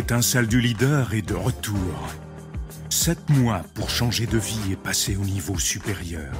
L'étincelle 0.00 0.46
du 0.46 0.62
leader, 0.62 1.12
est 1.12 1.20
de 1.20 1.34
retour. 1.34 1.76
Sept 2.88 3.28
mois 3.28 3.60
pour 3.74 3.90
changer 3.90 4.24
de 4.24 4.38
vie 4.38 4.72
et 4.72 4.76
passer 4.76 5.14
au 5.14 5.24
niveau 5.26 5.58
supérieur. 5.58 6.32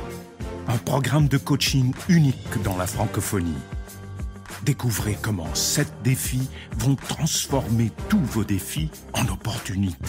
Un 0.66 0.78
programme 0.78 1.28
de 1.28 1.36
coaching 1.36 1.92
unique 2.08 2.62
dans 2.64 2.78
la 2.78 2.86
francophonie. 2.86 3.52
Découvrez 4.64 5.18
comment 5.20 5.54
sept 5.54 5.92
défis 6.02 6.48
vont 6.78 6.94
transformer 6.94 7.92
tous 8.08 8.24
vos 8.24 8.44
défis 8.44 8.90
en 9.12 9.28
opportunités. 9.28 10.08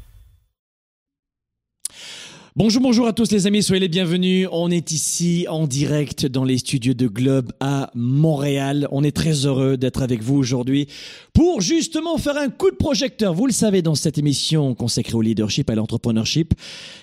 Bonjour, 2.57 2.81
bonjour 2.81 3.07
à 3.07 3.13
tous 3.13 3.31
les 3.31 3.47
amis, 3.47 3.63
soyez 3.63 3.79
les 3.79 3.87
bienvenus. 3.87 4.45
On 4.51 4.69
est 4.69 4.91
ici 4.91 5.45
en 5.49 5.67
direct 5.67 6.25
dans 6.25 6.43
les 6.43 6.57
studios 6.57 6.93
de 6.93 7.07
Globe 7.07 7.53
à 7.61 7.89
Montréal. 7.95 8.89
On 8.91 9.05
est 9.05 9.15
très 9.15 9.45
heureux 9.45 9.77
d'être 9.77 10.01
avec 10.01 10.21
vous 10.21 10.35
aujourd'hui 10.35 10.87
pour 11.31 11.61
justement 11.61 12.17
faire 12.17 12.35
un 12.35 12.49
coup 12.49 12.69
de 12.69 12.75
projecteur. 12.75 13.33
Vous 13.33 13.47
le 13.47 13.53
savez, 13.53 13.81
dans 13.81 13.95
cette 13.95 14.17
émission 14.17 14.75
consacrée 14.75 15.13
au 15.13 15.21
leadership, 15.21 15.69
à 15.69 15.75
l'entrepreneurship, 15.75 16.53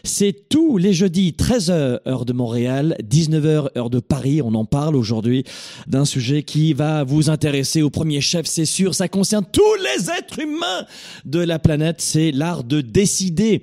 c'est 0.04 0.50
tous 0.50 0.76
les 0.76 0.92
jeudis, 0.92 1.34
13h 1.38 2.00
heure 2.06 2.26
de 2.26 2.34
Montréal, 2.34 2.94
19h 3.10 3.70
heure 3.75 3.88
de 3.88 4.00
Paris. 4.00 4.42
On 4.42 4.54
en 4.54 4.66
parle 4.66 4.97
aujourd'hui 4.97 5.44
d'un 5.86 6.04
sujet 6.04 6.42
qui 6.42 6.74
va 6.74 7.04
vous 7.04 7.30
intéresser 7.30 7.80
au 7.80 7.89
premier 7.89 8.21
chef, 8.21 8.45
c'est 8.45 8.66
sûr. 8.66 8.95
Ça 8.95 9.09
concerne 9.09 9.47
tous 9.50 9.62
les 9.77 10.10
êtres 10.10 10.41
humains 10.41 10.84
de 11.24 11.39
la 11.39 11.59
planète. 11.59 12.03
C'est 12.03 12.33
l'art 12.33 12.65
de 12.65 12.83
décider 12.83 13.62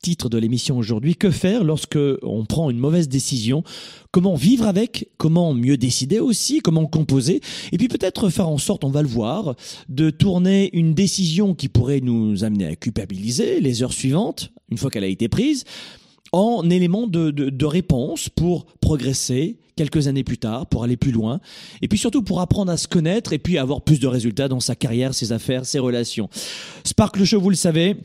titre 0.00 0.28
de 0.28 0.38
l'émission 0.38 0.78
aujourd'hui. 0.78 1.16
Que 1.16 1.30
faire 1.30 1.64
lorsque 1.64 1.98
on 2.22 2.44
prend 2.44 2.70
une 2.70 2.78
mauvaise 2.78 3.08
décision? 3.08 3.62
Comment 4.10 4.34
vivre 4.34 4.66
avec? 4.66 5.08
Comment 5.18 5.54
mieux 5.54 5.76
décider 5.76 6.18
aussi? 6.18 6.60
Comment 6.60 6.86
composer? 6.86 7.40
Et 7.72 7.78
puis 7.78 7.88
peut-être 7.88 8.28
faire 8.28 8.48
en 8.48 8.58
sorte, 8.58 8.84
on 8.84 8.90
va 8.90 9.02
le 9.02 9.08
voir, 9.08 9.54
de 9.88 10.10
tourner 10.10 10.70
une 10.72 10.94
décision 10.94 11.54
qui 11.54 11.68
pourrait 11.68 12.00
nous 12.00 12.44
amener 12.44 12.66
à 12.66 12.76
culpabiliser 12.76 13.60
les 13.60 13.82
heures 13.82 13.92
suivantes, 13.92 14.52
une 14.70 14.78
fois 14.78 14.90
qu'elle 14.90 15.04
a 15.04 15.08
été 15.08 15.28
prise, 15.28 15.64
en 16.32 16.70
élément 16.70 17.06
de, 17.06 17.30
de, 17.30 17.50
de 17.50 17.66
réponse 17.66 18.28
pour 18.28 18.66
progresser 18.80 19.58
quelques 19.76 20.06
années 20.06 20.24
plus 20.24 20.38
tard, 20.38 20.66
pour 20.66 20.84
aller 20.84 20.96
plus 20.96 21.10
loin, 21.10 21.40
et 21.82 21.88
puis 21.88 21.98
surtout 21.98 22.22
pour 22.22 22.40
apprendre 22.40 22.70
à 22.70 22.76
se 22.76 22.86
connaître 22.86 23.32
et 23.32 23.38
puis 23.38 23.58
avoir 23.58 23.82
plus 23.82 23.98
de 23.98 24.06
résultats 24.06 24.46
dans 24.46 24.60
sa 24.60 24.76
carrière, 24.76 25.14
ses 25.14 25.32
affaires, 25.32 25.66
ses 25.66 25.78
relations. 25.78 26.28
Sparkle 26.84 27.24
Show, 27.24 27.40
vous 27.40 27.50
le 27.50 27.56
savez, 27.56 27.96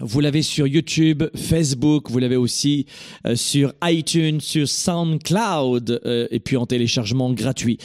vous 0.00 0.20
l'avez 0.20 0.42
sur 0.42 0.66
YouTube, 0.66 1.24
Facebook, 1.34 2.10
vous 2.10 2.18
l'avez 2.18 2.36
aussi 2.36 2.86
euh, 3.26 3.34
sur 3.34 3.72
iTunes, 3.82 4.40
sur 4.40 4.68
SoundCloud, 4.68 6.00
euh, 6.04 6.28
et 6.30 6.38
puis 6.38 6.56
en 6.56 6.66
téléchargement 6.66 7.32
gratuit. 7.32 7.78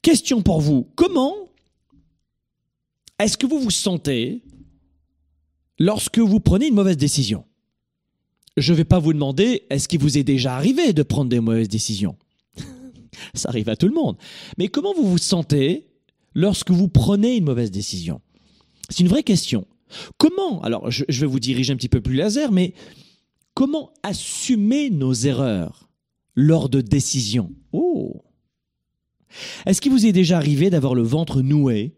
Question 0.00 0.42
pour 0.42 0.60
vous, 0.60 0.88
comment 0.94 1.34
est-ce 3.18 3.36
que 3.36 3.46
vous 3.46 3.60
vous 3.60 3.70
sentez 3.70 4.42
lorsque 5.78 6.18
vous 6.18 6.40
prenez 6.40 6.68
une 6.68 6.74
mauvaise 6.74 6.96
décision? 6.96 7.44
Je 8.56 8.72
ne 8.72 8.78
vais 8.78 8.84
pas 8.84 8.98
vous 8.98 9.12
demander, 9.12 9.64
est-ce 9.70 9.88
qu'il 9.88 10.00
vous 10.00 10.18
est 10.18 10.24
déjà 10.24 10.56
arrivé 10.56 10.92
de 10.92 11.02
prendre 11.02 11.30
des 11.30 11.40
mauvaises 11.40 11.68
décisions? 11.68 12.16
Ça 13.34 13.50
arrive 13.50 13.68
à 13.68 13.76
tout 13.76 13.88
le 13.88 13.94
monde. 13.94 14.16
Mais 14.58 14.68
comment 14.68 14.94
vous 14.94 15.08
vous 15.08 15.18
sentez 15.18 15.86
lorsque 16.34 16.70
vous 16.70 16.88
prenez 16.88 17.36
une 17.36 17.44
mauvaise 17.44 17.70
décision? 17.70 18.20
C'est 18.88 19.00
une 19.00 19.08
vraie 19.08 19.22
question. 19.22 19.66
Comment, 20.18 20.62
alors 20.62 20.90
je, 20.90 21.04
vais 21.08 21.26
vous 21.26 21.40
diriger 21.40 21.72
un 21.72 21.76
petit 21.76 21.88
peu 21.88 22.00
plus 22.00 22.14
laser, 22.14 22.52
mais 22.52 22.74
comment 23.54 23.92
assumer 24.02 24.90
nos 24.90 25.12
erreurs 25.12 25.88
lors 26.34 26.68
de 26.68 26.80
décisions? 26.80 27.52
Oh. 27.72 28.24
Est-ce 29.66 29.80
qu'il 29.80 29.92
vous 29.92 30.06
est 30.06 30.12
déjà 30.12 30.36
arrivé 30.36 30.70
d'avoir 30.70 30.94
le 30.94 31.02
ventre 31.02 31.42
noué 31.42 31.94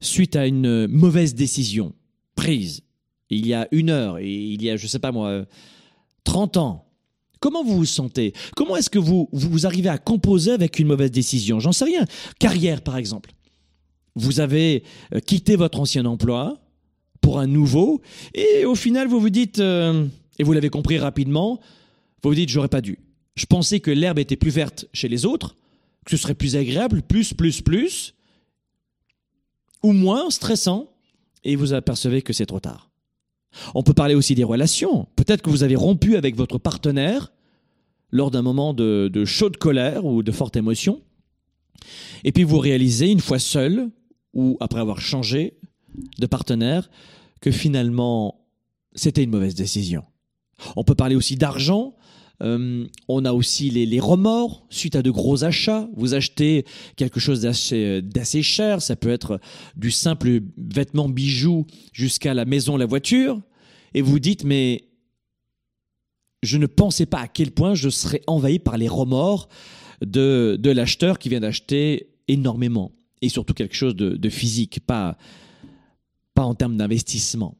suite 0.00 0.36
à 0.36 0.46
une 0.46 0.86
mauvaise 0.86 1.34
décision 1.34 1.94
prise 2.34 2.82
il 3.30 3.46
y 3.46 3.52
a 3.52 3.68
une 3.72 3.90
heure, 3.90 4.20
il 4.20 4.62
y 4.62 4.70
a, 4.70 4.76
je 4.76 4.84
ne 4.84 4.88
sais 4.88 4.98
pas 4.98 5.12
moi, 5.12 5.44
30 6.24 6.56
ans? 6.56 6.88
Comment 7.40 7.62
vous 7.62 7.76
vous 7.76 7.84
sentez? 7.84 8.32
Comment 8.56 8.76
est-ce 8.76 8.90
que 8.90 8.98
vous, 8.98 9.28
vous 9.32 9.66
arrivez 9.66 9.88
à 9.88 9.98
composer 9.98 10.50
avec 10.50 10.78
une 10.78 10.88
mauvaise 10.88 11.10
décision? 11.10 11.60
J'en 11.60 11.72
sais 11.72 11.84
rien. 11.84 12.04
Carrière, 12.38 12.82
par 12.82 12.96
exemple. 12.96 13.30
Vous 14.16 14.40
avez 14.40 14.82
euh, 15.14 15.20
quitté 15.20 15.54
votre 15.54 15.78
ancien 15.78 16.04
emploi, 16.04 16.58
pour 17.20 17.38
un 17.38 17.46
nouveau, 17.46 18.00
et 18.34 18.64
au 18.64 18.74
final 18.74 19.08
vous 19.08 19.20
vous 19.20 19.30
dites, 19.30 19.58
euh, 19.58 20.06
et 20.38 20.44
vous 20.44 20.52
l'avez 20.52 20.70
compris 20.70 20.98
rapidement, 20.98 21.60
vous 22.22 22.30
vous 22.30 22.34
dites 22.34 22.48
j'aurais 22.48 22.68
pas 22.68 22.80
dû. 22.80 22.98
Je 23.36 23.46
pensais 23.46 23.80
que 23.80 23.90
l'herbe 23.90 24.18
était 24.18 24.36
plus 24.36 24.50
verte 24.50 24.86
chez 24.92 25.08
les 25.08 25.24
autres, 25.24 25.56
que 26.04 26.12
ce 26.12 26.16
serait 26.16 26.34
plus 26.34 26.56
agréable, 26.56 27.02
plus, 27.02 27.34
plus, 27.34 27.60
plus, 27.60 28.14
ou 29.82 29.92
moins 29.92 30.30
stressant, 30.30 30.90
et 31.44 31.54
vous 31.54 31.72
apercevez 31.72 32.22
que 32.22 32.32
c'est 32.32 32.46
trop 32.46 32.60
tard. 32.60 32.90
On 33.74 33.82
peut 33.82 33.94
parler 33.94 34.14
aussi 34.14 34.34
des 34.34 34.44
relations. 34.44 35.06
Peut-être 35.16 35.42
que 35.42 35.50
vous 35.50 35.62
avez 35.62 35.76
rompu 35.76 36.16
avec 36.16 36.36
votre 36.36 36.58
partenaire 36.58 37.32
lors 38.10 38.30
d'un 38.30 38.42
moment 38.42 38.74
de, 38.74 39.08
de 39.12 39.24
chaude 39.24 39.56
colère 39.56 40.04
ou 40.04 40.22
de 40.22 40.32
forte 40.32 40.56
émotion, 40.56 41.02
et 42.24 42.32
puis 42.32 42.44
vous 42.44 42.58
réalisez 42.58 43.10
une 43.10 43.20
fois 43.20 43.38
seul, 43.38 43.90
ou 44.34 44.56
après 44.60 44.80
avoir 44.80 45.00
changé, 45.00 45.54
de 46.18 46.26
partenaires 46.26 46.90
que 47.40 47.50
finalement 47.50 48.38
c'était 48.94 49.22
une 49.22 49.30
mauvaise 49.30 49.54
décision. 49.54 50.04
On 50.76 50.84
peut 50.84 50.94
parler 50.94 51.14
aussi 51.14 51.36
d'argent. 51.36 51.94
Euh, 52.40 52.86
on 53.08 53.24
a 53.24 53.32
aussi 53.32 53.70
les, 53.70 54.00
remords 54.00 54.64
suite 54.70 54.96
à 54.96 55.02
de 55.02 55.10
gros 55.10 55.44
achats. 55.44 55.88
Vous 55.96 56.14
achetez 56.14 56.64
quelque 56.96 57.20
chose 57.20 57.40
d'assez 57.40 58.42
cher, 58.42 58.80
ça 58.80 58.96
peut 58.96 59.10
être 59.10 59.40
du 59.76 59.90
simple 59.90 60.40
vêtement 60.56 61.08
bijou 61.08 61.66
jusqu'à 61.92 62.34
la 62.34 62.44
maison, 62.44 62.76
la 62.76 62.86
voiture, 62.86 63.40
et 63.94 64.02
vous 64.02 64.20
dites 64.20 64.44
mais 64.44 64.84
je 66.44 66.58
ne 66.58 66.66
pensais 66.66 67.06
pas 67.06 67.18
à 67.18 67.28
quel 67.28 67.50
point 67.50 67.74
je 67.74 67.88
serais 67.88 68.22
envahi 68.28 68.60
par 68.60 68.78
les 68.78 68.88
remords 68.88 69.48
de, 70.00 70.56
de 70.60 70.70
l'acheteur 70.70 71.18
qui 71.18 71.28
vient 71.28 71.40
d'acheter 71.40 72.10
énormément 72.28 72.92
et 73.20 73.28
surtout 73.28 73.54
quelque 73.54 73.74
chose 73.74 73.96
de, 73.96 74.10
de 74.10 74.28
physique, 74.28 74.78
pas 74.86 75.18
pas 76.38 76.44
en 76.44 76.54
termes 76.54 76.76
d'investissement. 76.76 77.56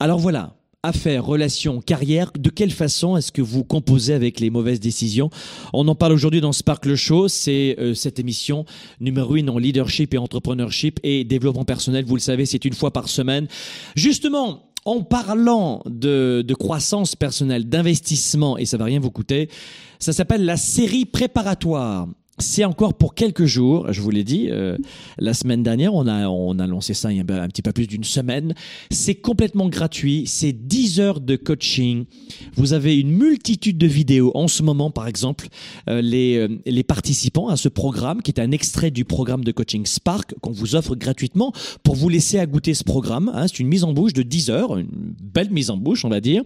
Alors 0.00 0.18
voilà, 0.18 0.56
affaires, 0.82 1.24
relations, 1.24 1.80
carrière, 1.80 2.32
de 2.36 2.50
quelle 2.50 2.72
façon 2.72 3.16
est-ce 3.16 3.30
que 3.30 3.42
vous 3.42 3.62
composez 3.62 4.12
avec 4.12 4.40
les 4.40 4.50
mauvaises 4.50 4.80
décisions? 4.80 5.30
On 5.72 5.86
en 5.86 5.94
parle 5.94 6.14
aujourd'hui 6.14 6.40
dans 6.40 6.50
Sparkle 6.50 6.96
Show, 6.96 7.28
c'est 7.28 7.76
euh, 7.78 7.94
cette 7.94 8.18
émission 8.18 8.64
numéro 8.98 9.36
une 9.36 9.50
en 9.50 9.58
leadership 9.58 10.14
et 10.14 10.18
entrepreneurship 10.18 10.98
et 11.04 11.22
développement 11.22 11.64
personnel, 11.64 12.04
vous 12.04 12.16
le 12.16 12.20
savez, 12.20 12.44
c'est 12.44 12.64
une 12.64 12.74
fois 12.74 12.92
par 12.92 13.08
semaine. 13.08 13.46
Justement, 13.94 14.72
en 14.84 15.02
parlant 15.02 15.82
de, 15.86 16.42
de 16.44 16.54
croissance 16.54 17.14
personnelle, 17.14 17.68
d'investissement, 17.68 18.58
et 18.58 18.64
ça 18.64 18.78
va 18.78 18.86
rien 18.86 18.98
vous 18.98 19.12
coûter, 19.12 19.48
ça 20.00 20.12
s'appelle 20.12 20.44
la 20.44 20.56
série 20.56 21.04
préparatoire 21.04 22.08
c'est 22.40 22.64
encore 22.64 22.94
pour 22.94 23.14
quelques 23.14 23.44
jours, 23.44 23.92
je 23.92 24.00
vous 24.00 24.10
l'ai 24.10 24.24
dit, 24.24 24.48
euh, 24.50 24.76
la 25.18 25.34
semaine 25.34 25.62
dernière, 25.62 25.94
on 25.94 26.06
a, 26.06 26.28
on 26.28 26.58
a 26.58 26.66
lancé 26.66 26.94
ça 26.94 27.12
il 27.12 27.18
y 27.18 27.20
a 27.20 27.42
un 27.42 27.48
petit 27.48 27.62
peu 27.62 27.72
plus 27.72 27.86
d'une 27.86 28.04
semaine. 28.04 28.54
C'est 28.90 29.14
complètement 29.14 29.68
gratuit, 29.68 30.24
c'est 30.26 30.52
10 30.52 31.00
heures 31.00 31.20
de 31.20 31.36
coaching. 31.36 32.04
Vous 32.54 32.72
avez 32.72 32.98
une 32.98 33.10
multitude 33.10 33.78
de 33.78 33.86
vidéos. 33.86 34.32
En 34.34 34.48
ce 34.48 34.62
moment, 34.62 34.90
par 34.90 35.06
exemple, 35.06 35.48
euh, 35.88 36.00
les, 36.00 36.36
euh, 36.36 36.48
les 36.66 36.82
participants 36.82 37.48
à 37.48 37.56
ce 37.56 37.68
programme, 37.68 38.22
qui 38.22 38.30
est 38.30 38.40
un 38.40 38.50
extrait 38.50 38.90
du 38.90 39.04
programme 39.04 39.44
de 39.44 39.52
coaching 39.52 39.86
Spark, 39.86 40.34
qu'on 40.40 40.52
vous 40.52 40.74
offre 40.74 40.96
gratuitement 40.96 41.52
pour 41.82 41.94
vous 41.94 42.08
laisser 42.08 42.38
à 42.38 42.46
goûter 42.46 42.74
ce 42.74 42.84
programme. 42.84 43.30
Hein. 43.34 43.46
c'est 43.48 43.60
une 43.60 43.68
mise 43.68 43.84
en 43.84 43.92
bouche 43.92 44.12
de 44.12 44.22
10 44.22 44.50
heures, 44.50 44.78
une 44.78 45.14
belle 45.22 45.50
mise 45.50 45.70
en 45.70 45.76
bouche, 45.76 46.04
on 46.04 46.08
va 46.08 46.20
dire. 46.20 46.42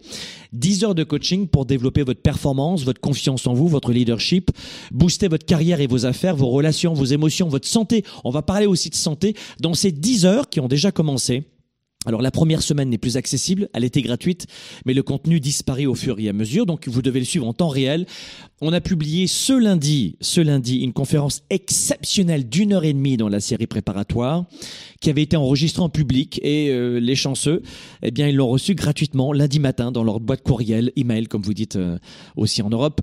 10 0.52 0.84
heures 0.84 0.94
de 0.94 1.04
coaching 1.04 1.48
pour 1.48 1.66
développer 1.66 2.02
votre 2.02 2.20
performance, 2.20 2.84
votre 2.84 3.00
confiance 3.00 3.46
en 3.46 3.54
vous, 3.54 3.68
votre 3.68 3.92
leadership, 3.92 4.50
booster 4.92 5.28
votre 5.28 5.46
carrière 5.46 5.80
vos 5.86 6.06
affaires, 6.06 6.36
vos 6.36 6.48
relations, 6.48 6.94
vos 6.94 7.04
émotions, 7.04 7.48
votre 7.48 7.68
santé. 7.68 8.04
On 8.24 8.30
va 8.30 8.42
parler 8.42 8.66
aussi 8.66 8.90
de 8.90 8.94
santé 8.94 9.34
dans 9.60 9.74
ces 9.74 9.92
10 9.92 10.26
heures 10.26 10.48
qui 10.48 10.60
ont 10.60 10.68
déjà 10.68 10.92
commencé. 10.92 11.44
Alors 12.06 12.20
la 12.20 12.30
première 12.30 12.62
semaine 12.62 12.90
n'est 12.90 12.98
plus 12.98 13.16
accessible, 13.16 13.68
elle 13.72 13.84
était 13.84 14.02
gratuite, 14.02 14.46
mais 14.84 14.92
le 14.92 15.02
contenu 15.02 15.40
disparaît 15.40 15.86
au 15.86 15.94
fur 15.94 16.18
et 16.20 16.28
à 16.28 16.32
mesure, 16.34 16.66
donc 16.66 16.86
vous 16.86 17.00
devez 17.00 17.18
le 17.18 17.24
suivre 17.24 17.46
en 17.46 17.54
temps 17.54 17.68
réel. 17.68 18.06
On 18.60 18.72
a 18.72 18.80
publié 18.80 19.26
ce 19.26 19.54
lundi, 19.54 20.16
ce 20.20 20.40
lundi, 20.40 20.80
une 20.80 20.92
conférence 20.92 21.42
exceptionnelle 21.48 22.48
d'une 22.48 22.74
heure 22.74 22.84
et 22.84 22.92
demie 22.92 23.16
dans 23.16 23.28
la 23.28 23.40
série 23.40 23.66
préparatoire, 23.66 24.44
qui 25.00 25.08
avait 25.08 25.22
été 25.22 25.36
enregistrée 25.36 25.82
en 25.82 25.88
public 25.88 26.40
et 26.42 26.68
euh, 26.68 26.98
les 26.98 27.16
chanceux, 27.16 27.62
eh 28.02 28.10
bien 28.10 28.28
ils 28.28 28.36
l'ont 28.36 28.48
reçue 28.48 28.74
gratuitement 28.74 29.32
lundi 29.32 29.58
matin 29.58 29.90
dans 29.90 30.04
leur 30.04 30.20
boîte 30.20 30.42
courriel, 30.42 30.92
email 30.96 31.26
comme 31.26 31.42
vous 31.42 31.54
dites 31.54 31.76
euh, 31.76 31.98
aussi 32.36 32.60
en 32.60 32.68
Europe. 32.68 33.00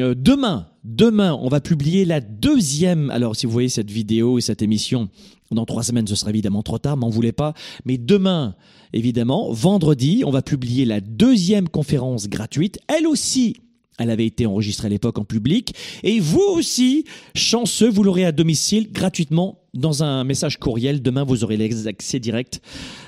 Euh, 0.00 0.14
demain, 0.16 0.66
demain, 0.82 1.38
on 1.40 1.48
va 1.48 1.60
publier 1.60 2.04
la 2.04 2.20
deuxième. 2.20 3.10
Alors, 3.10 3.36
si 3.36 3.46
vous 3.46 3.52
voyez 3.52 3.68
cette 3.68 3.90
vidéo 3.90 4.38
et 4.38 4.40
cette 4.40 4.62
émission 4.62 5.08
dans 5.50 5.66
trois 5.66 5.82
semaines, 5.82 6.06
ce 6.06 6.14
sera 6.14 6.30
évidemment 6.30 6.62
trop 6.62 6.78
tard, 6.78 6.96
m'en 6.96 7.10
voulez 7.10 7.32
pas. 7.32 7.54
Mais 7.84 7.98
demain, 7.98 8.54
évidemment, 8.92 9.52
vendredi, 9.52 10.22
on 10.24 10.30
va 10.30 10.42
publier 10.42 10.84
la 10.84 11.00
deuxième 11.00 11.68
conférence 11.68 12.28
gratuite. 12.28 12.78
Elle 12.88 13.06
aussi, 13.06 13.56
elle 13.98 14.10
avait 14.10 14.26
été 14.26 14.46
enregistrée 14.46 14.86
à 14.86 14.90
l'époque 14.90 15.18
en 15.18 15.24
public. 15.24 15.74
Et 16.02 16.18
vous 16.18 16.40
aussi, 16.40 17.04
chanceux, 17.34 17.90
vous 17.90 18.02
l'aurez 18.02 18.24
à 18.24 18.32
domicile 18.32 18.90
gratuitement 18.92 19.58
dans 19.74 20.02
un 20.02 20.24
message 20.24 20.58
courriel. 20.58 21.02
Demain, 21.02 21.24
vous 21.24 21.44
aurez 21.44 21.56
l'accès 21.56 22.20
direct 22.20 22.62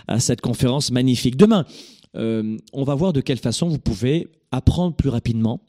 à 0.08 0.20
cette 0.20 0.42
conférence 0.42 0.90
magnifique. 0.90 1.36
Demain, 1.36 1.64
euh, 2.16 2.58
on 2.74 2.84
va 2.84 2.94
voir 2.94 3.14
de 3.14 3.22
quelle 3.22 3.38
façon 3.38 3.68
vous 3.68 3.78
pouvez 3.78 4.28
apprendre 4.50 4.94
plus 4.94 5.08
rapidement 5.08 5.62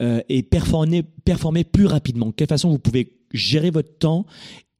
euh, 0.00 0.20
et 0.28 0.42
performer, 0.42 1.02
performer 1.24 1.64
plus 1.64 1.86
rapidement. 1.86 2.26
De 2.26 2.32
quelle 2.32 2.48
façon 2.48 2.70
vous 2.70 2.78
pouvez 2.78 3.12
gérer 3.32 3.70
votre 3.70 3.98
temps 3.98 4.26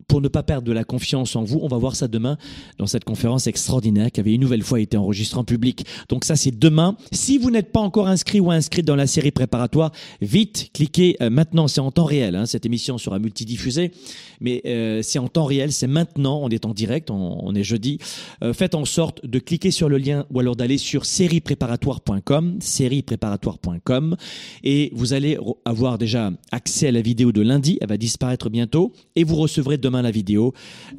pour 0.08 0.20
ne 0.20 0.28
pas 0.28 0.42
perdre 0.42 0.66
de 0.66 0.72
la 0.72 0.84
confiance 0.84 1.36
en 1.36 1.44
vous. 1.44 1.60
On 1.62 1.68
va 1.68 1.76
voir 1.76 1.94
ça 1.94 2.08
demain 2.08 2.38
dans 2.78 2.86
cette 2.86 3.04
conférence 3.04 3.46
extraordinaire 3.46 4.10
qui 4.10 4.20
avait 4.20 4.32
une 4.32 4.40
nouvelle 4.40 4.62
fois 4.62 4.80
été 4.80 4.96
enregistrée 4.96 5.38
en 5.38 5.44
public. 5.44 5.84
Donc 6.08 6.24
ça, 6.24 6.34
c'est 6.34 6.58
demain. 6.58 6.96
Si 7.12 7.38
vous 7.38 7.50
n'êtes 7.50 7.70
pas 7.70 7.80
encore 7.80 8.08
inscrit 8.08 8.40
ou 8.40 8.50
inscrit 8.50 8.82
dans 8.82 8.96
la 8.96 9.06
série 9.06 9.30
préparatoire, 9.30 9.92
vite, 10.22 10.70
cliquez 10.72 11.16
euh, 11.20 11.30
maintenant. 11.30 11.68
C'est 11.68 11.80
en 11.80 11.92
temps 11.92 12.04
réel. 12.04 12.34
Hein. 12.34 12.46
Cette 12.46 12.64
émission 12.64 12.96
sera 12.96 13.18
multidiffusée, 13.18 13.92
mais 14.40 14.62
euh, 14.66 15.02
c'est 15.02 15.18
en 15.18 15.28
temps 15.28 15.44
réel. 15.44 15.72
C'est 15.72 15.86
maintenant. 15.86 16.40
On 16.42 16.48
est 16.48 16.64
en 16.64 16.72
direct. 16.72 17.10
On, 17.10 17.54
est 17.54 17.62
jeudi. 17.62 17.98
Euh, 18.42 18.52
faites 18.54 18.74
en 18.74 18.84
sorte 18.84 19.24
de 19.26 19.38
cliquer 19.38 19.70
sur 19.70 19.88
le 19.88 19.98
lien 19.98 20.24
ou 20.30 20.40
alors 20.40 20.56
d'aller 20.56 20.78
sur 20.78 21.04
sériepréparatoire.com, 21.04 22.56
sériepréparatoire.com, 22.60 24.16
et 24.64 24.90
vous 24.94 25.12
allez 25.12 25.38
avoir 25.64 25.98
déjà 25.98 26.30
accès 26.50 26.88
à 26.88 26.92
la 26.92 27.02
vidéo 27.02 27.32
de 27.32 27.42
lundi. 27.42 27.78
Elle 27.80 27.88
va 27.88 27.96
disparaître 27.96 28.48
bientôt 28.48 28.92
et 29.16 29.24
vous 29.24 29.36
recevrez 29.36 29.76
demain 29.76 29.97
la 30.02 30.10
vidéo, 30.10 30.52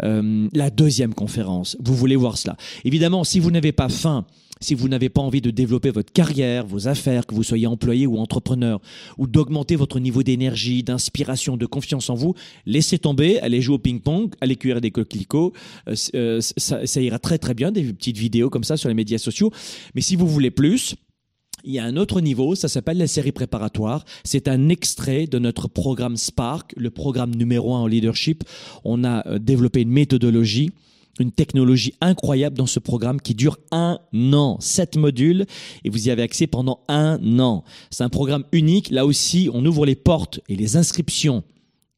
euh, 0.04 0.48
la 0.54 0.70
deuxième 0.70 1.14
conférence. 1.14 1.78
Vous 1.84 1.96
voulez 1.96 2.16
voir 2.16 2.38
cela. 2.38 2.56
Évidemment, 2.84 3.24
si 3.24 3.40
vous 3.40 3.52
n'avez 3.52 3.72
pas 3.72 3.90
faim, 3.90 4.26
si 4.62 4.76
vous 4.76 4.90
n'avez 4.90 5.10
pas 5.10 5.22
envie 5.22 5.42
de 5.42 5.52
développer 5.52 5.90
votre 5.90 6.12
carrière, 6.12 6.66
vos 6.66 6.88
affaires, 6.88 7.26
que 7.26 7.34
vous 7.34 7.44
soyez 7.44 7.68
employé 7.68 8.06
ou 8.08 8.18
entrepreneur, 8.18 8.82
ou 9.18 9.28
d'augmenter 9.28 9.76
votre 9.76 10.00
niveau 10.00 10.24
d'énergie, 10.24 10.84
d'inspiration, 10.84 11.58
de 11.58 11.66
confiance 11.66 12.10
en 12.10 12.16
vous, 12.16 12.36
laissez 12.66 13.00
tomber, 13.00 13.40
allez 13.40 13.62
jouer 13.62 13.76
au 13.76 13.80
ping-pong, 13.80 14.34
allez 14.42 14.58
cuire 14.58 14.82
des 14.82 14.92
coquelicots, 14.92 15.54
euh, 15.88 15.96
euh, 16.16 16.42
ça, 16.42 16.86
ça 16.86 17.02
ira 17.02 17.20
très 17.20 17.38
très 17.38 17.54
bien, 17.54 17.72
des 17.72 17.84
petites 17.84 18.18
vidéos 18.18 18.50
comme 18.50 18.64
ça 18.64 18.78
sur 18.78 18.90
les 18.90 18.96
médias 18.96 19.18
sociaux. 19.18 19.52
Mais 19.96 20.02
si 20.02 20.16
vous 20.16 20.28
voulez 20.28 20.52
plus, 20.52 20.96
il 21.64 21.74
y 21.74 21.80
a 21.80 21.86
un 21.86 21.98
autre 21.98 22.22
niveau, 22.22 22.56
ça 22.56 22.68
s'appelle 22.68 22.98
la 22.98 23.08
série 23.08 23.32
préparatoire. 23.32 24.06
C'est 24.24 24.48
un 24.48 24.70
extrait 24.70 25.28
de 25.28 25.40
notre 25.40 25.68
programme 25.68 26.18
Spark, 26.18 26.74
le 26.78 26.90
programme 26.90 27.36
numéro 27.36 27.76
un 27.76 27.80
en 27.80 27.88
leadership. 27.88 28.44
On 28.84 29.04
a 29.04 29.28
euh, 29.28 29.40
développé 29.40 29.82
une 29.82 29.92
méthodologie, 29.92 30.72
une 31.20 31.32
technologie 31.32 31.94
incroyable 32.02 32.58
dans 32.58 32.66
ce 32.66 32.80
programme 32.80 33.20
qui 33.20 33.36
dure 33.36 33.58
un 33.72 34.00
an, 34.34 34.58
sept 34.60 34.96
modules, 34.96 35.46
et 35.84 35.90
vous 35.90 36.08
y 36.08 36.12
avez 36.12 36.22
accès 36.22 36.48
pendant 36.48 36.82
un 36.88 37.40
an. 37.40 37.64
C'est 37.90 38.04
un 38.04 38.10
programme 38.10 38.46
unique. 38.52 38.90
Là 38.90 39.06
aussi, 39.06 39.50
on 39.54 39.66
ouvre 39.66 39.86
les 39.86 39.96
portes 39.96 40.40
et 40.48 40.56
les 40.56 40.78
inscriptions 40.78 41.44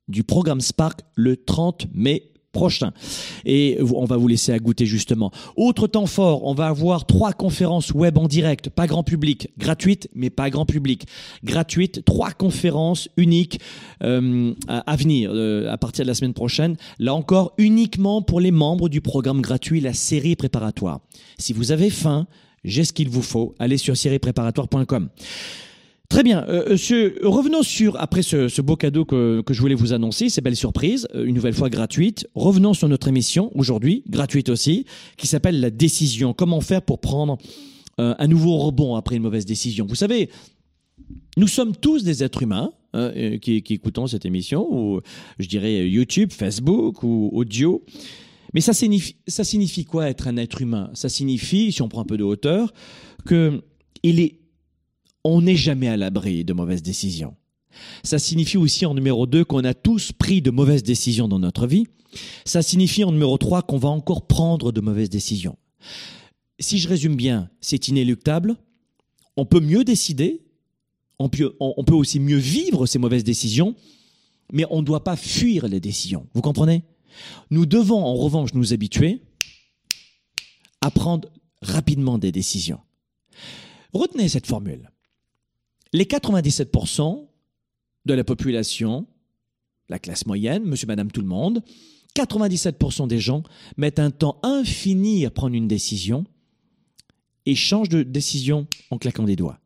du 0.08 0.24
programme 0.24 0.62
Spark 0.62 1.02
le 1.16 1.38
30 1.38 1.88
mai 1.94 2.31
prochain. 2.52 2.92
Et 3.46 3.78
on 3.82 4.06
va 4.06 4.18
vous 4.18 4.28
laisser 4.28 4.52
à 4.52 4.60
goûter 4.60 4.86
justement. 4.86 5.32
Autre 5.56 5.88
temps 5.88 6.06
fort, 6.06 6.46
on 6.46 6.54
va 6.54 6.68
avoir 6.68 7.06
trois 7.06 7.34
conférences 7.34 7.92
web 7.92 8.18
en 8.18 8.28
direct, 8.28 8.70
pas 8.70 8.88
grand 8.88 9.04
public, 9.04 9.50
gratuites 9.58 10.10
mais 10.14 10.30
pas 10.30 10.50
grand 10.50 10.66
public. 10.66 11.06
Gratuites, 11.44 12.04
trois 12.06 12.32
conférences 12.32 13.10
uniques 13.18 13.60
euh, 14.04 14.54
à, 14.68 14.96
venir 14.96 15.32
euh, 15.34 15.72
à 15.72 15.78
partir 15.78 16.06
de 16.06 16.08
la 16.08 16.16
semaine 16.16 16.34
prochaine. 16.34 16.76
Là 17.00 17.14
encore, 17.14 17.54
uniquement 17.58 18.22
pour 18.22 18.40
les 18.40 18.52
membres 18.52 18.90
du 18.90 19.02
programme 19.02 19.42
gratuit, 19.42 19.82
la 19.82 19.94
série 19.94 20.36
préparatoire. 20.36 21.00
Si 21.38 21.54
vous 21.54 21.72
avez 21.72 21.90
faim, 21.90 22.28
j'ai 22.64 22.84
ce 22.84 22.94
qu'il 22.94 23.10
vous 23.10 23.22
faut. 23.22 23.56
Allez 23.60 23.78
sur 23.78 23.98
sériepréparatoire.com. 23.98 25.10
Très 26.12 26.24
bien. 26.24 26.44
Euh, 26.50 26.76
euh 26.92 27.12
revenons 27.24 27.64
sur, 27.64 27.96
après 27.98 28.22
ce, 28.22 28.62
beau 28.62 28.76
cadeau 28.76 29.06
que, 29.06 29.42
je 29.50 29.62
voulais 29.62 29.76
vous 29.76 29.94
annoncer, 29.94 30.28
ces 30.28 30.42
belles 30.42 30.58
surprises, 30.58 31.08
euh, 31.16 31.24
une 31.24 31.34
nouvelle 31.34 31.54
fois 31.54 31.70
gratuite, 31.70 32.28
revenons 32.36 32.74
sur 32.74 32.90
notre 32.90 33.08
émission, 33.08 33.50
aujourd'hui, 33.56 34.04
gratuite 34.10 34.50
aussi, 34.50 34.86
qui 35.16 35.26
s'appelle 35.26 35.62
La 35.62 35.70
décision. 35.70 36.34
Comment 36.34 36.60
faire 36.60 36.82
pour 36.82 37.00
prendre 37.00 37.38
un 37.98 38.28
nouveau 38.28 38.58
rebond 38.58 38.96
après 38.96 39.16
une 39.16 39.22
mauvaise 39.22 39.46
décision? 39.46 39.86
Vous 39.88 39.96
savez, 39.96 40.30
nous 41.38 41.48
sommes 41.48 41.78
tous 41.78 42.04
des 42.04 42.24
êtres 42.24 42.44
humains 42.44 42.74
hein, 42.92 43.12
qui, 43.42 43.64
qui 43.64 43.74
écoutons 43.74 44.08
cette 44.08 44.26
émission, 44.26 44.68
ou 44.70 45.00
je 45.40 45.48
dirais 45.48 45.88
YouTube, 45.88 46.34
Facebook 46.34 47.04
ou 47.04 47.30
audio. 47.32 47.86
Mais 48.54 48.60
ça 48.60 48.74
signifie, 48.74 49.16
ça 49.28 49.46
signifie 49.46 49.86
quoi 49.86 50.10
être 50.10 50.28
un 50.28 50.36
être 50.36 50.62
humain? 50.62 50.90
Ça 50.94 51.08
signifie, 51.08 51.72
si 51.72 51.82
on 51.82 51.88
prend 51.88 52.02
un 52.02 52.06
peu 52.06 52.18
de 52.18 52.24
hauteur, 52.24 52.74
que 53.26 53.62
il 54.04 54.20
est 54.20 54.41
on 55.24 55.42
n'est 55.42 55.56
jamais 55.56 55.88
à 55.88 55.98
l'abri 55.98 56.44
de 56.44 56.54
mauvaises 56.54 56.82
décisions. 56.82 57.36
Ça 58.04 58.20
signifie 58.20 58.58
aussi 58.58 58.86
en 58.86 58.94
numéro 58.94 59.26
2 59.26 59.46
qu'on 59.46 59.64
a 59.64 59.74
tous 59.74 60.12
pris 60.12 60.42
de 60.42 60.52
mauvaises 60.52 60.84
décisions 60.84 61.28
dans 61.28 61.40
notre 61.40 61.68
vie. 61.68 61.88
Ça 62.46 62.62
signifie 62.62 63.04
en 63.04 63.12
numéro 63.12 63.38
3 63.38 63.62
qu'on 63.64 63.78
va 63.78 63.90
encore 63.90 64.28
prendre 64.28 64.72
de 64.72 64.82
mauvaises 64.82 65.10
décisions. 65.10 65.58
Si 66.60 66.80
je 66.80 66.88
résume 66.88 67.16
bien, 67.16 67.50
c'est 67.62 67.88
inéluctable. 67.88 68.58
On 69.38 69.46
peut 69.46 69.62
mieux 69.62 69.84
décider. 69.84 70.42
On 71.18 71.30
peut, 71.30 71.56
on 71.60 71.84
peut 71.84 71.94
aussi 71.94 72.20
mieux 72.20 72.38
vivre 72.38 72.86
ces 72.86 73.00
mauvaises 73.00 73.24
décisions. 73.24 73.76
Mais 74.52 74.66
on 74.70 74.82
ne 74.82 74.86
doit 74.86 75.04
pas 75.04 75.16
fuir 75.16 75.68
les 75.68 75.80
décisions. 75.80 76.28
Vous 76.34 76.42
comprenez? 76.42 76.84
Nous 77.50 77.66
devons 77.66 78.04
en 78.04 78.16
revanche 78.16 78.54
nous 78.54 78.74
habituer 78.74 79.22
à 80.82 80.92
prendre 80.92 81.30
rapidement 81.62 82.18
des 82.18 82.32
décisions. 82.32 82.80
Retenez 83.94 84.30
cette 84.30 84.48
formule 84.48 84.91
les 85.94 86.06
97% 86.06 87.28
de 88.06 88.14
la 88.14 88.24
population, 88.24 89.08
la 89.90 90.00
classe 90.00 90.26
moyenne, 90.26 90.64
monsieur, 90.64 90.88
madame, 90.88 91.12
tout 91.12 91.22
le 91.22 91.28
monde, 91.28 91.62
97% 92.16 93.08
des 93.08 93.20
gens 93.20 93.44
mettent 93.78 94.00
un 94.00 94.12
temps 94.12 94.40
infini 94.44 95.26
à 95.26 95.32
prendre 95.32 95.56
une 95.56 95.68
décision 95.68 96.26
et 97.46 97.56
changent 97.56 97.90
de 97.90 98.04
décision 98.04 98.68
en 98.90 98.98
claquant 98.98 99.24
des 99.24 99.36
doigts. 99.36 99.60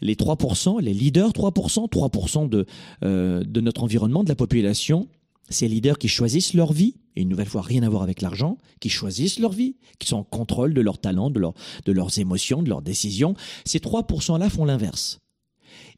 Les 0.00 0.14
3%, 0.14 0.80
les 0.80 0.94
leaders 0.94 1.30
3%, 1.30 1.88
3% 1.88 2.48
de, 2.48 2.66
euh, 3.04 3.42
de 3.44 3.60
notre 3.60 3.82
environnement, 3.82 4.24
de 4.24 4.28
la 4.28 4.34
population, 4.34 5.08
ces 5.50 5.68
leaders 5.68 5.98
qui 5.98 6.08
choisissent 6.08 6.54
leur 6.54 6.72
vie, 6.72 6.94
et 7.16 7.22
une 7.22 7.28
nouvelle 7.28 7.48
fois 7.48 7.62
rien 7.62 7.82
à 7.82 7.88
voir 7.88 8.02
avec 8.02 8.22
l'argent, 8.22 8.58
qui 8.80 8.88
choisissent 8.88 9.38
leur 9.38 9.52
vie, 9.52 9.76
qui 9.98 10.08
sont 10.08 10.18
en 10.18 10.24
contrôle 10.24 10.72
de 10.72 10.80
leurs 10.80 10.98
talents, 10.98 11.30
de, 11.30 11.40
de 11.40 11.92
leurs 11.92 12.18
émotions, 12.18 12.62
de 12.62 12.68
leurs 12.68 12.82
décisions, 12.82 13.34
ces 13.64 13.78
3%-là 13.78 14.48
font 14.48 14.64
l'inverse. 14.64 15.18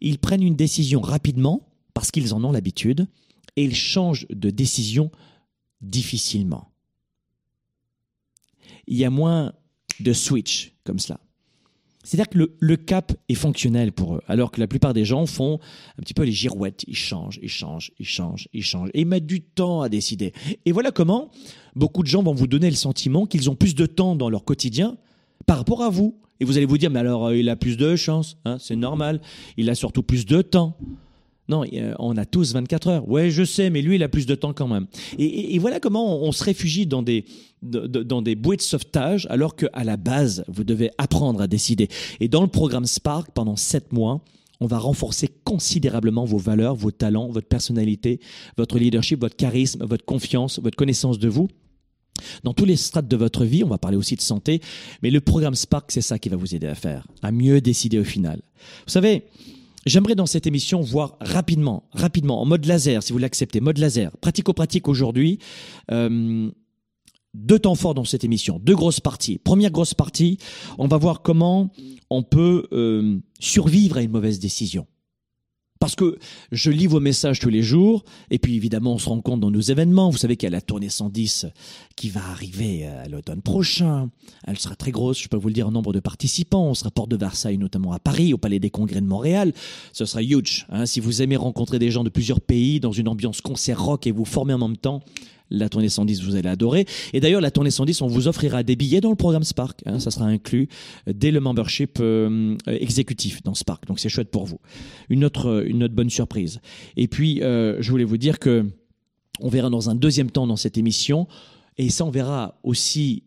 Ils 0.00 0.18
prennent 0.18 0.42
une 0.42 0.56
décision 0.56 1.00
rapidement 1.00 1.68
parce 1.94 2.10
qu'ils 2.10 2.34
en 2.34 2.42
ont 2.44 2.52
l'habitude 2.52 3.06
et 3.56 3.64
ils 3.64 3.74
changent 3.74 4.26
de 4.30 4.50
décision 4.50 5.10
difficilement. 5.80 6.70
Il 8.86 8.96
y 8.96 9.04
a 9.04 9.10
moins 9.10 9.52
de 10.00 10.12
switch 10.12 10.72
comme 10.84 10.98
cela. 10.98 11.20
C'est-à-dire 12.02 12.30
que 12.30 12.50
le, 12.58 12.76
cap 12.76 13.12
est 13.28 13.34
fonctionnel 13.34 13.92
pour 13.92 14.16
eux, 14.16 14.22
alors 14.26 14.50
que 14.50 14.58
la 14.58 14.66
plupart 14.66 14.94
des 14.94 15.04
gens 15.04 15.26
font 15.26 15.60
un 15.98 16.02
petit 16.02 16.14
peu 16.14 16.22
les 16.22 16.32
girouettes. 16.32 16.82
Ils 16.88 16.96
changent, 16.96 17.38
ils 17.42 17.50
changent, 17.50 17.92
ils 17.98 18.06
changent, 18.06 18.48
ils 18.54 18.62
changent. 18.62 18.90
Et 18.94 19.02
ils 19.02 19.06
mettent 19.06 19.26
du 19.26 19.42
temps 19.42 19.82
à 19.82 19.90
décider. 19.90 20.32
Et 20.64 20.72
voilà 20.72 20.92
comment 20.92 21.30
beaucoup 21.76 22.02
de 22.02 22.08
gens 22.08 22.22
vont 22.22 22.32
vous 22.32 22.46
donner 22.46 22.70
le 22.70 22.76
sentiment 22.76 23.26
qu'ils 23.26 23.50
ont 23.50 23.54
plus 23.54 23.74
de 23.74 23.84
temps 23.84 24.16
dans 24.16 24.30
leur 24.30 24.44
quotidien 24.44 24.96
par 25.46 25.58
rapport 25.58 25.82
à 25.82 25.90
vous. 25.90 26.18
Et 26.40 26.44
vous 26.44 26.56
allez 26.56 26.66
vous 26.66 26.78
dire, 26.78 26.90
mais 26.90 27.00
alors 27.00 27.26
euh, 27.26 27.36
il 27.36 27.48
a 27.48 27.56
plus 27.56 27.76
de 27.76 27.96
chance, 27.96 28.38
hein, 28.44 28.56
c'est 28.58 28.76
normal. 28.76 29.20
Il 29.56 29.68
a 29.70 29.74
surtout 29.74 30.02
plus 30.02 30.24
de 30.26 30.42
temps. 30.42 30.76
Non, 31.50 31.64
euh, 31.72 31.94
on 31.98 32.16
a 32.16 32.24
tous 32.24 32.54
24 32.54 32.88
heures. 32.88 33.08
Ouais, 33.08 33.30
je 33.30 33.44
sais, 33.44 33.70
mais 33.70 33.82
lui, 33.82 33.96
il 33.96 34.02
a 34.04 34.08
plus 34.08 34.24
de 34.24 34.36
temps 34.36 34.52
quand 34.52 34.68
même. 34.68 34.86
Et, 35.18 35.58
voilà 35.58 35.80
comment 35.80 36.22
on, 36.22 36.30
se 36.30 36.44
réfugie 36.44 36.86
dans 36.86 37.02
des, 37.02 37.24
bouées 37.60 38.56
de 38.56 38.62
sauvetage, 38.62 39.26
alors 39.30 39.56
qu'à 39.56 39.84
la 39.84 39.96
base, 39.96 40.44
vous 40.46 40.62
devez 40.62 40.90
apprendre 40.96 41.42
à 41.42 41.48
décider. 41.48 41.88
Et 42.20 42.28
dans 42.28 42.42
le 42.42 42.48
programme 42.48 42.86
Spark, 42.86 43.32
pendant 43.34 43.56
7 43.56 43.92
mois, 43.92 44.22
on 44.60 44.66
va 44.66 44.78
renforcer 44.78 45.28
considérablement 45.42 46.24
vos 46.24 46.38
valeurs, 46.38 46.76
vos 46.76 46.92
talents, 46.92 47.28
votre 47.28 47.48
personnalité, 47.48 48.20
votre 48.56 48.78
leadership, 48.78 49.20
votre 49.20 49.36
charisme, 49.36 49.84
votre 49.84 50.04
confiance, 50.04 50.60
votre 50.60 50.76
connaissance 50.76 51.18
de 51.18 51.28
vous. 51.28 51.48
Dans 52.44 52.54
tous 52.54 52.64
les 52.64 52.76
strates 52.76 53.08
de 53.08 53.16
votre 53.16 53.44
vie, 53.44 53.64
on 53.64 53.68
va 53.68 53.78
parler 53.78 53.96
aussi 53.96 54.16
de 54.16 54.20
santé, 54.20 54.60
mais 55.02 55.10
le 55.10 55.20
programme 55.20 55.54
Spark, 55.54 55.90
c'est 55.92 56.00
ça 56.00 56.18
qui 56.18 56.28
va 56.28 56.36
vous 56.36 56.54
aider 56.54 56.66
à 56.66 56.74
faire, 56.74 57.06
à 57.22 57.32
mieux 57.32 57.60
décider 57.60 57.98
au 57.98 58.04
final. 58.04 58.40
Vous 58.86 58.92
savez, 58.92 59.24
J'aimerais 59.86 60.14
dans 60.14 60.26
cette 60.26 60.46
émission 60.46 60.82
voir 60.82 61.16
rapidement, 61.20 61.84
rapidement, 61.92 62.42
en 62.42 62.44
mode 62.44 62.66
laser, 62.66 63.02
si 63.02 63.14
vous 63.14 63.18
l'acceptez, 63.18 63.60
mode 63.60 63.78
laser, 63.78 64.14
pratico-pratique 64.18 64.88
aujourd'hui, 64.88 65.38
euh, 65.90 66.50
deux 67.32 67.58
temps 67.58 67.74
forts 67.74 67.94
dans 67.94 68.04
cette 68.04 68.24
émission, 68.24 68.58
deux 68.58 68.74
grosses 68.74 69.00
parties. 69.00 69.38
Première 69.38 69.70
grosse 69.70 69.94
partie, 69.94 70.36
on 70.78 70.86
va 70.86 70.98
voir 70.98 71.22
comment 71.22 71.72
on 72.10 72.22
peut 72.22 72.66
euh, 72.72 73.18
survivre 73.38 73.96
à 73.96 74.02
une 74.02 74.10
mauvaise 74.10 74.38
décision. 74.38 74.86
Parce 75.80 75.96
que 75.96 76.18
je 76.52 76.70
lis 76.70 76.86
vos 76.86 77.00
messages 77.00 77.40
tous 77.40 77.48
les 77.48 77.62
jours, 77.62 78.04
et 78.30 78.38
puis 78.38 78.54
évidemment 78.54 78.92
on 78.92 78.98
se 78.98 79.08
rend 79.08 79.20
compte 79.22 79.40
dans 79.40 79.50
nos 79.50 79.60
événements, 79.60 80.10
vous 80.10 80.18
savez 80.18 80.36
qu'il 80.36 80.46
y 80.46 80.52
a 80.52 80.54
la 80.54 80.60
tournée 80.60 80.90
110 80.90 81.46
qui 81.96 82.10
va 82.10 82.20
arriver 82.30 82.86
à 82.86 83.08
l'automne 83.08 83.40
prochain, 83.40 84.10
elle 84.46 84.58
sera 84.58 84.76
très 84.76 84.90
grosse, 84.90 85.22
je 85.22 85.28
peux 85.28 85.38
vous 85.38 85.48
le 85.48 85.54
dire 85.54 85.66
en 85.66 85.70
nombre 85.70 85.94
de 85.94 86.00
participants, 86.00 86.66
on 86.66 86.74
sera 86.74 86.90
porte 86.90 87.10
de 87.10 87.16
Versailles 87.16 87.56
notamment 87.56 87.92
à 87.92 87.98
Paris, 87.98 88.34
au 88.34 88.38
Palais 88.38 88.58
des 88.58 88.68
Congrès 88.68 89.00
de 89.00 89.06
Montréal, 89.06 89.54
ce 89.94 90.04
sera 90.04 90.22
huge. 90.22 90.66
Hein. 90.68 90.84
Si 90.84 91.00
vous 91.00 91.22
aimez 91.22 91.36
rencontrer 91.36 91.78
des 91.78 91.90
gens 91.90 92.04
de 92.04 92.10
plusieurs 92.10 92.42
pays 92.42 92.78
dans 92.78 92.92
une 92.92 93.08
ambiance 93.08 93.40
concert 93.40 93.82
rock 93.82 94.06
et 94.06 94.12
vous 94.12 94.26
former 94.26 94.52
en 94.52 94.68
même 94.68 94.76
temps, 94.76 95.02
la 95.50 95.68
tournée 95.68 95.88
110, 95.88 96.22
vous 96.22 96.36
allez 96.36 96.48
adorer. 96.48 96.86
Et 97.12 97.20
d'ailleurs, 97.20 97.40
la 97.40 97.50
tournée 97.50 97.70
110, 97.70 98.02
on 98.02 98.06
vous 98.06 98.28
offrira 98.28 98.62
des 98.62 98.76
billets 98.76 99.00
dans 99.00 99.10
le 99.10 99.16
programme 99.16 99.44
Spark. 99.44 99.80
Hein, 99.86 99.98
ça 99.98 100.10
sera 100.10 100.26
inclus 100.26 100.68
dès 101.06 101.30
le 101.30 101.40
membership 101.40 101.98
euh, 102.00 102.56
exécutif 102.66 103.42
dans 103.42 103.54
Spark. 103.54 103.86
Donc 103.86 104.00
c'est 104.00 104.08
chouette 104.08 104.30
pour 104.30 104.46
vous. 104.46 104.60
Une 105.08 105.24
autre, 105.24 105.64
une 105.66 105.84
autre 105.84 105.94
bonne 105.94 106.10
surprise. 106.10 106.60
Et 106.96 107.08
puis, 107.08 107.42
euh, 107.42 107.76
je 107.80 107.90
voulais 107.90 108.04
vous 108.04 108.18
dire 108.18 108.38
que 108.38 108.66
on 109.40 109.48
verra 109.48 109.70
dans 109.70 109.90
un 109.90 109.94
deuxième 109.94 110.30
temps 110.30 110.46
dans 110.46 110.56
cette 110.56 110.76
émission, 110.76 111.26
et 111.78 111.88
ça, 111.88 112.04
on 112.04 112.10
verra 112.10 112.58
aussi 112.62 113.24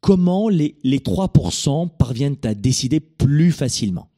comment 0.00 0.48
les, 0.48 0.76
les 0.82 0.98
3% 0.98 1.90
parviennent 1.96 2.38
à 2.44 2.54
décider 2.54 3.00
plus 3.00 3.52
facilement. 3.52 4.08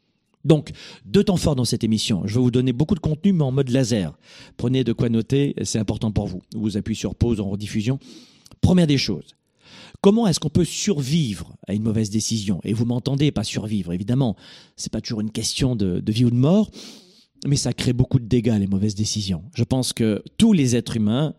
Donc, 0.44 0.72
deux 1.04 1.24
temps 1.24 1.36
forts 1.36 1.56
dans 1.56 1.64
cette 1.64 1.84
émission. 1.84 2.22
Je 2.26 2.34
vais 2.34 2.40
vous 2.40 2.50
donner 2.50 2.72
beaucoup 2.72 2.94
de 2.94 3.00
contenu, 3.00 3.32
mais 3.32 3.44
en 3.44 3.52
mode 3.52 3.70
laser. 3.70 4.12
Prenez 4.56 4.84
de 4.84 4.92
quoi 4.92 5.08
noter, 5.08 5.54
c'est 5.62 5.78
important 5.78 6.12
pour 6.12 6.26
vous. 6.26 6.42
Vous 6.54 6.76
appuyez 6.76 6.98
sur 6.98 7.14
pause 7.14 7.40
en 7.40 7.48
rediffusion. 7.48 7.98
Première 8.60 8.86
des 8.86 8.98
choses. 8.98 9.34
Comment 10.02 10.26
est-ce 10.26 10.38
qu'on 10.38 10.50
peut 10.50 10.66
survivre 10.66 11.56
à 11.66 11.72
une 11.72 11.82
mauvaise 11.82 12.10
décision? 12.10 12.60
Et 12.62 12.74
vous 12.74 12.84
m'entendez, 12.84 13.32
pas 13.32 13.44
survivre, 13.44 13.92
évidemment. 13.92 14.36
C'est 14.76 14.92
pas 14.92 15.00
toujours 15.00 15.22
une 15.22 15.30
question 15.30 15.76
de, 15.76 16.02
vie 16.06 16.26
ou 16.26 16.30
de 16.30 16.36
mort, 16.36 16.70
mais 17.46 17.56
ça 17.56 17.72
crée 17.72 17.94
beaucoup 17.94 18.18
de 18.18 18.26
dégâts, 18.26 18.56
les 18.58 18.66
mauvaises 18.66 18.94
décisions. 18.94 19.44
Je 19.54 19.64
pense 19.64 19.94
que 19.94 20.22
tous 20.36 20.52
les 20.52 20.76
êtres 20.76 20.98
humains, 20.98 21.34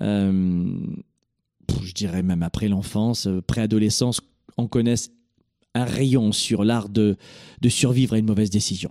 euh, 0.00 0.66
je 1.82 1.92
dirais 1.92 2.24
même 2.24 2.42
après 2.42 2.66
l'enfance, 2.66 3.28
euh, 3.28 3.40
préadolescence, 3.42 4.20
en 4.56 4.66
connaissent 4.66 5.12
un 5.74 5.84
rayon 5.84 6.32
sur 6.32 6.64
l'art 6.64 6.88
de, 6.88 7.16
survivre 7.68 8.14
à 8.14 8.18
une 8.18 8.26
mauvaise 8.26 8.50
décision. 8.50 8.90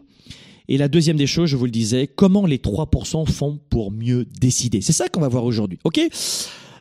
Et 0.69 0.77
la 0.77 0.88
deuxième 0.88 1.17
des 1.17 1.27
choses, 1.27 1.50
je 1.50 1.55
vous 1.55 1.65
le 1.65 1.72
disais, 1.72 2.07
comment 2.07 2.46
les 2.46 2.57
3% 2.57 3.29
font 3.29 3.60
pour 3.69 3.91
mieux 3.91 4.25
décider? 4.39 4.81
C'est 4.81 4.93
ça 4.93 5.07
qu'on 5.07 5.22
va 5.22 5.29
voir 5.29 5.46
aujourd'hui. 5.46 5.79
OK? 5.86 6.00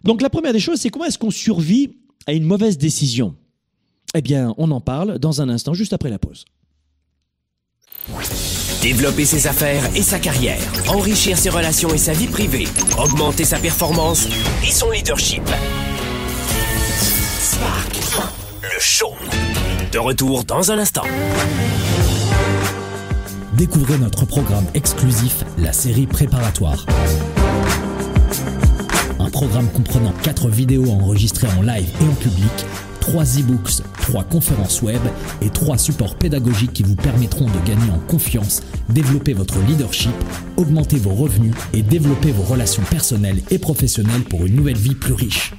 Donc 0.03 0.23
la 0.23 0.31
première 0.31 0.53
des 0.53 0.61
choses, 0.61 0.81
c'est 0.81 0.91
comment 0.91 1.05
est-ce 1.05 1.19
qu'on 1.19 1.31
survit 1.31 1.97
à 2.27 2.33
une 2.33 2.45
mauvaise 2.45 2.79
décision? 2.79 3.37
Eh 4.15 4.23
bien, 4.23 4.55
on 4.59 4.71
en 4.71 4.81
parle 4.81 5.19
dans 5.19 5.41
un 5.41 5.49
instant, 5.49 5.75
juste 5.75 5.93
après 5.93 6.11
la 6.11 6.19
pause. 6.19 6.45
Développer 8.83 9.25
ses 9.25 9.47
affaires 9.47 9.85
et 9.97 10.03
sa 10.03 10.19
carrière, 10.19 10.61
enrichir 10.89 11.37
ses 11.37 11.51
relations 11.51 11.93
et 11.93 11.99
sa 11.99 12.13
vie 12.13 12.29
privée, 12.29 12.67
augmenter 12.99 13.45
sa 13.45 13.59
performance 13.59 14.29
et 14.63 14.71
son 14.71 14.91
leadership. 14.91 15.43
Spark, 17.41 17.97
le 18.63 18.81
show. 18.81 19.13
De 19.93 19.99
retour 19.99 20.45
dans 20.45 20.71
un 20.73 20.79
instant. 20.79 21.05
Découvrez 23.55 23.99
notre 23.99 24.27
programme 24.27 24.65
exclusif, 24.75 25.45
la 25.59 25.73
série 25.73 26.07
préparatoire. 26.07 26.85
Un 29.21 29.31
programme 29.31 29.69
comprenant 29.69 30.13
4 30.23 30.49
vidéos 30.49 30.91
enregistrées 30.91 31.49
en 31.59 31.63
live 31.63 31.89
et 32.01 32.05
en 32.05 32.15
public, 32.15 32.51
3 33.01 33.23
e-books, 33.39 33.83
3 34.03 34.25
conférences 34.25 34.83
web 34.83 35.01
et 35.41 35.51
3 35.51 35.79
supports 35.79 36.17
pédagogiques 36.17 36.73
qui 36.73 36.83
vous 36.83 36.97
permettront 36.97 37.47
de 37.47 37.67
gagner 37.67 37.91
en 37.91 38.01
confiance, 38.09 38.63
développer 38.89 39.35
votre 39.35 39.59
leadership, 39.61 40.15
augmenter 40.57 40.97
vos 40.99 41.15
revenus 41.15 41.55
et 41.73 41.83
développer 41.83 42.33
vos 42.33 42.43
relations 42.43 42.83
personnelles 42.91 43.43
et 43.51 43.59
professionnelles 43.59 44.25
pour 44.25 44.47
une 44.47 44.57
nouvelle 44.57 44.79
vie 44.79 44.95
plus 44.95 45.15
riche. 45.15 45.53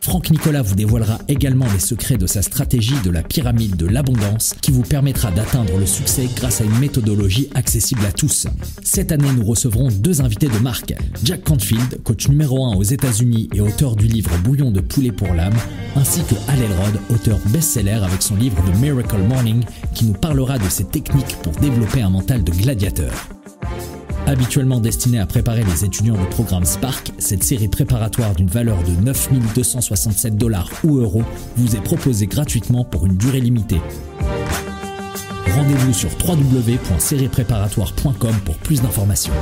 Franck 0.00 0.30
Nicolas 0.30 0.62
vous 0.62 0.74
dévoilera 0.74 1.18
également 1.28 1.66
les 1.72 1.78
secrets 1.78 2.16
de 2.16 2.26
sa 2.26 2.42
stratégie 2.42 3.00
de 3.02 3.10
la 3.10 3.22
pyramide 3.22 3.76
de 3.76 3.86
l'abondance 3.86 4.54
qui 4.60 4.70
vous 4.70 4.82
permettra 4.82 5.30
d'atteindre 5.30 5.78
le 5.78 5.86
succès 5.86 6.28
grâce 6.36 6.60
à 6.60 6.64
une 6.64 6.78
méthodologie 6.78 7.48
accessible 7.54 8.04
à 8.06 8.12
tous. 8.12 8.46
Cette 8.82 9.12
année, 9.12 9.32
nous 9.34 9.44
recevrons 9.44 9.88
deux 9.88 10.20
invités 10.20 10.48
de 10.48 10.58
marque. 10.58 10.94
Jack 11.24 11.44
Canfield, 11.44 12.02
coach 12.02 12.28
numéro 12.28 12.64
1 12.66 12.76
aux 12.76 12.82
États-Unis 12.82 13.48
et 13.54 13.60
auteur 13.60 13.96
du 13.96 14.06
livre 14.06 14.30
Bouillon 14.44 14.70
de 14.70 14.80
poulet 14.80 15.12
pour 15.12 15.32
l'âme, 15.34 15.56
ainsi 15.96 16.20
que 16.22 16.34
Hal 16.48 16.60
Elrod, 16.60 17.00
auteur 17.10 17.38
best-seller 17.46 18.00
avec 18.04 18.22
son 18.22 18.36
livre 18.36 18.56
The 18.56 18.76
Miracle 18.80 19.22
Morning 19.22 19.64
qui 19.94 20.04
nous 20.04 20.12
parlera 20.12 20.58
de 20.58 20.68
ses 20.68 20.84
techniques 20.84 21.36
pour 21.42 21.52
développer 21.54 22.02
un 22.02 22.10
mental 22.10 22.44
de 22.44 22.52
gladiateur. 22.52 23.12
Habituellement 24.26 24.80
destinée 24.80 25.18
à 25.18 25.26
préparer 25.26 25.64
les 25.64 25.84
étudiants 25.84 26.16
du 26.16 26.24
programme 26.26 26.64
Spark, 26.64 27.12
cette 27.18 27.44
série 27.44 27.68
préparatoire 27.68 28.34
d'une 28.34 28.48
valeur 28.48 28.82
de 28.82 28.92
9267 29.02 30.36
dollars 30.36 30.70
ou 30.82 30.98
euros 30.98 31.24
vous 31.56 31.76
est 31.76 31.82
proposée 31.82 32.26
gratuitement 32.26 32.84
pour 32.84 33.04
une 33.04 33.16
durée 33.16 33.40
limitée. 33.40 33.80
Rendez-vous 35.54 35.92
sur 35.92 36.08
www.sériepréparatoire.com 36.26 38.34
pour 38.44 38.56
plus 38.56 38.80
d'informations. 38.80 39.34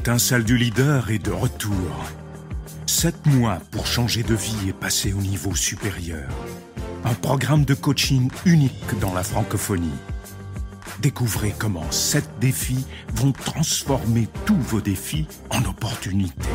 L'étincelle 0.00 0.44
du 0.44 0.56
leader 0.56 1.10
est 1.10 1.18
de 1.18 1.30
retour. 1.30 2.06
Sept 2.86 3.26
mois 3.26 3.58
pour 3.70 3.86
changer 3.86 4.22
de 4.22 4.34
vie 4.34 4.70
et 4.70 4.72
passer 4.72 5.12
au 5.12 5.20
niveau 5.20 5.54
supérieur. 5.54 6.26
Un 7.04 7.12
programme 7.12 7.66
de 7.66 7.74
coaching 7.74 8.30
unique 8.46 8.98
dans 9.02 9.12
la 9.12 9.22
francophonie. 9.22 9.92
Découvrez 11.02 11.54
comment 11.58 11.84
sept 11.90 12.24
défis 12.40 12.86
vont 13.12 13.32
transformer 13.32 14.26
tous 14.46 14.56
vos 14.56 14.80
défis 14.80 15.26
en 15.50 15.62
opportunités. 15.66 16.48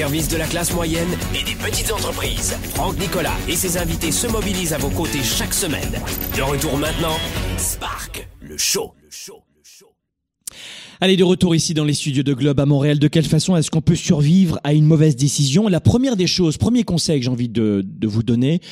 Service 0.00 0.28
de 0.28 0.38
la 0.38 0.46
classe 0.46 0.72
moyenne 0.72 1.10
et 1.38 1.44
des 1.44 1.54
petites 1.54 1.92
entreprises. 1.92 2.56
Franck 2.74 2.98
Nicolas 2.98 3.36
et 3.46 3.54
ses 3.54 3.76
invités 3.76 4.12
se 4.12 4.26
mobilisent 4.26 4.72
à 4.72 4.78
vos 4.78 4.88
côtés 4.88 5.22
chaque 5.22 5.52
semaine. 5.52 5.92
De 6.34 6.40
retour 6.40 6.78
maintenant, 6.78 7.18
Spark, 7.58 8.26
le 8.40 8.56
show. 8.56 8.94
Allez, 11.02 11.18
de 11.18 11.24
retour 11.24 11.54
ici 11.54 11.74
dans 11.74 11.84
les 11.84 11.92
studios 11.92 12.22
de 12.22 12.32
Globe 12.32 12.60
à 12.60 12.64
Montréal. 12.64 12.98
De 12.98 13.08
quelle 13.08 13.26
façon 13.26 13.58
est-ce 13.58 13.70
qu'on 13.70 13.82
peut 13.82 13.94
survivre 13.94 14.58
à 14.64 14.72
une 14.72 14.86
mauvaise 14.86 15.16
décision? 15.16 15.68
La 15.68 15.80
première 15.80 16.16
des 16.16 16.26
choses, 16.26 16.56
premier 16.56 16.82
conseil 16.82 17.20
que 17.20 17.24
j'ai 17.24 17.30
envie 17.30 17.50
de, 17.50 17.84
de 17.84 18.08
vous 18.08 18.22
donner, 18.22 18.62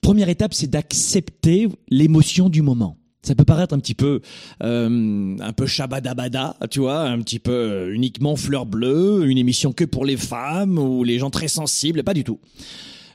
première 0.00 0.28
étape, 0.28 0.54
c'est 0.54 0.70
d'accepter 0.70 1.66
l'émotion 1.88 2.48
du 2.48 2.62
moment. 2.62 2.99
Ça 3.22 3.34
peut 3.34 3.44
paraître 3.44 3.74
un 3.74 3.78
petit 3.80 3.94
peu, 3.94 4.22
euh, 4.62 5.36
un 5.38 5.52
peu 5.52 5.66
shabadabada, 5.66 6.56
tu 6.70 6.80
vois, 6.80 7.02
un 7.02 7.20
petit 7.20 7.38
peu 7.38 7.52
euh, 7.52 7.94
uniquement 7.94 8.34
fleur 8.34 8.64
bleue, 8.64 9.28
une 9.28 9.36
émission 9.36 9.72
que 9.72 9.84
pour 9.84 10.06
les 10.06 10.16
femmes 10.16 10.78
ou 10.78 11.04
les 11.04 11.18
gens 11.18 11.28
très 11.28 11.48
sensibles, 11.48 12.02
pas 12.02 12.14
du 12.14 12.24
tout. 12.24 12.40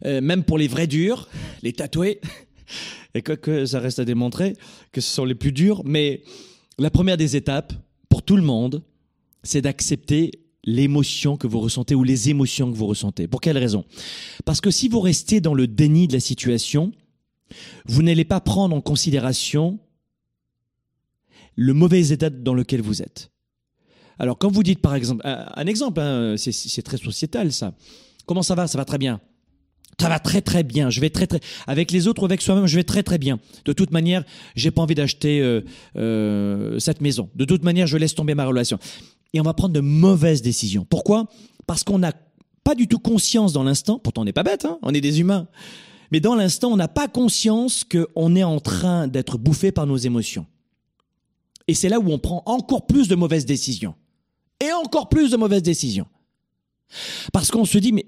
Euh, 0.05 0.21
même 0.21 0.43
pour 0.43 0.59
les 0.59 0.67
vrais 0.67 0.85
durs, 0.85 1.27
les 1.63 1.73
tatoués, 1.73 2.21
et 3.15 3.23
quoi 3.23 3.35
que 3.35 3.65
ça 3.65 3.79
reste 3.79 3.97
à 3.97 4.05
démontrer 4.05 4.55
que 4.91 5.01
ce 5.01 5.11
sont 5.11 5.25
les 5.25 5.35
plus 5.35 5.51
durs, 5.51 5.81
mais 5.85 6.21
la 6.77 6.91
première 6.91 7.17
des 7.17 7.35
étapes, 7.35 7.73
pour 8.07 8.21
tout 8.21 8.35
le 8.35 8.43
monde, 8.43 8.83
c'est 9.41 9.61
d'accepter 9.61 10.31
l'émotion 10.65 11.37
que 11.37 11.47
vous 11.47 11.59
ressentez 11.59 11.95
ou 11.95 12.03
les 12.03 12.29
émotions 12.29 12.71
que 12.71 12.77
vous 12.77 12.87
ressentez. 12.87 13.27
Pour 13.27 13.41
quelle 13.41 13.57
raison? 13.57 13.85
Parce 14.45 14.61
que 14.61 14.71
si 14.71 14.87
vous 14.87 14.99
restez 14.99 15.41
dans 15.41 15.53
le 15.53 15.67
déni 15.67 16.07
de 16.07 16.13
la 16.13 16.19
situation, 16.19 16.91
vous 17.85 18.03
n'allez 18.03 18.25
pas 18.25 18.39
prendre 18.39 18.75
en 18.75 18.81
considération 18.81 19.79
le 21.55 21.73
mauvais 21.73 22.09
état 22.09 22.29
dans 22.29 22.53
lequel 22.53 22.81
vous 22.81 23.01
êtes. 23.01 23.31
Alors 24.19 24.37
quand 24.37 24.51
vous 24.51 24.63
dites 24.63 24.79
par 24.79 24.95
exemple, 24.95 25.21
un, 25.25 25.65
exemple, 25.67 25.99
hein, 25.99 26.35
c'est 26.37 26.81
très 26.81 26.97
sociétal 26.97 27.51
ça. 27.51 27.73
Comment 28.25 28.43
ça 28.43 28.55
va? 28.55 28.67
Ça 28.67 28.77
va 28.77 28.85
très 28.85 28.97
bien. 28.97 29.21
Ça 29.99 30.09
va 30.09 30.19
très 30.19 30.41
très 30.41 30.63
bien. 30.63 30.89
Je 30.89 30.99
vais 30.99 31.09
très 31.09 31.27
très 31.27 31.39
avec 31.67 31.91
les 31.91 32.07
autres 32.07 32.21
ou 32.21 32.25
avec 32.25 32.41
soi-même, 32.41 32.67
je 32.67 32.75
vais 32.75 32.83
très 32.83 33.03
très 33.03 33.17
bien. 33.17 33.39
De 33.65 33.73
toute 33.73 33.91
manière, 33.91 34.23
j'ai 34.55 34.71
pas 34.71 34.81
envie 34.81 34.95
d'acheter 34.95 35.41
euh, 35.41 35.61
euh, 35.95 36.79
cette 36.79 37.01
maison. 37.01 37.29
De 37.35 37.45
toute 37.45 37.63
manière, 37.63 37.87
je 37.87 37.97
laisse 37.97 38.15
tomber 38.15 38.35
ma 38.35 38.45
relation. 38.45 38.77
Et 39.33 39.39
on 39.39 39.43
va 39.43 39.53
prendre 39.53 39.73
de 39.73 39.79
mauvaises 39.79 40.41
décisions. 40.41 40.85
Pourquoi? 40.89 41.27
Parce 41.67 41.83
qu'on 41.83 41.99
n'a 41.99 42.13
pas 42.63 42.75
du 42.75 42.87
tout 42.87 42.99
conscience 42.99 43.53
dans 43.53 43.63
l'instant. 43.63 43.99
Pourtant, 43.99 44.21
on 44.21 44.25
n'est 44.25 44.33
pas 44.33 44.43
bête. 44.43 44.65
Hein 44.65 44.79
on 44.81 44.93
est 44.93 45.01
des 45.01 45.19
humains. 45.19 45.47
Mais 46.11 46.19
dans 46.19 46.35
l'instant, 46.35 46.71
on 46.71 46.77
n'a 46.77 46.87
pas 46.87 47.07
conscience 47.07 47.83
qu'on 47.83 48.35
est 48.35 48.43
en 48.43 48.59
train 48.59 49.07
d'être 49.07 49.37
bouffé 49.37 49.71
par 49.71 49.87
nos 49.87 49.97
émotions. 49.97 50.45
Et 51.67 51.73
c'est 51.73 51.89
là 51.89 51.99
où 51.99 52.11
on 52.11 52.19
prend 52.19 52.43
encore 52.45 52.85
plus 52.85 53.07
de 53.07 53.15
mauvaises 53.15 53.45
décisions. 53.45 53.95
Et 54.63 54.71
encore 54.71 55.09
plus 55.09 55.31
de 55.31 55.37
mauvaises 55.37 55.63
décisions. 55.63 56.07
Parce 57.33 57.51
qu'on 57.51 57.65
se 57.65 57.77
dit, 57.77 57.91
mais 57.91 58.05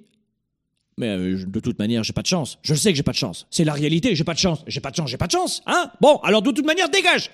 euh, 1.02 1.46
de 1.46 1.60
toute 1.60 1.78
manière, 1.80 2.04
j'ai 2.04 2.14
pas 2.14 2.22
de 2.22 2.28
chance. 2.28 2.58
Je 2.62 2.74
sais 2.74 2.92
que 2.92 2.98
j'ai 2.98 3.04
pas 3.04 3.12
de 3.12 3.18
chance. 3.18 3.48
C'est 3.52 3.64
la 3.64 3.74
réalité, 3.74 4.16
j'ai 4.16 4.24
pas 4.24 4.34
de 4.34 4.40
chance. 4.40 4.64
J'ai 4.68 4.80
pas 4.80 4.92
de 4.92 4.96
chance, 4.96 5.10
j'ai 5.10 5.18
pas 5.18 5.28
de 5.28 5.32
chance. 5.32 5.62
Hein? 5.66 5.92
Bon, 6.02 6.18
alors 6.18 6.42
de 6.42 6.52
toute 6.52 6.66
manière, 6.66 6.90
dégage 6.90 7.32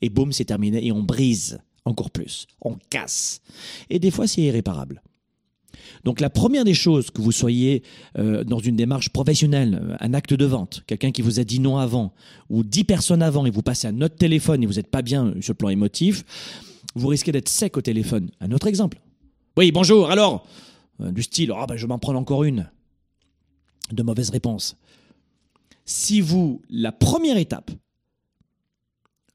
Et 0.00 0.08
boum, 0.08 0.32
c'est 0.32 0.44
terminé 0.44 0.84
et 0.84 0.92
on 0.92 1.02
brise 1.02 1.58
encore 1.84 2.10
plus. 2.10 2.46
On 2.60 2.76
casse. 2.90 3.40
Et 3.90 3.98
des 3.98 4.10
fois, 4.10 4.26
c'est 4.26 4.42
irréparable. 4.42 5.02
Donc 6.04 6.20
la 6.20 6.30
première 6.30 6.64
des 6.64 6.74
choses 6.74 7.10
que 7.10 7.20
vous 7.20 7.32
soyez 7.32 7.82
euh, 8.18 8.44
dans 8.44 8.58
une 8.58 8.76
démarche 8.76 9.10
professionnelle, 9.10 9.96
un 10.00 10.14
acte 10.14 10.34
de 10.34 10.44
vente, 10.44 10.82
quelqu'un 10.86 11.12
qui 11.12 11.22
vous 11.22 11.38
a 11.38 11.44
dit 11.44 11.60
non 11.60 11.78
avant, 11.78 12.12
ou 12.50 12.64
dix 12.64 12.84
personnes 12.84 13.22
avant, 13.22 13.46
et 13.46 13.50
vous 13.50 13.62
passez 13.62 13.86
à 13.86 13.92
notre 13.92 14.16
téléphone 14.16 14.62
et 14.62 14.66
vous 14.66 14.74
n'êtes 14.74 14.90
pas 14.90 15.02
bien 15.02 15.34
sur 15.40 15.52
le 15.52 15.58
plan 15.58 15.68
émotif, 15.68 16.24
vous 16.94 17.08
risquez 17.08 17.32
d'être 17.32 17.48
sec 17.48 17.76
au 17.76 17.80
téléphone. 17.80 18.30
Un 18.40 18.52
autre 18.52 18.66
exemple. 18.66 19.00
Oui, 19.56 19.70
bonjour, 19.70 20.10
alors 20.10 20.46
euh, 21.00 21.12
du 21.12 21.22
style 21.22 21.52
ah 21.56 21.66
ben 21.66 21.76
je 21.76 21.86
m'en 21.86 21.98
prends 21.98 22.14
encore 22.14 22.44
une 22.44 22.68
de 23.90 24.02
mauvaise 24.02 24.30
réponse. 24.30 24.76
Si 25.84 26.20
vous 26.20 26.62
la 26.70 26.92
première 26.92 27.36
étape 27.36 27.70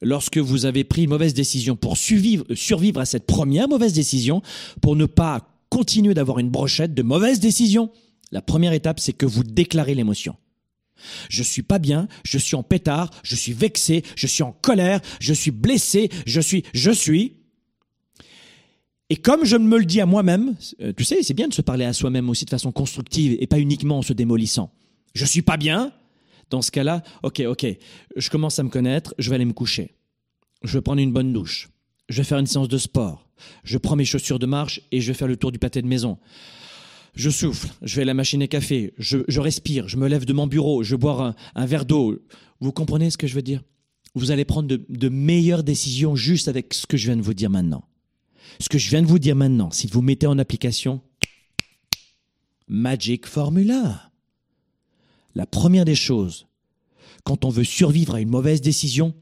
lorsque 0.02 0.38
vous 0.38 0.66
avez 0.66 0.84
pris 0.84 1.04
une 1.04 1.10
mauvaise 1.10 1.34
décision 1.34 1.76
pour 1.76 1.98
survivre, 1.98 2.46
survivre 2.54 3.00
à 3.00 3.06
cette 3.06 3.26
première 3.26 3.68
mauvaise 3.68 3.94
décision 3.94 4.42
pour 4.82 4.96
ne 4.96 5.06
pas 5.06 5.57
continuer 5.70 6.14
d'avoir 6.14 6.40
une 6.40 6.50
brochette 6.50 6.94
de 6.94 7.04
mauvaises 7.04 7.40
décisions, 7.40 7.92
la 8.32 8.42
première 8.42 8.74
étape 8.74 9.00
c'est 9.00 9.14
que 9.14 9.26
vous 9.26 9.44
déclarez 9.44 9.96
l'émotion. 9.96 10.36
Je 11.30 11.44
suis 11.44 11.62
pas 11.62 11.80
bien, 11.80 12.08
je 12.24 12.38
suis 12.38 12.56
en 12.56 12.64
pétard, 12.64 13.12
je 13.24 13.36
suis 13.36 13.54
vexé, 13.54 14.04
je 14.16 14.28
suis 14.28 14.44
en 14.44 14.52
colère, 14.52 15.02
je 15.20 15.34
suis 15.34 15.52
blessé, 15.52 16.10
je 16.26 16.42
suis, 16.42 16.64
je 16.74 16.92
suis. 16.92 17.36
Et 19.10 19.16
comme 19.16 19.46
je 19.46 19.56
me 19.56 19.78
le 19.78 19.86
dis 19.86 20.02
à 20.02 20.06
moi-même, 20.06 20.56
euh, 20.82 20.92
tu 20.96 21.04
sais, 21.06 21.24
c'est 21.24 21.34
bien 21.34 21.48
de 21.48 21.54
se 21.54 21.62
parler 21.62 21.86
à 21.86 21.94
soi-même 21.94 22.30
aussi 22.30 22.46
de 22.46 22.50
façon 22.50 22.72
constructive 22.72 23.38
et 23.40 23.48
pas 23.48 23.60
uniquement 23.60 24.00
en 24.00 24.02
se 24.02 24.14
démolissant. 24.14 24.72
Je 25.14 25.26
suis 25.26 25.42
pas 25.42 25.58
bien. 25.58 25.94
Dans 26.50 26.62
ce 26.62 26.72
cas-là, 26.72 27.04
ok, 27.24 27.42
ok, 27.46 27.66
je 28.16 28.30
commence 28.30 28.58
à 28.58 28.64
me 28.64 28.70
connaître, 28.70 29.14
je 29.18 29.30
vais 29.30 29.36
aller 29.36 29.46
me 29.46 29.54
coucher. 29.54 29.96
Je 30.64 30.78
vais 30.78 30.82
prendre 30.82 31.02
une 31.02 31.12
bonne 31.12 31.34
douche. 31.34 31.70
Je 32.08 32.18
vais 32.18 32.24
faire 32.24 32.38
une 32.38 32.48
séance 32.48 32.70
de 32.70 32.78
sport. 32.78 33.27
Je 33.64 33.78
prends 33.78 33.96
mes 33.96 34.06
chaussures 34.06 34.40
de 34.40 34.46
marche 34.46 34.82
et 34.92 35.02
je 35.02 35.08
vais 35.08 35.18
faire 35.18 35.28
le 35.28 35.38
tour 35.38 35.52
du 35.52 35.60
pâté 35.60 35.82
de 35.82 35.88
maison. 35.88 36.18
Je 37.16 37.30
souffle, 37.30 37.70
je 37.82 37.96
vais 37.96 38.04
à 38.04 38.06
la 38.06 38.14
machine 38.14 38.42
à 38.44 38.48
café, 38.48 38.94
je, 38.98 39.40
respire, 39.40 39.88
je 39.88 39.98
me 39.98 40.08
lève 40.08 40.26
de 40.26 40.34
mon 40.34 40.46
bureau, 40.46 40.84
je 40.84 40.96
bois 40.96 41.36
un, 41.56 41.66
verre 41.66 41.86
d'eau. 41.86 42.20
Vous 42.60 42.72
comprenez 42.72 43.10
ce 43.10 43.18
que 43.18 43.28
je 43.28 43.34
veux 43.34 43.42
dire? 43.42 43.64
Vous 44.14 44.32
allez 44.32 44.46
prendre 44.46 44.68
de 44.68 45.10
meilleures 45.10 45.64
décisions 45.64 46.16
juste 46.16 46.48
avec 46.48 46.74
ce 46.74 46.86
que 46.86 46.98
je 46.98 47.08
viens 47.08 47.18
de 47.18 47.22
vous 47.22 47.34
dire 47.34 47.50
maintenant. 47.50 47.84
Ce 48.60 48.70
que 48.70 48.78
je 48.78 48.90
viens 48.90 49.02
de 49.02 49.08
vous 49.08 49.20
dire 49.20 49.36
maintenant, 49.36 49.72
si 49.72 49.88
vous 49.88 50.02
mettez 50.02 50.28
en 50.28 50.40
application, 50.40 51.02
Magic 52.68 53.26
Formula. 53.26 54.12
La 55.36 55.46
première 55.46 55.86
des 55.86 55.96
choses, 55.96 56.48
quand 57.24 57.46
on 57.46 57.50
veut 57.50 57.64
survivre 57.64 58.16
à 58.16 58.22
une 58.22 58.30
mauvaise 58.30 58.62
décision, 58.62 59.14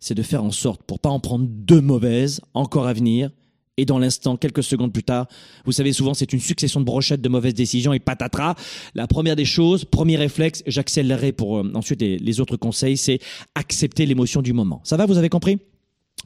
c'est 0.00 0.14
de 0.14 0.22
faire 0.22 0.44
en 0.44 0.50
sorte, 0.50 0.82
pour 0.82 0.98
pas 0.98 1.10
en 1.10 1.20
prendre 1.20 1.46
deux 1.48 1.80
mauvaises 1.80 2.40
encore 2.54 2.86
à 2.86 2.92
venir, 2.92 3.30
et 3.78 3.84
dans 3.84 3.98
l'instant, 3.98 4.36
quelques 4.36 4.64
secondes 4.64 4.92
plus 4.92 5.04
tard, 5.04 5.28
vous 5.64 5.72
savez 5.72 5.92
souvent 5.92 6.12
c'est 6.12 6.32
une 6.32 6.40
succession 6.40 6.80
de 6.80 6.84
brochettes 6.84 7.22
de 7.22 7.28
mauvaises 7.28 7.54
décisions 7.54 7.94
et 7.94 8.00
patatras. 8.00 8.56
La 8.94 9.06
première 9.06 9.36
des 9.36 9.44
choses, 9.44 9.84
premier 9.84 10.16
réflexe, 10.16 10.62
j'accélérerai 10.66 11.32
pour 11.32 11.58
euh, 11.58 11.72
ensuite 11.74 12.02
les, 12.02 12.40
autres 12.40 12.56
conseils, 12.56 12.96
c'est 12.96 13.20
accepter 13.54 14.04
l'émotion 14.04 14.42
du 14.42 14.52
moment. 14.52 14.80
Ça 14.84 14.96
va, 14.96 15.06
vous 15.06 15.16
avez 15.16 15.28
compris? 15.28 15.58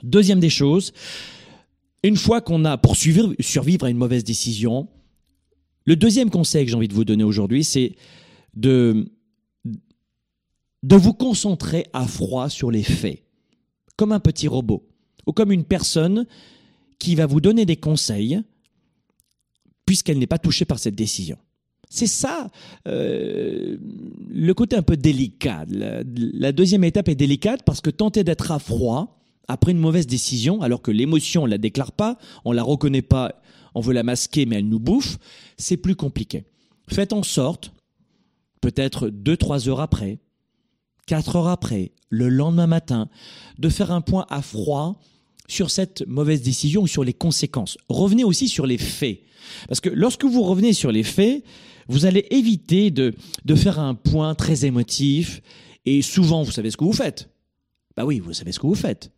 Deuxième 0.03 0.41
des 0.41 0.51
choses, 0.51 0.93
une 2.03 2.17
fois 2.17 2.41
qu'on 2.41 2.65
a 2.65 2.79
pour 2.79 2.97
survivre 2.97 3.85
à 3.85 3.91
une 3.91 3.99
mauvaise 3.99 4.25
décision, 4.25 4.89
le 5.85 5.95
deuxième 5.95 6.31
conseil 6.31 6.65
que 6.65 6.71
j'ai 6.71 6.77
envie 6.77 6.89
de 6.89 6.95
vous 6.95 7.05
donner 7.05 7.25
aujourd'hui, 7.25 7.65
c'est 7.65 7.97
de, 8.55 9.13
de 10.83 10.97
vous 10.97 11.13
concentrer 11.13 11.87
à 11.93 12.07
froid 12.07 12.49
sur 12.49 12.71
les 12.71 12.83
faits, 12.83 13.23
comme 13.97 14.13
un 14.13 14.21
petit 14.21 14.49
robot, 14.49 14.89
ou 15.27 15.33
comme 15.33 15.53
une 15.53 15.65
personne 15.65 16.27
qui 17.03 17.17
va 17.17 17.27
vous 17.27 17.41
donner 17.41 17.67
des 17.67 17.75
conseils, 17.75 18.41
puisqu'elle 19.87 20.21
n'est 20.21 20.29
pas 20.29 20.39
touchée 20.39 20.65
par 20.65 20.79
cette 20.79 20.95
décision. 20.95 21.37
C'est 21.91 22.07
ça 22.07 22.49
euh, 22.87 23.77
le 24.31 24.55
côté 24.55 24.77
un 24.77 24.83
peu 24.83 24.97
délicat. 24.97 25.65
la, 25.69 26.53
deuxième 26.53 26.85
étape 26.85 27.09
est 27.09 27.17
délicate 27.17 27.65
parce 27.65 27.81
que 27.81 27.91
tenter 27.91 28.23
d'être 28.23 28.53
à 28.53 28.61
froid, 28.61 29.21
après 29.49 29.73
une 29.73 29.81
mauvaise 29.81 30.07
décision, 30.07 30.63
alors 30.63 30.81
que 30.81 30.93
l'émotion, 30.93 31.43
on 31.43 31.47
la 31.47 31.59
déclare 31.59 31.91
pas, 31.91 32.19
on 32.45 32.53
la 32.53 32.63
reconnaît 32.63 33.03
pas, 33.03 33.43
on 33.75 33.81
veut 33.81 33.95
la 33.95 34.05
masquer, 34.05 34.47
mais 34.47 34.59
elle 34.59 34.69
nous 34.69 34.79
bouffe, 34.79 35.19
c'est 35.57 35.77
plus 35.77 35.97
compliqué. 35.97 36.45
Faites 36.87 37.13
en 37.13 37.25
sorte, 37.25 37.73
peut-être 38.61 39.09
deux, 39.09 39.37
trois 39.37 39.69
heures 39.69 39.81
après, 39.81 40.21
quatre 41.09 41.35
heures 41.35 41.49
après, 41.49 41.91
le 42.11 42.29
lendemain 42.29 42.69
matin, 42.69 43.09
de 43.59 43.69
faire 43.69 43.91
un 43.91 44.03
point 44.03 44.25
à 44.31 44.41
froid 44.41 45.01
sur 45.53 45.71
cette 45.71 46.07
mauvaise 46.07 46.43
décision 46.43 46.83
ou 46.83 46.87
sur 46.87 47.05
les 47.05 47.13
conséquences. 47.13 47.77
Revenez 47.89 48.25
aussi 48.25 48.49
sur 48.49 48.67
les 48.67 48.79
faits. 48.79 49.21
Parce 49.69 49.81
que 49.81 49.91
lorsque 49.91 50.25
vous 50.25 50.43
revenez 50.43 50.73
sur 50.73 50.91
les 50.91 51.03
faits, 51.03 51.45
vous 51.89 52.07
allez 52.07 52.27
éviter 52.31 52.91
de, 52.91 53.15
faire 53.55 53.79
un 53.79 53.95
point 53.95 54.35
très 54.35 54.65
émotif. 54.65 55.43
Et 55.85 56.01
souvent, 56.01 56.43
vous 56.43 56.53
savez 56.53 56.71
ce 56.71 56.77
que 56.79 56.85
vous 56.85 56.93
faites. 56.93 57.29
Bah 57.97 58.07
oui, 58.07 58.19
vous 58.19 58.33
savez 58.33 58.53
ce 58.53 58.59
que 58.59 58.67
vous 58.67 58.75
faites. 58.75 59.13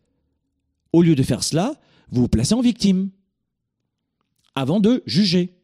Au 0.93 1.03
lieu 1.03 1.15
de 1.15 1.23
faire 1.23 1.45
cela, 1.45 1.81
vous 2.11 2.23
vous 2.23 2.29
placez 2.29 2.55
en 2.55 2.61
victime 2.61 3.11
avant 4.57 4.81
de 4.81 5.03
juger. 5.07 5.55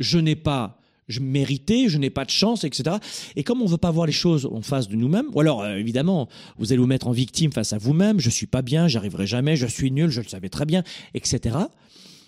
Je 0.00 0.18
n'ai 0.18 0.36
pas 0.36 0.75
je 1.08 1.20
méritais, 1.20 1.88
je 1.88 1.98
n'ai 1.98 2.10
pas 2.10 2.24
de 2.24 2.30
chance, 2.30 2.64
etc. 2.64 2.96
Et 3.36 3.44
comme 3.44 3.62
on 3.62 3.66
veut 3.66 3.76
pas 3.76 3.90
voir 3.90 4.06
les 4.06 4.12
choses 4.12 4.46
en 4.46 4.62
face 4.62 4.88
de 4.88 4.96
nous-mêmes, 4.96 5.26
ou 5.34 5.40
alors 5.40 5.62
euh, 5.62 5.76
évidemment, 5.76 6.28
vous 6.58 6.72
allez 6.72 6.80
vous 6.80 6.86
mettre 6.86 7.08
en 7.08 7.12
victime 7.12 7.52
face 7.52 7.72
à 7.72 7.78
vous-même, 7.78 8.20
je 8.20 8.30
suis 8.30 8.46
pas 8.46 8.62
bien, 8.62 8.88
j'arriverai 8.88 9.26
jamais, 9.26 9.56
je 9.56 9.66
suis 9.66 9.90
nul, 9.90 10.10
je 10.10 10.20
le 10.20 10.28
savais 10.28 10.48
très 10.48 10.66
bien, 10.66 10.82
etc. 11.14 11.56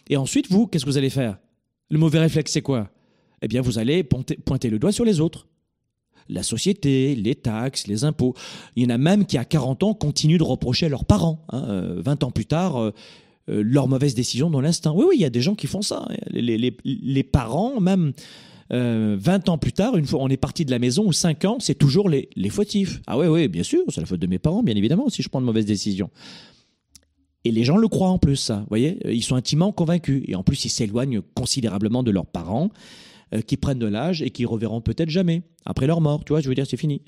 Et 0.09 0.17
ensuite, 0.17 0.51
vous, 0.51 0.67
qu'est-ce 0.67 0.85
que 0.85 0.91
vous 0.91 0.99
allez 0.99 1.11
faire? 1.11 1.39
Le 1.91 1.99
mauvais 1.99 2.19
réflexe, 2.19 2.53
c'est 2.53 2.63
quoi? 2.63 2.91
Eh 3.43 3.49
bien, 3.49 3.61
vous 3.61 3.79
allez 3.79 4.03
pointer 4.03 4.71
le 4.71 4.79
doigt 4.79 4.93
sur 4.93 5.05
les 5.05 5.21
autres 5.21 5.47
la 6.29 6.43
société, 6.43 7.15
les 7.15 7.35
taxes, 7.35 7.87
les 7.87 8.05
impôts. 8.05 8.35
Il 8.77 8.83
y 8.83 8.87
en 8.87 8.91
a 8.91 8.99
même 8.99 9.27
qui, 9.27 9.39
à 9.39 9.45
40 9.45 9.83
ans, 9.83 9.95
continuent 9.95 10.39
de 10.39 10.45
reprocher 10.45 10.87
à 10.87 10.89
leurs 10.89 11.05
parents. 11.05 11.45
20 11.53 11.59
hein, 11.59 11.67
euh, 11.69 12.25
ans 12.25 12.31
plus 12.31 12.47
tard, 12.47 12.77
euh, 12.77 12.93
euh, 13.49 13.63
leur 13.65 13.89
mauvaise 13.89 14.15
décision 14.15 14.51
dans 14.51 14.61
l'instinct. 14.61 14.93
Oui, 14.95 15.05
oui, 15.09 15.15
il 15.17 15.23
y 15.23 15.27
a 15.27 15.31
des 15.31 15.41
gens 15.41 15.55
qui 15.55 15.67
font 15.67 15.83
ça. 15.83 16.07
Hein. 16.09 16.17
Les, 16.31 17.23
parents, 17.23 17.81
même 17.81 18.13
20 18.71 19.49
ans 19.49 19.59
plus 19.59 19.73
tard, 19.73 19.97
une 19.97 20.05
fois 20.05 20.21
on 20.23 20.29
est 20.29 20.37
parti 20.37 20.65
de 20.65 20.71
la 20.71 20.79
maison, 20.79 21.07
ou 21.07 21.13
5 21.13 21.45
ans, 21.45 21.57
c'est 21.59 21.75
toujours 21.75 22.09
les, 22.09 22.29
les 22.37 22.51
fautifs. 22.51 23.01
Ah 23.07 23.19
oui, 23.19 23.27
oui, 23.27 23.49
bien 23.49 23.63
sûr, 23.63 23.83
c'est 23.89 24.01
la 24.01 24.07
faute 24.07 24.21
de 24.21 24.27
mes 24.27 24.39
parents, 24.39 24.63
bien 24.63 24.77
évidemment, 24.77 25.09
si 25.09 25.23
je 25.23 25.29
prends 25.29 25.41
de 25.41 25.47
mauvaises 25.47 25.67
décisions. 25.67 26.11
Et 27.45 27.51
les 27.51 27.65
gens 27.65 27.77
le 27.77 27.89
croient 27.89 28.11
en 28.11 28.19
plus, 28.19 28.37
ça. 28.37 28.59
Vous 28.59 28.67
voyez, 28.69 28.99
ils 29.11 29.23
sont 29.23 29.37
intimement 29.37 29.73
convaincus. 29.73 30.23
Et 30.27 30.35
en 30.35 30.43
plus, 30.43 30.65
ils 30.65 30.71
s'éloignent 30.71 31.23
considérablement 31.35 32.03
de 32.03 32.11
leurs 32.11 32.27
parents, 32.27 32.71
euh, 33.35 33.43
qui 33.43 33.57
prennent 33.57 33.79
de 33.79 33.87
l'âge 33.87 34.23
et 34.23 34.31
qui 34.31 34.45
reverront 34.45 34.81
peut-être 34.81 35.11
jamais 35.11 35.43
après 35.65 35.87
leur 35.87 36.01
mort. 36.01 36.25
Tu 36.25 36.33
vois, 36.33 36.41
je 36.41 36.49
veux 36.49 36.55
dire, 36.55 36.67
c'est 36.67 36.77
fini. 36.77 37.03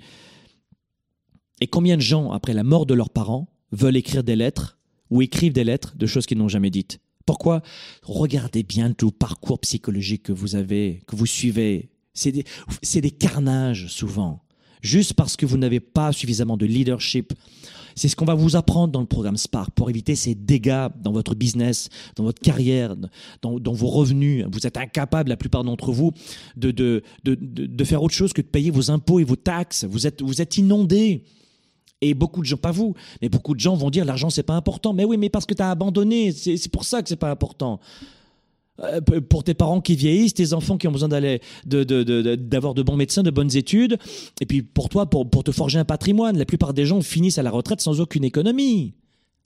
Et 1.61 1.67
combien 1.67 1.97
de 1.97 2.03
gens, 2.03 2.33
après 2.33 2.55
la 2.55 2.63
mort 2.63 2.87
de 2.87 2.95
leurs 2.95 3.11
parents, 3.11 3.49
veulent 3.73 3.97
écrire 3.97 4.25
des 4.25 4.37
lettres 4.37 4.79
ou 5.11 5.23
écrivent 5.23 5.53
des 5.53 5.65
lettres 5.65 5.95
de 5.97 6.07
choses 6.07 6.27
qu'ils 6.27 6.39
n'ont 6.39 6.49
jamais 6.49 6.71
dites? 6.71 7.01
Pourquoi 7.27 7.63
Regardez 8.03 8.63
bien 8.63 8.93
tout 8.93 9.07
le 9.07 9.13
parcours 9.13 9.61
psychologique 9.61 10.25
que 10.25 10.33
vous 10.33 10.57
avez, 10.57 11.03
que 11.07 11.17
vous 11.17 11.27
suivez. 11.27 11.91
C'est 12.13 12.33
des, 12.33 13.11
carnages 13.11 13.87
souvent 13.89 14.43
juste 14.83 15.15
parce 15.15 15.37
que 15.37 15.47
vous 15.47 15.59
n'avez 15.59 15.81
pas 15.81 16.13
suffisamment 16.13 16.57
de 16.57 16.67
leadership. 16.67 17.33
C'est 17.95 18.09
ce 18.09 18.17
qu'on 18.17 18.25
va 18.25 18.35
vous 18.35 18.57
apprendre 18.57 18.93
dans 18.93 19.01
le 19.01 19.07
programme 19.07 19.37
Spark 19.37 19.73
pour 19.73 19.91
éviter 19.91 20.15
ces 20.15 20.35
dégâts 20.35 20.89
dans 21.03 21.13
votre 21.13 21.35
business, 21.35 21.89
dans 22.17 22.25
votre 22.25 22.41
carrière, 22.41 22.97
dans, 23.43 23.73
vos 23.73 23.89
revenus. 23.89 24.47
Vous 24.51 24.67
êtes 24.67 24.77
incapable, 24.77 25.29
la 25.29 25.37
plupart 25.37 25.65
d'entre 25.65 25.93
vous, 25.93 26.13
de, 26.57 27.03
faire 27.85 28.03
autre 28.03 28.15
chose 28.15 28.33
que 28.33 28.41
de 28.41 28.47
payer 28.47 28.71
vos 28.71 28.91
impôts 28.91 29.21
et 29.21 29.25
vos 29.25 29.37
taxes. 29.37 29.85
Vous 29.85 30.07
êtes, 30.07 30.23
vous 30.23 30.41
êtes 30.41 30.57
inondés. 30.57 31.25
Et 32.03 32.15
beaucoup 32.15 32.41
de 32.41 32.47
gens, 32.47 32.57
pas 32.57 32.71
vous, 32.71 32.95
mais 33.21 33.29
beaucoup 33.29 33.55
de 33.55 33.61
gens 33.61 33.75
vont 33.75 33.91
dire 33.91 34.05
l'argent 34.05 34.31
c'est 34.31 34.43
pas 34.43 34.55
important. 34.55 34.93
Mais 34.93 35.05
oui, 35.05 35.17
mais 35.19 35.29
parce 35.29 35.47
que 35.47 35.55
tu 35.55 35.63
as 35.63 35.71
abandonné, 35.71 36.33
c'est 36.33 36.73
pour 36.73 36.85
ça 36.85 37.03
que 37.03 37.09
c'est 37.09 37.17
pas 37.17 37.31
important. 37.31 37.81
Euh, 38.83 39.01
pour 39.01 39.45
tes 39.45 39.55
parents 39.55 39.81
qui 39.81 39.95
vieillissent, 39.95 40.35
tes 40.35 40.53
enfants 40.55 40.79
qui 40.79 40.89
ont 40.89 40.93
besoin 40.93 41.09
d'aller 41.09 41.41
d'avoir 41.67 42.75
de, 42.75 42.83
bons 42.83 42.97
médecins, 42.97 43.23
de 43.23 43.31
bonnes 43.31 43.55
études, 43.55 43.99
et 44.41 44.47
puis 44.47 44.63
pour 44.63 44.89
toi, 44.89 45.07
pour, 45.07 45.29
pour 45.29 45.45
te 45.45 45.53
forger 45.53 45.79
un 45.79 45.85
patrimoine. 45.85 46.39
La 46.39 46.47
plupart 46.47 46.73
des 46.73 46.87
gens 46.87 47.01
finissent 47.03 47.39
à 47.39 47.43
la 47.43 47.51
retraite 47.51 47.81
sans 47.81 48.01
aucune 48.01 48.25
économie. 48.25 48.95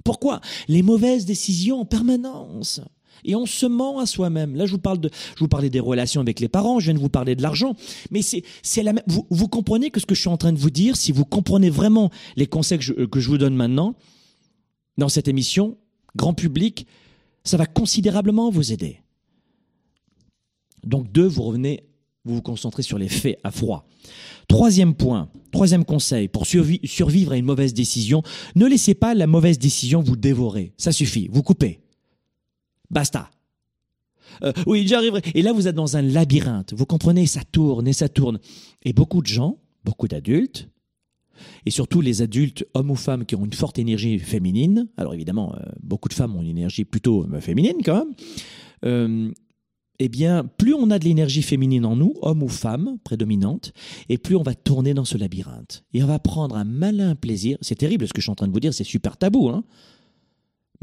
Pourquoi? 0.05 0.41
Les 0.69 0.83
mauvaises 0.83 1.25
décisions 1.25 1.81
en 1.81 1.85
permanence. 1.85 2.81
Et 3.25 3.35
on 3.35 3.47
se 3.47 3.67
ment 3.67 3.99
à 3.99 4.07
soi-même. 4.07 4.55
Là, 4.55 4.67
je 4.67 4.73
vous 4.73 4.79
parle 4.79 4.99
de, 4.99 5.11
je 5.35 5.41
vous 5.41 5.49
parlais 5.49 5.71
des 5.71 5.81
relations 5.81 6.21
avec 6.21 6.41
les 6.41 6.49
parents, 6.49 6.79
je 6.81 6.87
viens 6.87 6.95
de 6.95 6.99
vous 6.99 7.09
parler 7.09 7.35
de 7.35 7.43
l'argent, 7.43 7.75
mais 8.11 8.23
c'est, 8.23 8.43
c'est 8.63 8.83
la 8.83 8.93
même. 8.93 9.05
Vous, 9.07 9.49
comprenez 9.49 9.91
que 9.91 10.01
ce 10.01 10.07
que 10.07 10.15
je 10.15 10.21
suis 10.21 10.29
en 10.29 10.37
train 10.37 10.53
de 10.53 10.59
vous 10.59 10.71
dire, 10.71 10.97
si 10.97 11.13
vous 11.13 11.25
comprenez 11.25 11.71
vraiment 11.71 12.11
les 12.37 12.47
conseils 12.47 12.79
que 12.79 12.85
je, 12.85 12.93
que 12.93 13.21
je 13.21 13.29
vous 13.29 13.39
donne 13.39 13.55
maintenant 13.55 13.95
dans 14.99 15.09
cette 15.09 15.29
émission, 15.29 15.77
grand 16.17 16.35
public, 16.35 16.87
ça 17.45 17.57
va 17.57 17.67
considérablement 17.67 18.51
vous 18.51 18.73
aider. 18.73 19.01
Donc 20.85 21.11
deux, 21.13 21.27
vous 21.27 21.43
revenez, 21.43 21.85
vous 22.25 22.37
vous 22.37 22.43
concentrez 22.43 22.83
sur 22.83 22.99
les 22.99 23.09
faits 23.09 23.39
à 23.45 23.51
froid. 23.51 23.87
Troisième 24.49 24.95
point, 24.95 25.29
troisième 25.51 25.85
conseil, 25.85 26.29
pour 26.29 26.47
survivre 26.47 27.33
à 27.33 27.37
une 27.37 27.45
mauvaise 27.45 27.75
décision, 27.75 28.23
ne 28.55 28.67
laissez 28.67 28.95
pas 28.95 29.15
la 29.15 29.27
mauvaise 29.27 29.59
décision 29.59 30.03
vous 30.03 30.17
dévorer. 30.17 30.75
Ça 30.77 30.93
suffit, 30.93 31.29
vous 31.31 31.43
coupez. 31.43 31.84
Basta. 32.91 33.31
Euh, 34.43 34.53
oui, 34.67 34.87
j'arriverai. 34.87 35.23
Et 35.35 35.43
là, 35.43 35.53
vous 35.53 35.69
êtes 35.69 35.75
dans 35.75 35.97
un 35.97 36.03
labyrinthe. 36.03 36.73
Vous 36.75 36.87
comprenez, 36.87 37.27
ça 37.27 37.43
tourne 37.45 37.87
et 37.87 37.93
ça 37.93 38.09
tourne. 38.09 38.39
Et 38.83 38.93
beaucoup 38.93 39.21
de 39.21 39.27
gens, 39.27 39.59
beaucoup 39.85 40.09
d'adultes, 40.09 40.69
et 41.67 41.71
surtout 41.71 42.01
les 42.01 42.23
adultes, 42.23 42.65
hommes 42.75 42.91
ou 42.91 42.97
femmes, 42.97 43.27
qui 43.27 43.35
ont 43.35 43.45
une 43.45 43.53
forte 43.53 43.79
énergie 43.79 44.19
féminine, 44.19 44.89
alors 44.97 45.15
évidemment, 45.15 45.55
euh, 45.55 45.63
beaucoup 45.83 46.09
de 46.09 46.15
femmes 46.15 46.37
ont 46.37 46.43
une 46.43 46.49
énergie 46.49 46.85
plutôt 46.85 47.25
euh, 47.25 47.41
féminine 47.41 47.79
quand 47.85 48.07
même, 48.83 49.33
eh 50.01 50.09
bien, 50.09 50.45
plus 50.59 50.75
on 50.75 50.91
a 50.91 50.99
de 50.99 51.05
l'énergie 51.05 51.43
féminine 51.43 51.87
en 51.87 51.97
nous, 51.97 52.15
homme 52.23 52.43
ou 52.43 52.49
femme, 52.49 52.99
prédominante, 53.05 53.73
et 54.09 54.19
plus 54.19 54.35
on 54.35 54.43
va 54.43 54.55
tourner 54.55 54.93
dans 54.93 55.05
ce 55.05 55.17
labyrinthe. 55.17 55.85
Et 55.93 56.03
on 56.03 56.07
va 56.07 56.19
prendre 56.19 56.57
un 56.57 56.65
malin 56.65 57.15
plaisir. 57.15 57.59
C'est 57.61 57.77
terrible 57.77 58.09
ce 58.09 58.13
que 58.13 58.21
je 58.21 58.25
suis 58.25 58.33
en 58.33 58.35
train 58.35 58.49
de 58.49 58.53
vous 58.53 58.61
dire, 58.61 58.75
c'est 58.75 58.85
super 58.85 59.17
tabou, 59.17 59.49
hein. 59.49 59.65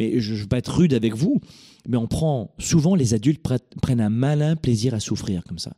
Mais 0.01 0.19
je 0.19 0.33
ne 0.33 0.39
veux 0.39 0.47
pas 0.47 0.57
être 0.57 0.75
rude 0.79 0.95
avec 0.95 1.13
vous, 1.13 1.39
mais 1.87 1.95
on 1.95 2.07
prend, 2.07 2.55
souvent 2.57 2.95
les 2.95 3.13
adultes 3.13 3.45
prennent 3.81 4.01
un 4.01 4.09
malin 4.09 4.55
plaisir 4.55 4.95
à 4.95 4.99
souffrir 4.99 5.43
comme 5.43 5.59
ça. 5.59 5.73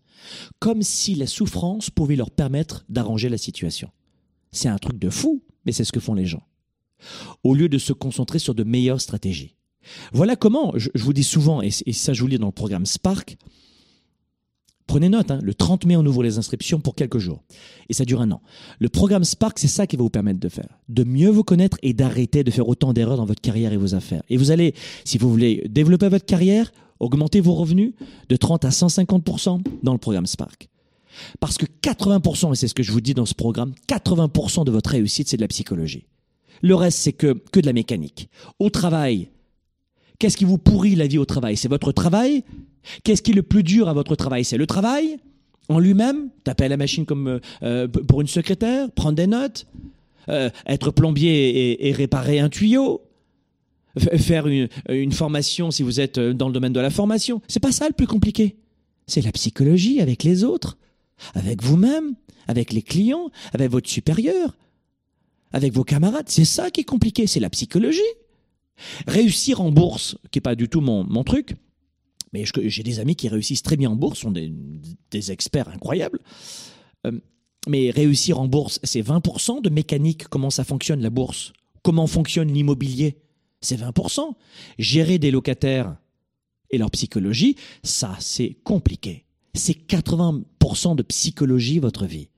Comme 0.59 0.81
si 0.81 1.13
la 1.13 1.27
souffrance 1.27 1.89
pouvait 1.89 2.15
leur 2.15 2.31
permettre 2.31 2.85
d'arranger 2.87 3.27
la 3.27 3.37
situation. 3.37 3.89
C'est 4.53 4.69
un 4.69 4.77
truc 4.77 4.97
de 4.97 5.09
fou, 5.09 5.43
mais 5.65 5.73
c'est 5.73 5.83
ce 5.83 5.91
que 5.91 5.99
font 5.99 6.13
les 6.13 6.25
gens. 6.25 6.43
Au 7.43 7.53
lieu 7.53 7.67
de 7.67 7.77
se 7.77 7.91
concentrer 7.91 8.39
sur 8.39 8.55
de 8.55 8.63
meilleures 8.63 9.01
stratégies. 9.01 9.57
Voilà 10.13 10.37
comment, 10.37 10.71
je, 10.77 10.89
vous 10.95 11.11
dis 11.11 11.25
souvent, 11.25 11.61
et, 11.61 11.71
ça 11.71 12.13
je 12.13 12.21
vous 12.21 12.27
lis 12.27 12.39
dans 12.39 12.45
le 12.45 12.53
programme 12.53 12.85
Spark, 12.85 13.35
Prenez 14.93 15.09
note, 15.09 15.31
hein, 15.31 15.39
le 15.41 15.55
30 15.55 15.87
mai, 15.87 15.97
on 15.97 16.05
ouvre 16.05 16.21
les 16.21 16.37
inscriptions 16.37 16.79
pour 16.79 16.93
quelques 16.93 17.17
jours. 17.17 17.41
Et 17.89 17.93
ça 17.93 18.05
dure 18.05 18.21
un 18.21 18.29
an. 18.29 18.43
Le 18.77 18.89
programme 18.89 19.23
Spark, 19.23 19.57
c'est 19.57 19.67
ça 19.67 19.87
qui 19.87 19.95
va 19.95 20.03
vous 20.03 20.11
permettre 20.11 20.39
de 20.39 20.49
faire. 20.49 20.67
De 20.87 21.03
mieux 21.03 21.31
vous 21.31 21.43
connaître 21.43 21.77
et 21.81 21.93
d'arrêter 21.93 22.43
de 22.43 22.51
faire 22.51 22.69
autant 22.69 22.93
d'erreurs 22.93 23.17
dans 23.17 23.25
votre 23.25 23.41
carrière 23.41 23.73
et 23.73 23.77
vos 23.77 23.95
affaires. 23.95 24.21
Et 24.29 24.37
vous 24.37 24.51
allez, 24.51 24.75
si 25.03 25.17
vous 25.17 25.31
voulez 25.31 25.65
développer 25.67 26.09
votre 26.09 26.27
carrière, 26.27 26.71
augmenter 26.99 27.41
vos 27.41 27.55
revenus 27.55 27.93
de 28.29 28.35
30 28.35 28.65
à 28.65 28.69
150% 28.69 29.63
dans 29.81 29.93
le 29.93 29.97
programme 29.97 30.27
Spark. 30.27 30.69
Parce 31.39 31.57
que 31.57 31.65
80%, 31.65 32.53
et 32.53 32.55
c'est 32.55 32.67
ce 32.67 32.75
que 32.75 32.83
je 32.83 32.91
vous 32.91 33.01
dis 33.01 33.15
dans 33.15 33.25
ce 33.25 33.33
programme, 33.33 33.73
80% 33.89 34.63
de 34.63 34.69
votre 34.69 34.91
réussite, 34.91 35.27
c'est 35.27 35.37
de 35.37 35.41
la 35.41 35.47
psychologie. 35.47 36.05
Le 36.61 36.75
reste, 36.75 36.99
c'est 36.99 37.13
que, 37.13 37.33
que 37.51 37.59
de 37.59 37.65
la 37.65 37.73
mécanique. 37.73 38.29
Au 38.59 38.69
travail, 38.69 39.31
Qu'est-ce 40.19 40.37
qui 40.37 40.45
vous 40.45 40.57
pourrit 40.57 40.95
la 40.95 41.07
vie 41.07 41.17
au 41.17 41.25
travail? 41.25 41.57
C'est 41.57 41.67
votre 41.67 41.91
travail? 41.91 42.43
Qu'est-ce 43.03 43.21
qui 43.21 43.31
est 43.31 43.35
le 43.35 43.43
plus 43.43 43.63
dur 43.63 43.89
à 43.89 43.93
votre 43.93 44.15
travail? 44.15 44.45
C'est 44.45 44.57
le 44.57 44.67
travail 44.67 45.17
en 45.69 45.79
lui-même? 45.79 46.29
Taper 46.43 46.65
à 46.65 46.67
la 46.69 46.77
machine 46.77 47.05
comme 47.05 47.27
euh, 47.27 47.39
euh, 47.63 47.87
pour 47.87 48.21
une 48.21 48.27
secrétaire 48.27 48.91
Prendre 48.91 49.15
des 49.15 49.27
notes 49.27 49.65
euh, 50.29 50.49
Être 50.67 50.91
plombier 50.91 51.87
et, 51.87 51.91
réparer 51.91 52.39
un 52.39 52.49
tuyau 52.49 53.01
Faire 54.17 54.47
une, 54.47 54.69
une, 54.89 55.11
formation 55.11 55.71
si 55.71 55.83
vous 55.83 55.99
êtes 55.99 56.19
dans 56.19 56.47
le 56.47 56.53
domaine 56.53 56.73
de 56.73 56.79
la 56.79 56.89
formation 56.89 57.41
C'est 57.47 57.59
pas 57.59 57.71
ça 57.71 57.87
le 57.87 57.93
plus 57.93 58.07
compliqué. 58.07 58.55
C'est 59.05 59.21
la 59.21 59.31
psychologie 59.31 60.01
avec 60.01 60.23
les 60.23 60.43
autres, 60.43 60.77
avec 61.35 61.61
vous-même, 61.61 62.15
avec 62.47 62.73
les 62.73 62.81
clients, 62.81 63.29
avec 63.53 63.69
votre 63.69 63.89
supérieur, 63.89 64.57
avec 65.51 65.73
vos 65.73 65.83
camarades. 65.83 66.27
C'est 66.27 66.45
ça 66.45 66.71
qui 66.71 66.81
est 66.81 66.85
compliqué, 66.85 67.27
c'est 67.27 67.39
la 67.39 67.49
psychologie. 67.49 68.01
Réussir 69.07 69.61
en 69.61 69.71
bourse, 69.71 70.17
qui 70.31 70.37
n'est 70.37 70.41
pas 70.41 70.55
du 70.55 70.69
tout 70.69 70.81
mon, 70.81 71.23
truc, 71.23 71.55
mais 72.33 72.43
j'ai 72.45 72.83
des 72.83 72.99
amis 72.99 73.15
qui 73.15 73.29
réussissent 73.29 73.63
très 73.63 73.77
bien 73.77 73.91
en 73.91 73.95
bourse, 73.95 74.19
sont 74.19 74.31
des, 74.31 75.31
experts 75.31 75.69
incroyables. 75.69 76.19
Euh, 77.05 77.11
mais 77.67 77.91
réussir 77.91 78.39
en 78.39 78.47
bourse, 78.47 78.79
c'est 78.83 79.01
20% 79.01 79.61
de 79.61 79.69
mécanique, 79.69 80.27
comment 80.27 80.49
ça 80.49 80.63
fonctionne 80.63 81.01
la 81.01 81.09
bourse, 81.09 81.53
comment 81.81 82.07
fonctionne 82.07 82.51
l'immobilier, 82.51 83.17
c'est 83.61 83.79
20%. 83.79 84.33
Gérer 84.77 85.19
des 85.19 85.31
locataires 85.31 85.95
et 86.69 86.77
leur 86.77 86.91
psychologie, 86.91 87.55
ça 87.83 88.15
c'est 88.19 88.57
compliqué. 88.63 89.25
C'est 89.53 89.87
80% 89.87 90.95
de 90.95 91.03
psychologie 91.03 91.79
votre 91.79 92.05
vie. 92.05 92.29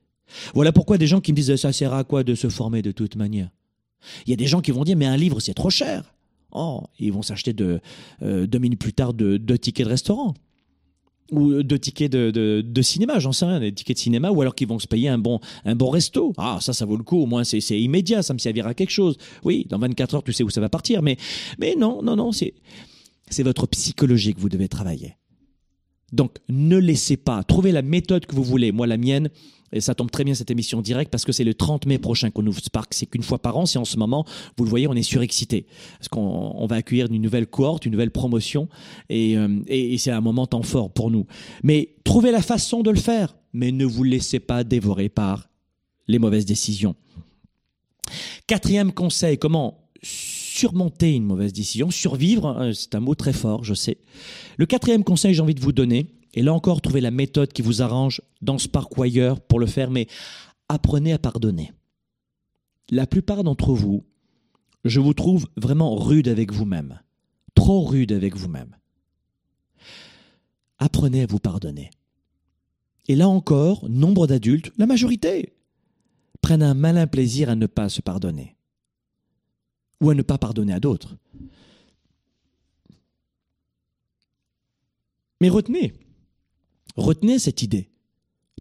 Voilà 0.54 0.72
pourquoi 0.72 0.98
des 0.98 1.06
gens 1.06 1.20
qui 1.20 1.32
me 1.32 1.36
disent 1.36 1.56
ça 1.56 1.72
sert 1.72 1.94
à 1.94 2.04
quoi 2.04 2.24
de 2.24 2.34
se 2.34 2.48
former 2.48 2.82
de 2.82 2.92
toute 2.92 3.16
manière? 3.16 3.50
Il 4.26 4.30
y 4.30 4.32
a 4.32 4.36
des 4.36 4.46
gens 4.46 4.60
qui 4.60 4.70
vont 4.70 4.84
dire 4.84 4.96
mais 4.96 5.06
un 5.06 5.16
livre 5.16 5.40
c'est 5.40 5.54
trop 5.54 5.70
cher. 5.70 6.14
Oh, 6.56 6.84
ils 6.98 7.12
vont 7.12 7.22
s'acheter 7.22 7.52
de, 7.52 7.80
euh, 8.22 8.46
deux 8.46 8.58
minutes 8.58 8.80
plus 8.80 8.94
tard 8.94 9.12
deux, 9.12 9.38
tickets 9.58 9.86
de 9.86 9.90
restaurant 9.90 10.34
ou 11.32 11.62
deux 11.62 11.78
tickets 11.78 12.10
de, 12.10 12.30
de, 12.62 12.82
cinéma, 12.82 13.18
j'en 13.18 13.32
sais 13.32 13.46
rien, 13.46 13.58
des 13.58 13.72
tickets 13.72 13.96
de 13.96 14.00
cinéma, 14.00 14.30
ou 14.30 14.40
alors 14.40 14.54
qu'ils 14.54 14.68
vont 14.68 14.78
se 14.78 14.86
payer 14.86 15.08
un 15.08 15.18
bon, 15.18 15.40
un 15.64 15.74
bon 15.74 15.90
resto. 15.90 16.32
Ah, 16.38 16.58
ça, 16.60 16.72
ça 16.72 16.86
vaut 16.86 16.96
le 16.96 17.02
coup, 17.02 17.18
au 17.18 17.26
moins 17.26 17.42
c'est 17.42 17.58
immédiat, 17.80 18.22
ça 18.22 18.32
me 18.32 18.38
servira 18.38 18.70
à 18.70 18.74
quelque 18.74 18.90
chose. 18.90 19.18
Oui, 19.42 19.66
dans 19.68 19.78
24 19.78 20.14
heures, 20.14 20.22
tu 20.22 20.32
sais 20.32 20.44
où 20.44 20.50
ça 20.50 20.60
va 20.60 20.68
partir, 20.68 21.02
mais, 21.02 21.16
mais 21.58 21.74
non, 21.76 22.00
non, 22.00 22.14
non, 22.14 22.30
c'est 22.32 23.42
votre 23.42 23.66
psychologie 23.66 24.34
que 24.34 24.40
vous 24.40 24.48
devez 24.48 24.68
travailler. 24.68 25.16
Donc, 26.12 26.36
ne 26.48 26.76
laissez 26.76 27.16
pas, 27.16 27.42
trouvez 27.42 27.72
la 27.72 27.82
méthode 27.82 28.26
que 28.26 28.34
vous 28.34 28.44
voulez. 28.44 28.72
Moi, 28.72 28.86
la 28.86 28.96
mienne, 28.96 29.28
et 29.72 29.80
ça 29.80 29.94
tombe 29.94 30.10
très 30.10 30.24
bien 30.24 30.34
cette 30.34 30.50
émission 30.50 30.80
directe 30.80 31.10
parce 31.10 31.24
que 31.24 31.32
c'est 31.32 31.44
le 31.44 31.54
30 31.54 31.86
mai 31.86 31.98
prochain 31.98 32.30
qu'on 32.30 32.46
ouvre 32.46 32.60
Spark. 32.60 32.94
C'est 32.94 33.06
qu'une 33.06 33.22
fois 33.22 33.38
par 33.38 33.56
an. 33.56 33.66
C'est 33.66 33.78
en 33.78 33.84
ce 33.84 33.96
moment, 33.96 34.24
vous 34.56 34.64
le 34.64 34.70
voyez, 34.70 34.86
on 34.86 34.94
est 34.94 35.02
surexcité. 35.02 35.66
Parce 35.98 36.08
qu'on 36.08 36.66
va 36.66 36.76
accueillir 36.76 37.06
une 37.10 37.20
nouvelle 37.20 37.46
cohorte, 37.46 37.84
une 37.84 37.92
nouvelle 37.92 38.10
promotion. 38.10 38.68
Euh, 39.10 39.60
et, 39.66 39.94
et 39.94 39.98
c'est 39.98 40.12
un 40.12 40.20
moment 40.20 40.46
temps 40.46 40.62
fort 40.62 40.92
pour 40.92 41.10
nous. 41.10 41.26
Mais 41.62 41.96
trouvez 42.04 42.30
la 42.30 42.42
façon 42.42 42.82
de 42.82 42.90
le 42.90 42.98
faire. 42.98 43.36
Mais 43.52 43.72
ne 43.72 43.84
vous 43.84 44.04
laissez 44.04 44.38
pas 44.38 44.64
dévorer 44.64 45.08
par 45.08 45.48
les 46.08 46.18
mauvaises 46.18 46.46
décisions. 46.46 46.94
Quatrième 48.46 48.92
conseil, 48.92 49.38
comment 49.38 49.88
surmonter 50.56 51.14
une 51.14 51.24
mauvaise 51.24 51.52
décision, 51.52 51.90
survivre, 51.90 52.46
hein, 52.46 52.72
c'est 52.72 52.94
un 52.94 53.00
mot 53.00 53.14
très 53.14 53.32
fort, 53.32 53.62
je 53.62 53.74
sais. 53.74 53.98
Le 54.56 54.66
quatrième 54.66 55.04
conseil 55.04 55.34
j'ai 55.34 55.42
envie 55.42 55.54
de 55.54 55.60
vous 55.60 55.72
donner, 55.72 56.14
et 56.34 56.42
là 56.42 56.52
encore, 56.52 56.80
trouvez 56.80 57.00
la 57.00 57.10
méthode 57.10 57.52
qui 57.52 57.62
vous 57.62 57.82
arrange 57.82 58.22
dans 58.42 58.58
ce 58.58 58.68
parc 58.68 58.98
ailleurs 58.98 59.40
pour 59.40 59.60
le 59.60 59.66
faire, 59.66 59.90
mais 59.90 60.06
apprenez 60.68 61.12
à 61.12 61.18
pardonner. 61.18 61.72
La 62.90 63.06
plupart 63.06 63.44
d'entre 63.44 63.72
vous, 63.72 64.04
je 64.84 65.00
vous 65.00 65.14
trouve 65.14 65.46
vraiment 65.56 65.94
rude 65.96 66.28
avec 66.28 66.52
vous-même, 66.52 67.00
trop 67.54 67.82
rude 67.82 68.12
avec 68.12 68.36
vous-même. 68.36 68.76
Apprenez 70.78 71.22
à 71.22 71.26
vous 71.26 71.38
pardonner. 71.38 71.90
Et 73.08 73.16
là 73.16 73.28
encore, 73.28 73.88
nombre 73.88 74.26
d'adultes, 74.26 74.72
la 74.78 74.86
majorité, 74.86 75.54
prennent 76.40 76.62
un 76.62 76.74
malin 76.74 77.06
plaisir 77.06 77.50
à 77.50 77.56
ne 77.56 77.66
pas 77.66 77.88
se 77.88 78.02
pardonner 78.02 78.56
ou 80.00 80.10
à 80.10 80.14
ne 80.14 80.22
pas 80.22 80.38
pardonner 80.38 80.72
à 80.72 80.80
d'autres. 80.80 81.16
Mais 85.40 85.48
retenez, 85.48 85.92
retenez 86.96 87.38
cette 87.38 87.62
idée. 87.62 87.90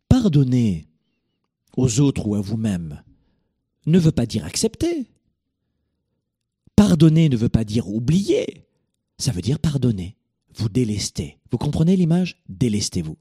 Pardonner 0.10 0.88
aux 1.78 2.00
autres 2.00 2.28
ou 2.28 2.36
à 2.36 2.42
vous-même 2.42 3.04
ne 3.86 4.00
veut 4.00 4.12
pas 4.12 4.26
dire 4.26 4.46
accepter. 4.46 5.08
Pardonner 6.76 7.30
ne 7.30 7.38
veut 7.38 7.50
pas 7.50 7.64
dire 7.64 7.88
oublier. 7.88 8.66
Ça 9.18 9.32
veut 9.32 9.42
dire 9.42 9.60
pardonner, 9.60 10.18
vous 10.56 10.70
délester. 10.70 11.38
Vous 11.52 11.58
comprenez 11.58 11.96
l'image? 11.96 12.42
Délestez-vous. 12.50 13.18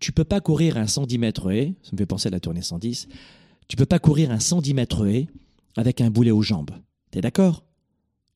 Tu 0.00 0.10
ne 0.10 0.14
peux 0.14 0.24
pas 0.24 0.40
courir 0.40 0.76
un 0.76 0.86
110 0.86 1.18
mètres 1.18 1.50
haie, 1.50 1.74
ça 1.82 1.90
me 1.92 1.98
fait 1.98 2.06
penser 2.06 2.28
à 2.28 2.30
la 2.30 2.40
tournée 2.40 2.62
110, 2.62 3.08
tu 3.66 3.76
ne 3.76 3.78
peux 3.78 3.86
pas 3.86 3.98
courir 3.98 4.30
un 4.30 4.40
110 4.40 4.72
mètres 4.74 5.06
haie 5.06 5.28
avec 5.78 6.00
un 6.00 6.10
boulet 6.10 6.32
aux 6.32 6.42
jambes. 6.42 6.72
T'es 7.12 7.20
d'accord? 7.20 7.64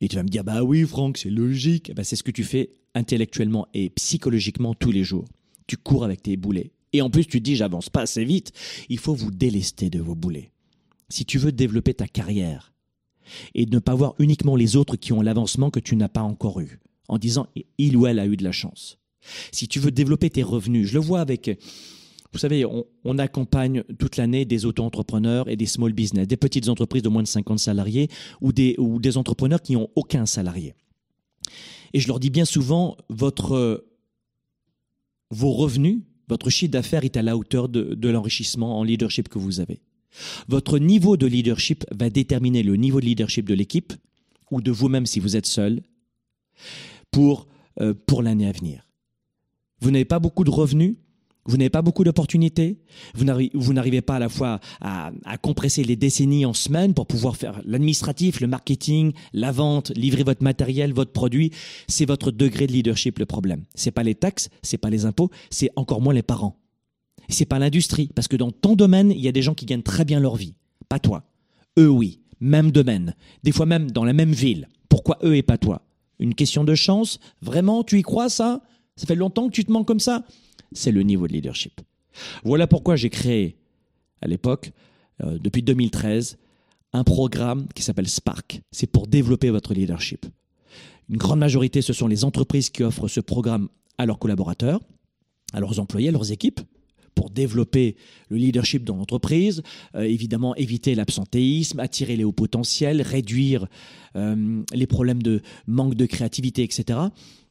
Et 0.00 0.06
tu 0.06 0.14
vas 0.14 0.22
me 0.22 0.28
dire, 0.28 0.44
bah 0.44 0.62
oui 0.62 0.86
Franck, 0.86 1.18
c'est 1.18 1.28
logique. 1.28 1.92
Bah, 1.92 2.04
c'est 2.04 2.14
ce 2.14 2.22
que 2.22 2.30
tu 2.30 2.44
fais 2.44 2.70
intellectuellement 2.94 3.66
et 3.74 3.90
psychologiquement 3.90 4.74
tous 4.74 4.92
les 4.92 5.02
jours. 5.02 5.24
Tu 5.66 5.76
cours 5.76 6.04
avec 6.04 6.22
tes 6.22 6.36
boulets. 6.36 6.70
Et 6.92 7.02
en 7.02 7.10
plus, 7.10 7.26
tu 7.26 7.40
dis, 7.40 7.56
j'avance 7.56 7.90
pas 7.90 8.02
assez 8.02 8.24
vite. 8.24 8.52
Il 8.88 8.98
faut 8.98 9.14
vous 9.14 9.32
délester 9.32 9.90
de 9.90 9.98
vos 9.98 10.14
boulets. 10.14 10.52
Si 11.08 11.24
tu 11.24 11.38
veux 11.38 11.50
développer 11.50 11.94
ta 11.94 12.06
carrière 12.06 12.72
et 13.56 13.66
ne 13.66 13.80
pas 13.80 13.96
voir 13.96 14.14
uniquement 14.20 14.54
les 14.54 14.76
autres 14.76 14.94
qui 14.94 15.12
ont 15.12 15.20
l'avancement 15.20 15.70
que 15.70 15.80
tu 15.80 15.96
n'as 15.96 16.08
pas 16.08 16.22
encore 16.22 16.60
eu, 16.60 16.78
en 17.08 17.18
disant, 17.18 17.48
il 17.76 17.96
ou 17.96 18.06
elle 18.06 18.20
a 18.20 18.26
eu 18.26 18.36
de 18.36 18.44
la 18.44 18.52
chance. 18.52 18.98
Si 19.50 19.66
tu 19.66 19.80
veux 19.80 19.90
développer 19.90 20.30
tes 20.30 20.44
revenus, 20.44 20.88
je 20.88 20.94
le 20.94 21.00
vois 21.00 21.20
avec, 21.20 21.58
vous 22.32 22.38
savez, 22.38 22.64
on, 22.64 23.18
accompagne 23.18 23.82
toute 23.98 24.16
l'année 24.16 24.46
des 24.46 24.64
auto-entrepreneurs 24.64 25.48
et 25.48 25.56
des 25.56 25.66
small 25.66 25.92
business, 25.92 26.26
des 26.26 26.38
petites 26.38 26.68
entreprises 26.68 27.02
de 27.02 27.10
moins 27.10 27.22
de 27.22 27.28
50 27.28 27.58
salariés 27.58 28.08
ou 28.40 28.52
des, 28.52 28.74
ou 28.78 28.98
des 29.00 29.18
entrepreneurs 29.18 29.60
qui 29.60 29.74
n'ont 29.74 29.90
aucun 29.96 30.24
salarié. 30.24 30.74
Et 31.92 32.00
je 32.00 32.08
leur 32.08 32.18
dis 32.18 32.30
bien 32.30 32.46
souvent, 32.46 32.96
votre, 33.10 33.84
vos 35.30 35.52
revenus, 35.52 36.00
votre 36.28 36.48
chiffre 36.48 36.70
d'affaires 36.70 37.04
est 37.04 37.18
à 37.18 37.22
la 37.22 37.36
hauteur 37.36 37.68
de, 37.68 37.94
de 37.94 38.08
l'enrichissement 38.08 38.78
en 38.78 38.84
leadership 38.84 39.28
que 39.28 39.38
vous 39.38 39.60
avez. 39.60 39.82
Votre 40.48 40.78
niveau 40.78 41.18
de 41.18 41.26
leadership 41.26 41.84
va 41.90 42.08
déterminer 42.08 42.62
le 42.62 42.76
niveau 42.76 43.00
de 43.00 43.06
leadership 43.06 43.46
de 43.46 43.54
l'équipe 43.54 43.92
ou 44.50 44.62
de 44.62 44.70
vous-même 44.70 45.06
si 45.06 45.20
vous 45.20 45.36
êtes 45.36 45.46
seul 45.46 45.82
pour, 47.10 47.46
euh, 47.80 47.94
pour 48.06 48.22
l'année 48.22 48.46
à 48.46 48.52
venir. 48.52 48.86
Vous 49.80 49.90
n'avez 49.90 50.04
pas 50.04 50.18
beaucoup 50.18 50.44
de 50.44 50.50
revenus, 50.50 50.96
vous 51.44 51.56
n'avez 51.56 51.70
pas 51.70 51.82
beaucoup 51.82 52.04
d'opportunités, 52.04 52.78
vous 53.14 53.72
n'arrivez 53.72 54.00
pas 54.00 54.16
à 54.16 54.18
la 54.18 54.28
fois 54.28 54.60
à, 54.80 55.10
compresser 55.40 55.82
les 55.82 55.96
décennies 55.96 56.46
en 56.46 56.52
semaines 56.52 56.94
pour 56.94 57.06
pouvoir 57.06 57.36
faire 57.36 57.60
l'administratif, 57.64 58.40
le 58.40 58.46
marketing, 58.46 59.12
la 59.32 59.50
vente, 59.50 59.90
livrer 59.96 60.22
votre 60.22 60.42
matériel, 60.42 60.92
votre 60.92 61.12
produit. 61.12 61.50
C'est 61.88 62.06
votre 62.06 62.30
degré 62.30 62.66
de 62.66 62.72
leadership 62.72 63.18
le 63.18 63.26
problème. 63.26 63.64
C'est 63.74 63.90
pas 63.90 64.04
les 64.04 64.14
taxes, 64.14 64.50
c'est 64.62 64.78
pas 64.78 64.90
les 64.90 65.04
impôts, 65.04 65.30
c'est 65.50 65.70
encore 65.74 66.00
moins 66.00 66.14
les 66.14 66.22
parents. 66.22 66.58
C'est 67.28 67.46
pas 67.46 67.58
l'industrie, 67.58 68.10
parce 68.14 68.28
que 68.28 68.36
dans 68.36 68.50
ton 68.50 68.76
domaine, 68.76 69.10
il 69.10 69.20
y 69.20 69.28
a 69.28 69.32
des 69.32 69.42
gens 69.42 69.54
qui 69.54 69.66
gagnent 69.66 69.82
très 69.82 70.04
bien 70.04 70.20
leur 70.20 70.36
vie. 70.36 70.54
Pas 70.88 70.98
toi. 70.98 71.24
Eux, 71.78 71.88
oui. 71.88 72.20
Même 72.40 72.72
domaine. 72.72 73.14
Des 73.42 73.52
fois 73.52 73.66
même 73.66 73.90
dans 73.90 74.04
la 74.04 74.12
même 74.12 74.32
ville. 74.32 74.68
Pourquoi 74.88 75.18
eux 75.22 75.36
et 75.36 75.42
pas 75.42 75.58
toi? 75.58 75.82
Une 76.18 76.34
question 76.34 76.64
de 76.64 76.74
chance? 76.74 77.18
Vraiment, 77.40 77.84
tu 77.84 77.98
y 77.98 78.02
crois 78.02 78.28
ça? 78.28 78.60
Ça 78.96 79.06
fait 79.06 79.14
longtemps 79.14 79.48
que 79.48 79.54
tu 79.54 79.64
te 79.64 79.72
mens 79.72 79.84
comme 79.84 80.00
ça? 80.00 80.24
C'est 80.74 80.92
le 80.92 81.02
niveau 81.02 81.26
de 81.26 81.32
leadership. 81.32 81.80
Voilà 82.44 82.66
pourquoi 82.66 82.96
j'ai 82.96 83.10
créé, 83.10 83.56
à 84.20 84.28
l'époque, 84.28 84.72
euh, 85.22 85.38
depuis 85.38 85.62
2013, 85.62 86.38
un 86.92 87.04
programme 87.04 87.68
qui 87.74 87.82
s'appelle 87.82 88.08
Spark. 88.08 88.60
C'est 88.70 88.86
pour 88.86 89.06
développer 89.06 89.50
votre 89.50 89.74
leadership. 89.74 90.26
Une 91.08 91.16
grande 91.16 91.40
majorité, 91.40 91.82
ce 91.82 91.92
sont 91.92 92.06
les 92.06 92.24
entreprises 92.24 92.70
qui 92.70 92.82
offrent 92.82 93.08
ce 93.08 93.20
programme 93.20 93.68
à 93.98 94.06
leurs 94.06 94.18
collaborateurs, 94.18 94.80
à 95.52 95.60
leurs 95.60 95.78
employés, 95.80 96.08
à 96.08 96.12
leurs 96.12 96.32
équipes, 96.32 96.60
pour 97.14 97.30
développer 97.30 97.96
le 98.28 98.36
leadership 98.36 98.84
dans 98.84 98.96
l'entreprise, 98.96 99.62
euh, 99.94 100.02
évidemment 100.02 100.54
éviter 100.56 100.94
l'absentéisme, 100.94 101.80
attirer 101.80 102.16
les 102.16 102.24
hauts 102.24 102.32
potentiels, 102.32 103.02
réduire 103.02 103.66
euh, 104.16 104.62
les 104.72 104.86
problèmes 104.86 105.22
de 105.22 105.42
manque 105.66 105.94
de 105.94 106.06
créativité, 106.06 106.62
etc. 106.62 106.98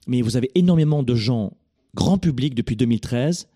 Mais 0.08 0.22
vous 0.22 0.38
avez 0.38 0.50
énormément 0.56 1.04
de 1.04 1.16
gens 1.16 1.54
grand 1.96 2.18
public 2.18 2.56
depuis 2.56 2.76
2013 2.76 3.48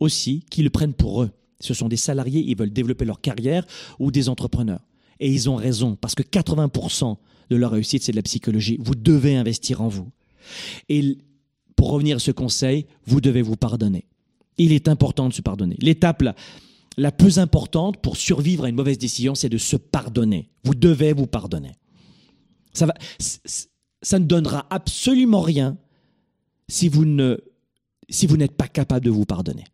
aussi 0.00 0.44
qui 0.50 0.62
le 0.62 0.70
prennent 0.70 0.94
pour 0.94 1.22
eux. 1.22 1.30
Ce 1.60 1.74
sont 1.74 1.88
des 1.88 1.96
salariés, 1.96 2.44
ils 2.46 2.56
veulent 2.56 2.72
développer 2.72 3.04
leur 3.04 3.20
carrière 3.20 3.66
ou 3.98 4.10
des 4.10 4.28
entrepreneurs. 4.28 4.86
Et 5.20 5.30
ils 5.30 5.48
ont 5.48 5.56
raison, 5.56 5.96
parce 5.96 6.14
que 6.14 6.22
80% 6.22 7.16
de 7.48 7.56
leur 7.56 7.70
réussite, 7.70 8.02
c'est 8.02 8.12
de 8.12 8.16
la 8.16 8.22
psychologie. 8.22 8.76
Vous 8.80 8.94
devez 8.94 9.36
investir 9.36 9.80
en 9.80 9.88
vous. 9.88 10.10
Et 10.88 11.18
pour 11.74 11.90
revenir 11.90 12.16
à 12.16 12.20
ce 12.20 12.30
conseil, 12.30 12.86
vous 13.06 13.20
devez 13.20 13.42
vous 13.42 13.56
pardonner. 13.56 14.06
Il 14.58 14.72
est 14.72 14.88
important 14.88 15.28
de 15.28 15.34
se 15.34 15.42
pardonner. 15.42 15.76
L'étape 15.80 16.24
la, 16.96 17.12
plus 17.12 17.38
importante 17.38 18.00
pour 18.02 18.16
survivre 18.16 18.64
à 18.64 18.68
une 18.68 18.74
mauvaise 18.74 18.98
décision, 18.98 19.34
c'est 19.34 19.48
de 19.48 19.58
se 19.58 19.76
pardonner. 19.76 20.50
Vous 20.64 20.74
devez 20.74 21.12
vous 21.12 21.26
pardonner. 21.26 21.72
Ça 22.72 24.18
ne 24.18 24.24
donnera 24.24 24.66
absolument 24.70 25.40
rien 25.40 25.78
si 26.68 26.88
vous 26.88 27.04
ne 27.04 27.38
si 28.08 28.26
vous 28.26 28.36
n'êtes 28.36 28.56
pas 28.56 28.68
capable 28.68 29.04
de 29.04 29.10
vous 29.10 29.24
pardonner. 29.24 29.64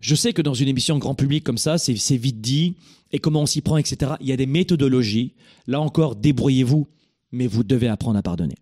Je 0.00 0.14
sais 0.14 0.32
que 0.32 0.42
dans 0.42 0.54
une 0.54 0.68
émission 0.68 0.98
grand 0.98 1.14
public 1.14 1.42
comme 1.42 1.58
ça, 1.58 1.78
c'est 1.78 2.16
vite 2.16 2.40
dit, 2.40 2.76
et 3.10 3.18
comment 3.18 3.42
on 3.42 3.46
s'y 3.46 3.60
prend, 3.60 3.76
etc. 3.76 4.12
Il 4.20 4.26
y 4.26 4.32
a 4.32 4.36
des 4.36 4.46
méthodologies. 4.46 5.34
Là 5.66 5.80
encore, 5.80 6.14
débrouillez-vous, 6.14 6.86
mais 7.32 7.46
vous 7.46 7.64
devez 7.64 7.88
apprendre 7.88 8.18
à 8.18 8.22
pardonner. 8.22 8.56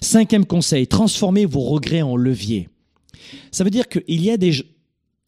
Cinquième 0.00 0.46
conseil, 0.46 0.86
transformez 0.86 1.44
vos 1.44 1.60
regrets 1.60 2.02
en 2.02 2.16
levier. 2.16 2.68
Ça 3.52 3.64
veut 3.64 3.70
dire 3.70 3.88
qu'il 3.88 4.22
y 4.22 4.30
a 4.30 4.36
des... 4.36 4.52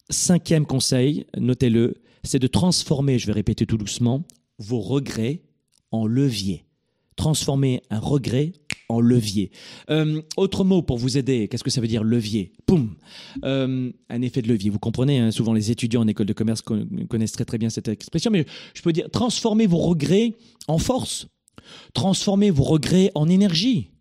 Cinquième 0.09 0.65
conseil, 0.65 1.25
notez-le, 1.37 1.95
c'est 2.23 2.39
de 2.39 2.47
transformer, 2.47 3.19
je 3.19 3.27
vais 3.27 3.33
répéter 3.33 3.65
tout 3.65 3.77
doucement, 3.77 4.23
vos 4.59 4.81
regrets 4.81 5.41
en 5.91 6.05
levier. 6.05 6.65
Transformer 7.15 7.81
un 7.89 7.99
regret 7.99 8.51
en 8.93 8.99
levier. 8.99 9.51
Euh, 9.89 10.21
autre 10.37 10.63
mot 10.63 10.81
pour 10.81 10.97
vous 10.97 11.17
aider, 11.17 11.47
qu'est-ce 11.47 11.63
que 11.63 11.69
ça 11.69 11.81
veut 11.81 11.87
dire 11.87 12.03
levier? 12.03 12.53
Poum 12.65 12.95
euh, 13.43 13.91
Un 14.09 14.21
effet 14.21 14.41
de 14.41 14.47
levier. 14.47 14.69
Vous 14.69 14.79
comprenez, 14.79 15.19
hein, 15.19 15.31
souvent 15.31 15.53
les 15.53 15.71
étudiants 15.71 16.01
en 16.01 16.07
école 16.07 16.25
de 16.25 16.33
commerce 16.33 16.61
connaissent 16.61 17.31
très 17.31 17.45
très 17.45 17.57
bien 17.57 17.69
cette 17.69 17.87
expression, 17.87 18.31
mais 18.31 18.45
je 18.73 18.81
peux 18.81 18.93
dire 18.93 19.09
transformer 19.11 19.67
vos 19.67 19.79
regrets 19.79 20.35
en 20.67 20.77
force, 20.77 21.27
transformer 21.93 22.51
vos 22.51 22.63
regrets 22.63 23.11
en 23.15 23.29
énergie, 23.29 23.91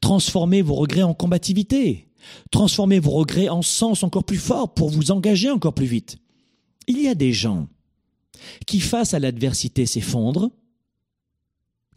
transformer 0.00 0.62
vos 0.62 0.74
regrets 0.74 1.02
en 1.02 1.14
combativité, 1.14 2.08
transformer 2.50 2.98
vos 2.98 3.12
regrets 3.12 3.48
en 3.48 3.62
sens 3.62 4.02
encore 4.02 4.24
plus 4.24 4.38
fort 4.38 4.74
pour 4.74 4.90
vous 4.90 5.10
engager 5.10 5.50
encore 5.50 5.74
plus 5.74 5.86
vite. 5.86 6.18
Il 6.88 7.00
y 7.00 7.08
a 7.08 7.14
des 7.14 7.32
gens 7.32 7.68
qui, 8.66 8.80
face 8.80 9.14
à 9.14 9.18
l'adversité, 9.18 9.86
s'effondrent, 9.86 10.50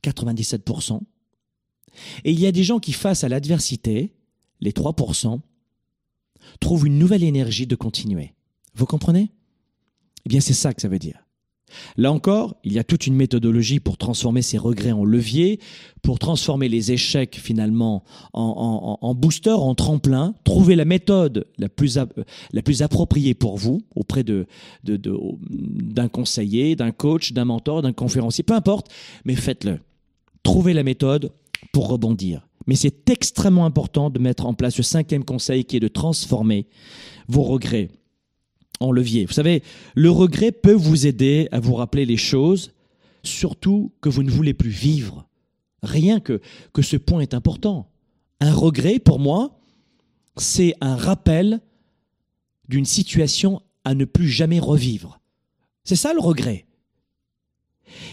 97%, 0.04 1.02
et 2.24 2.32
il 2.32 2.40
y 2.40 2.48
a 2.48 2.52
des 2.52 2.64
gens 2.64 2.80
qui, 2.80 2.94
face 2.94 3.24
à 3.24 3.30
l'adversité, 3.30 4.14
les 4.62 4.72
3%, 4.72 5.40
trouvent 6.60 6.88
une 6.88 7.00
nouvelle 7.00 7.24
énergie 7.24 7.68
de 7.68 7.76
continuer. 7.76 8.34
Vous 8.76 8.86
comprenez? 8.86 9.32
Eh 10.26 10.30
bien, 10.30 10.40
c'est 10.40 10.54
ça 10.54 10.74
que 10.74 10.82
ça 10.82 10.88
veut 10.88 11.00
dire. 11.00 11.26
Là 11.98 12.12
encore, 12.12 12.56
il 12.64 12.74
y 12.74 12.80
a 12.80 12.84
toute 12.84 13.08
une 13.08 13.16
méthodologie 13.16 13.80
pour 13.80 13.98
transformer 13.98 14.42
ces 14.42 14.58
regrets 14.58 14.92
en 14.92 15.04
levier, 15.04 15.60
pour 16.02 16.20
transformer 16.20 16.70
les 16.70 16.92
échecs 16.92 17.40
finalement 17.42 18.04
en, 18.34 19.16
booster, 19.16 19.52
en 19.52 19.76
tremplin, 19.76 20.34
trouver 20.44 20.76
la 20.76 20.86
méthode 20.86 21.46
la 21.58 21.70
plus, 21.70 22.00
la 22.54 22.62
plus 22.62 22.82
appropriée 22.82 23.34
pour 23.34 23.58
vous 23.58 23.82
auprès 23.96 24.24
de, 24.24 24.48
d'un 24.84 26.08
conseiller, 26.08 26.76
d'un 26.76 26.92
coach, 26.92 27.34
d'un 27.34 27.46
mentor, 27.46 27.82
d'un 27.82 27.94
conférencier, 27.94 28.44
peu 28.44 28.54
importe, 28.54 28.88
mais 29.26 29.36
faites-le. 29.36 29.80
Trouvez 30.44 30.74
la 30.74 30.84
méthode, 30.84 31.32
pour 31.72 31.88
rebondir. 31.88 32.48
Mais 32.67 32.76
c'est 32.76 33.10
extrêmement 33.10 33.65
important 33.65 34.10
de 34.10 34.19
mettre 34.19 34.45
en 34.45 34.54
place 34.54 34.78
le 34.78 34.84
cinquième 34.84 35.24
conseil 35.24 35.65
qui 35.65 35.78
est 35.78 35.82
de 35.82 35.88
transformer 35.88 36.67
vos 37.28 37.43
regrets 37.43 37.89
en 38.80 38.91
levier. 38.91 39.26
Vous 39.26 39.34
savez, 39.34 39.63
le 39.95 40.12
regret 40.12 40.52
peut 40.52 40.74
vous 40.74 41.08
aider 41.08 41.48
à 41.52 41.60
vous 41.60 41.76
rappeler 41.76 42.06
les 42.06 42.17
choses, 42.17 42.72
surtout 43.24 43.91
que 44.02 44.10
vous 44.10 44.24
ne 44.24 44.30
voulez 44.30 44.54
plus 44.54 44.69
vivre. 44.69 45.28
Rien 45.84 46.19
que, 46.19 46.41
que 46.74 46.82
ce 46.82 46.98
point 46.98 47.22
est 47.22 47.34
important. 47.34 47.89
Un 48.39 48.54
regret, 48.54 49.00
pour 49.00 49.19
moi, 49.19 49.60
c'est 50.38 50.76
un 50.82 50.95
rappel 50.95 51.60
d'une 52.67 52.86
situation 52.86 53.62
à 53.84 53.95
ne 53.95 54.06
plus 54.06 54.30
jamais 54.30 54.60
revivre. 54.60 55.19
C'est 55.84 55.95
ça 55.95 56.13
le 56.13 56.19
regret. 56.19 56.65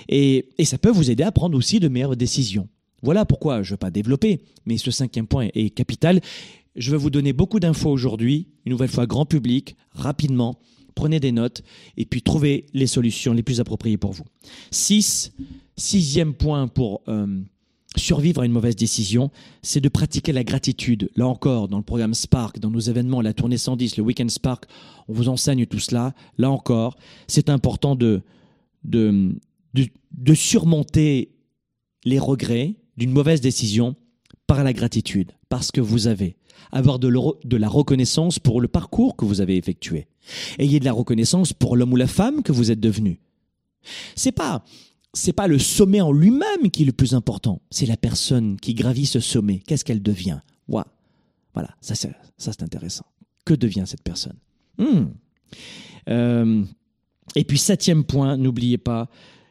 Et, 0.09 0.49
et 0.59 0.65
ça 0.65 0.79
peut 0.79 0.91
vous 0.91 1.11
aider 1.11 1.23
à 1.23 1.33
prendre 1.33 1.57
aussi 1.57 1.79
de 1.79 1.89
meilleures 1.89 2.17
décisions. 2.17 2.69
Voilà 3.03 3.25
pourquoi 3.25 3.63
je 3.63 3.71
ne 3.71 3.75
veux 3.75 3.79
pas 3.79 3.91
développer, 3.91 4.41
mais 4.65 4.79
ce 4.79 4.91
cinquième 4.91 5.27
point 5.27 5.49
est 5.55 5.71
capital. 5.71 6.21
Je 6.77 6.91
vais 6.91 6.97
vous 6.97 7.11
donner 7.11 7.33
beaucoup 7.33 7.61
d'infos 7.61 7.91
aujourd'hui, 7.91 8.49
une 8.65 8.73
nouvelle 8.73 8.89
fois 8.89 9.07
grand 9.07 9.27
public, 9.27 9.77
rapidement. 9.93 10.59
Prenez 10.95 11.21
des 11.21 11.33
notes 11.33 11.63
et 11.97 12.07
puis 12.07 12.23
trouvez 12.23 12.67
les 12.73 12.87
solutions 12.87 13.33
les 13.33 13.43
plus 13.43 13.61
appropriées 13.61 13.99
pour 13.99 14.13
vous. 14.13 14.25
Six, 14.71 15.33
sixième 15.77 16.33
point 16.33 16.69
pour 16.69 17.03
euh, 17.09 17.27
survivre 17.97 18.43
à 18.43 18.47
une 18.47 18.53
mauvaise 18.53 18.77
décision, 18.77 19.31
c'est 19.63 19.81
de 19.81 19.89
pratiquer 19.89 20.33
la 20.33 20.45
gratitude. 20.45 21.11
Là 21.17 21.27
encore, 21.27 21.69
dans 21.69 21.79
le 21.79 21.83
programme 21.83 22.15
Spark, 22.15 22.59
dans 22.59 22.71
nos 22.71 22.81
événements, 22.81 23.21
la 23.21 23.33
tournée 23.33 23.59
110, 23.59 23.97
le 23.97 24.03
Weekend 24.03 24.31
Spark, 24.31 24.67
on 25.09 25.13
vous 25.13 25.29
enseigne 25.29 25.67
tout 25.67 25.79
cela. 25.79 26.15
Là 26.39 26.51
encore, 26.51 26.97
c'est 27.27 27.49
important 27.49 27.97
de, 27.97 28.23
surmonter 30.35 31.33
les 32.05 32.19
regrets 32.19 32.77
d'une 32.97 33.11
mauvaise 33.11 33.41
décision 33.41 33.97
par 34.47 34.65
la 34.65 34.73
gratitude, 34.73 35.33
parce 35.49 35.71
que 35.71 35.81
vous 35.81 36.07
avez. 36.07 36.37
Avoir 36.73 36.99
de, 36.99 37.13
de 37.45 37.57
la 37.57 37.69
reconnaissance 37.69 38.39
pour 38.39 38.61
le 38.61 38.69
parcours 38.69 39.17
que 39.17 39.25
vous 39.25 39.41
avez 39.41 39.57
effectué. 39.57 40.09
Ayez 40.59 40.81
de 40.81 40.85
la 40.85 40.93
reconnaissance 40.93 41.53
pour 41.53 41.77
l'homme 41.77 41.93
ou 41.93 41.97
la 41.97 42.07
femme 42.07 42.43
que 42.43 42.53
vous 42.53 42.71
êtes 42.71 42.81
devenu. 42.81 43.21
C'est 44.15 44.33
pas 44.33 44.65
c'est 45.15 45.33
pas 45.33 45.47
le 45.47 45.59
sommet 45.59 46.01
en 46.01 46.13
lui-même 46.13 46.71
qui 46.71 46.83
est 46.83 46.87
le 46.87 46.93
plus 46.93 47.15
important, 47.15 47.63
c'est 47.71 47.87
la 47.87 47.97
personne 47.97 48.59
qui 48.61 48.75
gravit 48.75 49.07
ce 49.07 49.21
sommet. 49.21 49.61
Qu'est-ce 49.67 49.85
qu'elle 49.85 50.03
devient? 50.03 50.41
Voilà, 50.69 51.75
ça 51.81 51.95
c'est, 51.95 52.13
ça 52.37 52.53
c'est 52.53 52.63
intéressant. 52.63 53.07
Que 53.47 53.55
devient 53.55 53.85
cette 53.87 54.03
personne? 54.03 54.37
Hmm. 54.77 55.07
euh, 56.11 56.65
Et 57.35 57.45
puis 57.45 57.57
septième 57.57 58.05
point, 58.05 58.37
n'oubliez 58.37 58.77
pas, 58.77 59.09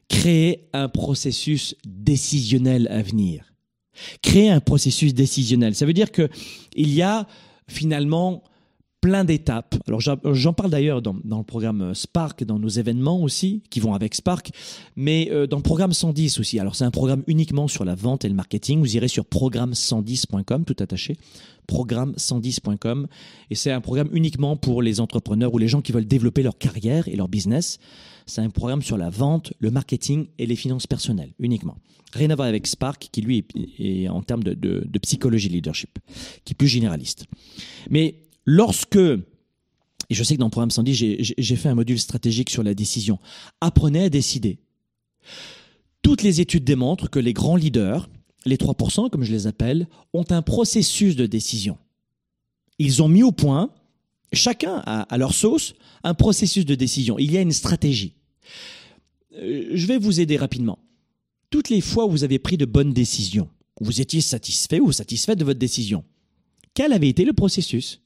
créer 0.09 0.67
un 0.73 0.89
processus 0.89 1.75
décisionnel 1.85 2.87
à 2.89 3.01
venir. 3.01 3.53
Créer 4.21 4.49
un 4.49 4.59
processus 4.59 5.13
décisionnel, 5.13 5.73
ça 5.75 5.85
veut 5.85 5.93
dire 5.93 6.11
que 6.11 6.29
il 6.75 6.93
y 6.93 7.01
a 7.01 7.27
finalement 7.67 8.43
plein 9.05 9.23
d'étapes. 9.23 9.75
Alors 9.87 10.01
j'en 10.01 10.53
parle 10.53 10.71
d'ailleurs 10.71 10.99
dans, 10.99 11.13
le 11.13 11.43
programme 11.43 11.81
euh, 11.81 11.93
Spark, 11.93 12.43
dans 12.43 12.57
nos 12.57 12.69
événements 12.69 13.21
aussi, 13.21 13.61
qui 13.69 13.79
vont 13.79 13.93
avec 13.93 14.15
Spark, 14.15 14.49
mais 14.95 15.29
euh, 15.31 15.45
dans 15.45 15.57
le 15.57 15.63
programme 15.63 15.93
110 15.93 16.39
aussi. 16.39 16.59
Alors 16.59 16.75
c'est 16.75 16.85
un 16.85 16.91
programme 16.91 17.21
uniquement 17.27 17.67
sur 17.67 17.85
la 17.85 17.93
vente 17.93 18.25
et 18.25 18.29
le 18.29 18.33
marketing. 18.33 18.79
Vous 18.79 18.95
irez 18.95 19.07
sur 19.07 19.25
programme110.com, 19.25 20.65
tout 20.65 20.75
attaché, 20.79 21.17
programme110.com, 21.69 23.05
et 23.51 23.55
c'est 23.55 23.71
un 23.71 23.81
programme 23.81 24.09
uniquement 24.11 24.57
pour 24.57 24.81
les 24.81 24.99
entrepreneurs 24.99 25.53
ou 25.53 25.59
les 25.59 25.67
gens 25.67 25.81
qui 25.81 25.91
veulent 25.91 26.07
développer 26.07 26.41
leur 26.41 26.57
carrière 26.57 27.07
et 27.07 27.15
leur 27.15 27.27
business. 27.27 27.77
C'est 28.25 28.41
un 28.41 28.49
programme 28.49 28.81
sur 28.81 28.97
la 28.97 29.09
vente, 29.09 29.53
le 29.59 29.71
marketing 29.71 30.27
et 30.37 30.45
les 30.45 30.55
finances 30.55 30.87
personnelles, 30.87 31.33
uniquement. 31.39 31.77
Rien 32.13 32.29
à 32.29 32.35
voir 32.35 32.47
avec 32.47 32.65
Spark, 32.65 33.09
qui 33.11 33.21
lui 33.21 33.45
est, 33.79 34.07
en 34.07 34.21
termes 34.21 34.43
de, 34.43 34.53
de, 34.53 34.83
de 34.85 34.99
psychologie 34.99 35.49
leadership, 35.49 35.99
qui 36.43 36.53
est 36.53 36.55
plus 36.55 36.67
généraliste. 36.67 37.25
Mais 37.89 38.15
Lorsque, 38.45 38.95
et 38.95 39.23
je 40.11 40.23
sais 40.23 40.35
que 40.35 40.39
dans 40.39 40.45
le 40.45 40.51
programme 40.51 40.71
110, 40.71 41.33
j'ai 41.37 41.55
fait 41.55 41.69
un 41.69 41.75
module 41.75 41.99
stratégique 41.99 42.51
sur 42.51 42.63
la 42.63 42.75
décision, 42.75 43.19
apprenez 43.59 44.03
à 44.03 44.09
décider. 44.09 44.59
Toutes 46.03 46.21
les 46.21 46.41
études 46.41 46.63
démontrent 46.63 47.09
que 47.09 47.19
les 47.19 47.33
grands 47.33 47.55
leaders, 47.55 48.07
les 48.45 48.57
3%, 48.57 49.09
comme 49.09 49.23
je 49.23 49.31
les 49.31 49.47
appelle, 49.47 49.87
ont 50.13 50.25
un 50.29 50.43
processus 50.43 51.15
de 51.15 51.25
décision. 51.25 51.79
Ils 52.77 53.01
ont 53.01 53.07
mis 53.07 53.23
au 53.23 53.31
point, 53.31 53.71
chacun 54.33 54.77
à, 54.85 55.17
leur 55.17 55.33
sauce, 55.33 55.75
un 56.03 56.13
processus 56.13 56.65
de 56.65 56.75
décision. 56.75 57.17
Il 57.19 57.31
y 57.31 57.37
a 57.37 57.41
une 57.41 57.51
stratégie. 57.51 58.15
Euh, 59.35 59.71
je 59.73 59.87
vais 59.87 59.97
vous 59.97 60.19
aider 60.19 60.37
rapidement. 60.37 60.79
Toutes 61.49 61.69
les 61.69 61.81
fois 61.81 62.05
où 62.05 62.11
vous 62.11 62.23
avez 62.23 62.39
pris 62.39 62.57
de 62.57 62.65
bonnes 62.65 62.93
décisions, 62.93 63.49
vous 63.81 64.01
étiez 64.01 64.21
satisfait 64.21 64.79
ou 64.79 64.91
satisfait 64.91 65.35
de 65.35 65.45
votre 65.45 65.59
décision, 65.59 66.03
quel 66.73 66.93
avait 66.93 67.09
été 67.09 67.25
le 67.25 67.33
processus? 67.33 68.01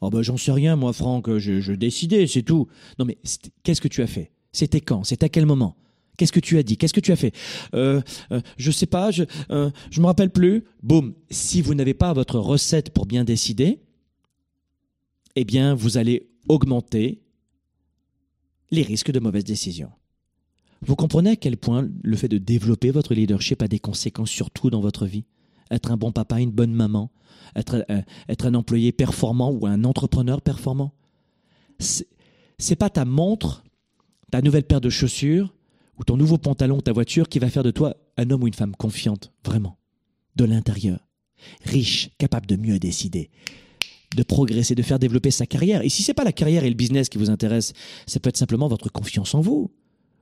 Oh 0.00 0.10
ben 0.10 0.22
j'en 0.22 0.36
sais 0.36 0.52
rien, 0.52 0.76
moi, 0.76 0.92
Franck, 0.92 1.36
je, 1.38 1.60
je 1.60 1.72
décidais, 1.72 2.26
c'est 2.26 2.42
tout. 2.42 2.68
Non 2.98 3.04
mais 3.04 3.18
qu'est-ce 3.62 3.80
que 3.80 3.88
tu 3.88 4.02
as 4.02 4.06
fait? 4.06 4.32
C'était 4.52 4.80
quand? 4.80 5.04
C'était 5.04 5.26
à 5.26 5.28
quel 5.28 5.46
moment? 5.46 5.76
Qu'est-ce 6.16 6.32
que 6.32 6.40
tu 6.40 6.58
as 6.58 6.62
dit? 6.62 6.76
Qu'est-ce 6.76 6.92
que 6.92 7.00
tu 7.00 7.12
as 7.12 7.16
fait? 7.16 7.34
Euh, 7.74 8.02
euh, 8.30 8.40
Je 8.58 8.70
sais 8.70 8.84
pas, 8.84 9.10
je 9.10 9.24
euh, 9.50 9.70
je 9.90 10.00
me 10.02 10.06
rappelle 10.06 10.30
plus. 10.30 10.64
Boum. 10.82 11.14
Si 11.30 11.62
vous 11.62 11.74
n'avez 11.74 11.94
pas 11.94 12.12
votre 12.12 12.38
recette 12.38 12.90
pour 12.90 13.06
bien 13.06 13.24
décider, 13.24 13.80
eh 15.36 15.44
bien 15.44 15.74
vous 15.74 15.98
allez 15.98 16.28
augmenter 16.48 17.22
les 18.70 18.82
risques 18.82 19.10
de 19.10 19.20
mauvaises 19.20 19.44
décisions. 19.44 19.90
Vous 20.82 20.96
comprenez 20.96 21.30
à 21.30 21.36
quel 21.36 21.56
point 21.56 21.88
le 22.02 22.16
fait 22.16 22.28
de 22.28 22.38
développer 22.38 22.90
votre 22.90 23.14
leadership 23.14 23.62
a 23.62 23.68
des 23.68 23.78
conséquences 23.78 24.30
sur 24.30 24.50
tout 24.50 24.70
dans 24.70 24.80
votre 24.80 25.06
vie? 25.06 25.24
Être 25.70 25.90
un 25.90 25.96
bon 25.96 26.10
papa, 26.10 26.40
une 26.40 26.50
bonne 26.50 26.72
maman, 26.72 27.10
être, 27.54 27.84
euh, 27.90 28.02
un 28.28 28.54
employé 28.54 28.92
performant 28.92 29.50
ou 29.50 29.66
un 29.66 29.84
entrepreneur 29.84 30.40
performant? 30.40 30.94
C'est 31.78 32.76
pas 32.76 32.90
ta 32.90 33.04
montre, 33.04 33.62
ta 34.30 34.42
nouvelle 34.42 34.64
paire 34.64 34.80
de 34.80 34.90
chaussures 34.90 35.54
ou 35.98 36.04
ton 36.04 36.16
nouveau 36.16 36.38
pantalon, 36.38 36.80
ta 36.80 36.92
voiture 36.92 37.28
qui 37.28 37.38
va 37.38 37.50
faire 37.50 37.62
de 37.62 37.70
toi 37.70 37.96
un 38.16 38.30
homme 38.30 38.42
ou 38.42 38.46
une 38.46 38.54
femme 38.54 38.74
confiante, 38.74 39.32
vraiment, 39.44 39.78
de 40.36 40.44
l'intérieur, 40.44 41.06
riche, 41.62 42.10
capable 42.18 42.46
de 42.46 42.56
mieux 42.56 42.78
décider, 42.78 43.30
de 44.16 44.22
progresser, 44.22 44.74
de 44.74 44.82
faire 44.82 44.98
développer 44.98 45.30
sa 45.30 45.46
carrière. 45.46 45.82
Et 45.82 45.88
si 45.88 46.02
c'est 46.02 46.14
pas 46.14 46.24
la 46.24 46.32
carrière 46.32 46.64
et 46.64 46.68
le 46.68 46.74
business 46.74 47.08
qui 47.08 47.18
vous 47.18 47.30
intéressent, 47.30 47.74
ça 48.06 48.18
peut 48.20 48.28
être 48.28 48.36
simplement 48.36 48.68
votre 48.68 48.90
confiance 48.90 49.34
en 49.34 49.40
vous, 49.40 49.70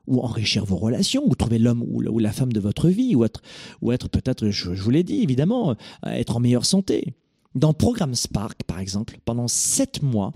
ou 0.07 0.21
enrichir 0.21 0.65
vos 0.65 0.77
relations, 0.77 1.23
ou 1.27 1.35
trouver 1.35 1.59
l'homme 1.59 1.83
ou 1.87 2.19
la 2.19 2.33
femme 2.33 2.53
de 2.53 2.61
votre 2.61 2.89
vie, 2.89 3.15
ou 3.15 3.25
être, 3.25 3.43
ou 3.83 3.93
être 3.93 4.09
peut-être, 4.09 4.49
je, 4.51 4.71
vous 4.71 4.91
l'ai 4.91 5.05
dit 5.05 5.23
évidemment, 5.23 5.71
euh, 5.71 5.75
être 6.07 6.37
en 6.37 6.41
meilleure 6.41 6.65
santé. 6.65 7.15
Dans 7.55 7.69
le 7.69 7.75
programme 7.75 8.15
Spark, 8.15 8.63
par 8.65 8.79
exemple, 8.79 9.19
pendant 9.25 9.49
sept 9.49 10.03
mois, 10.03 10.33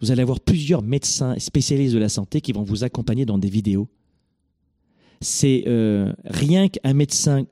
vous 0.00 0.10
allez 0.10 0.22
avoir 0.22 0.40
plusieurs 0.40 0.82
médecins 0.82 1.38
spécialistes 1.38 1.94
de 1.94 1.98
la 1.98 2.08
santé 2.08 2.40
qui 2.40 2.52
vont 2.52 2.62
vous 2.62 2.84
accompagner 2.84 3.26
dans 3.26 3.38
des 3.38 3.48
vidéos. 3.48 3.88
C'est 5.20 5.64
euh, 5.66 6.12
rien 6.24 6.68
qu'un 6.68 6.92
médecin 6.94 7.44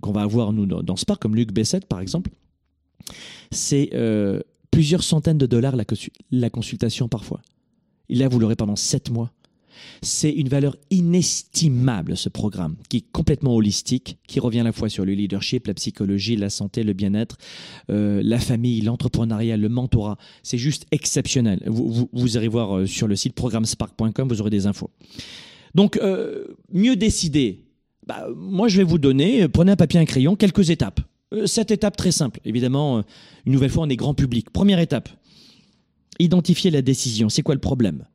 qu'on 0.00 0.12
va 0.12 0.22
avoir 0.22 0.52
nous 0.52 0.66
dans 0.66 0.96
Spark, 0.96 1.22
comme 1.22 1.36
Luc 1.36 1.52
Bessette 1.52 1.86
par 1.86 2.00
exemple, 2.00 2.30
c'est 3.50 3.90
euh, 3.94 4.40
plusieurs 4.70 5.02
centaines 5.02 5.38
de 5.38 5.46
dollars 5.46 5.76
la, 6.30 6.50
consultation 6.50 7.08
parfois. 7.08 7.40
Et 8.08 8.14
là, 8.14 8.28
vous 8.28 8.38
l'aurez 8.38 8.56
pendant 8.56 8.76
sept 8.76 9.10
mois. 9.10 9.32
C'est 10.02 10.30
une 10.30 10.48
valeur 10.48 10.76
inestimable, 10.90 12.16
ce 12.16 12.28
programme, 12.28 12.76
qui 12.88 12.98
est 12.98 13.04
complètement 13.12 13.54
holistique, 13.54 14.18
qui 14.26 14.40
revient 14.40 14.60
à 14.60 14.64
la 14.64 14.72
fois 14.72 14.88
sur 14.88 15.04
le 15.04 15.12
leadership, 15.12 15.68
la 15.68 15.74
psychologie, 15.74 16.34
la 16.34 16.50
santé, 16.50 16.82
le 16.82 16.94
bien-être, 16.94 17.36
euh, 17.90 18.20
la 18.24 18.38
famille, 18.40 18.80
l'entrepreneuriat, 18.80 19.56
le 19.56 19.68
mentorat. 19.68 20.18
C'est 20.42 20.58
juste 20.58 20.86
exceptionnel. 20.90 21.62
Vous, 21.66 22.08
vous, 22.12 22.36
irez 22.36 22.48
voir 22.48 22.76
euh, 22.76 22.86
sur 22.86 23.06
le 23.06 23.14
site 23.14 23.34
programmespark.com, 23.34 24.28
vous 24.28 24.40
aurez 24.40 24.50
des 24.50 24.66
infos. 24.66 24.90
Donc, 25.74 25.96
euh, 25.98 26.44
mieux 26.72 26.96
décider. 26.96 27.64
Bah, 28.06 28.26
moi, 28.34 28.68
je 28.68 28.78
vais 28.78 28.84
vous 28.84 28.98
donner, 28.98 29.46
prenez 29.48 29.72
un 29.72 29.76
papier 29.76 30.00
un 30.00 30.06
crayon, 30.06 30.34
quelques 30.34 30.70
étapes. 30.70 31.00
Cette 31.46 31.70
étape 31.70 31.96
très 31.96 32.12
simple, 32.12 32.40
évidemment, 32.44 33.04
une 33.44 33.52
nouvelle 33.52 33.70
fois, 33.70 33.84
on 33.84 33.88
est 33.88 33.96
grand 33.96 34.14
public. 34.14 34.50
Première 34.50 34.78
étape, 34.78 35.10
identifier 36.18 36.70
la 36.70 36.82
décision. 36.82 37.28
C'est 37.28 37.42
quoi 37.42 37.54
le 37.54 37.60
problème? 37.60 38.06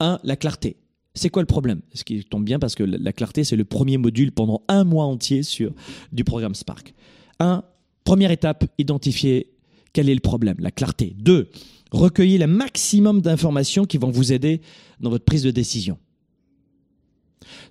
Un, 0.00 0.18
la 0.24 0.36
clarté. 0.36 0.76
C'est 1.14 1.28
quoi 1.30 1.42
le 1.42 1.46
problème? 1.46 1.80
Ce 1.92 2.02
qui 2.02 2.24
tombe 2.24 2.44
bien 2.44 2.58
parce 2.58 2.74
que 2.74 2.82
la 2.82 3.12
clarté, 3.12 3.44
c'est 3.44 3.54
le 3.54 3.64
premier 3.64 3.98
module 3.98 4.32
pendant 4.32 4.62
un 4.68 4.84
mois 4.84 5.04
entier 5.04 5.42
sur, 5.42 5.72
du 6.12 6.24
programme 6.24 6.54
Spark. 6.54 6.94
Un, 7.38 7.62
première 8.02 8.30
étape, 8.30 8.64
identifier 8.78 9.52
quel 9.92 10.08
est 10.08 10.14
le 10.14 10.20
problème, 10.20 10.56
la 10.58 10.72
clarté. 10.72 11.14
Deux, 11.18 11.50
recueillir 11.92 12.40
le 12.40 12.46
maximum 12.46 13.20
d'informations 13.20 13.84
qui 13.84 13.98
vont 13.98 14.10
vous 14.10 14.32
aider 14.32 14.60
dans 15.00 15.10
votre 15.10 15.24
prise 15.24 15.44
de 15.44 15.52
décision. 15.52 15.98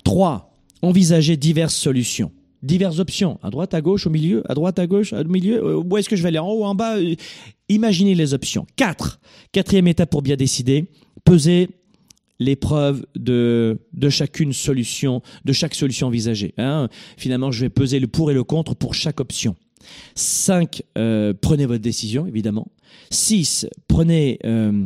Trois, 0.06 0.54
envisager 0.82 1.36
diverses 1.36 1.76
solutions, 1.76 2.32
diverses 2.64 3.00
options, 3.00 3.40
à 3.44 3.50
droite, 3.50 3.74
à 3.74 3.82
gauche, 3.82 4.08
au 4.08 4.10
milieu, 4.10 4.42
à 4.50 4.56
droite, 4.56 4.80
à 4.80 4.88
gauche, 4.88 5.14
au 5.14 5.24
milieu, 5.26 5.64
euh, 5.64 5.76
où 5.78 5.98
est-ce 5.98 6.10
que 6.10 6.16
je 6.16 6.24
vais 6.24 6.30
aller, 6.30 6.40
en 6.40 6.50
haut, 6.50 6.64
en 6.64 6.74
bas? 6.74 6.98
Euh, 6.98 7.16
Imaginez 7.70 8.16
les 8.16 8.34
options. 8.34 8.66
Quatre, 8.76 9.20
quatrième 9.52 9.88
étape 9.88 10.10
pour 10.10 10.22
bien 10.22 10.36
décider, 10.36 10.86
peser 11.24 11.70
l'épreuve 12.40 13.06
de, 13.16 13.80
de 13.94 14.10
chacune 14.10 14.54
solution, 14.54 15.22
de 15.46 15.54
chaque 15.54 15.76
solution 15.76 16.08
envisagée. 16.08 16.54
Hein. 16.58 16.90
Finalement, 17.18 17.52
je 17.52 17.62
vais 17.62 17.70
peser 17.70 18.00
le 18.00 18.08
pour 18.08 18.32
et 18.32 18.34
le 18.34 18.44
contre 18.44 18.76
pour 18.76 18.94
chaque 18.96 19.20
option. 19.20 19.56
5. 20.16 20.84
Euh, 20.98 21.34
prenez 21.40 21.66
votre 21.66 21.82
décision, 21.82 22.26
évidemment. 22.26 22.68
6. 23.12 23.68
Prenez 23.88 24.40
euh, 24.46 24.86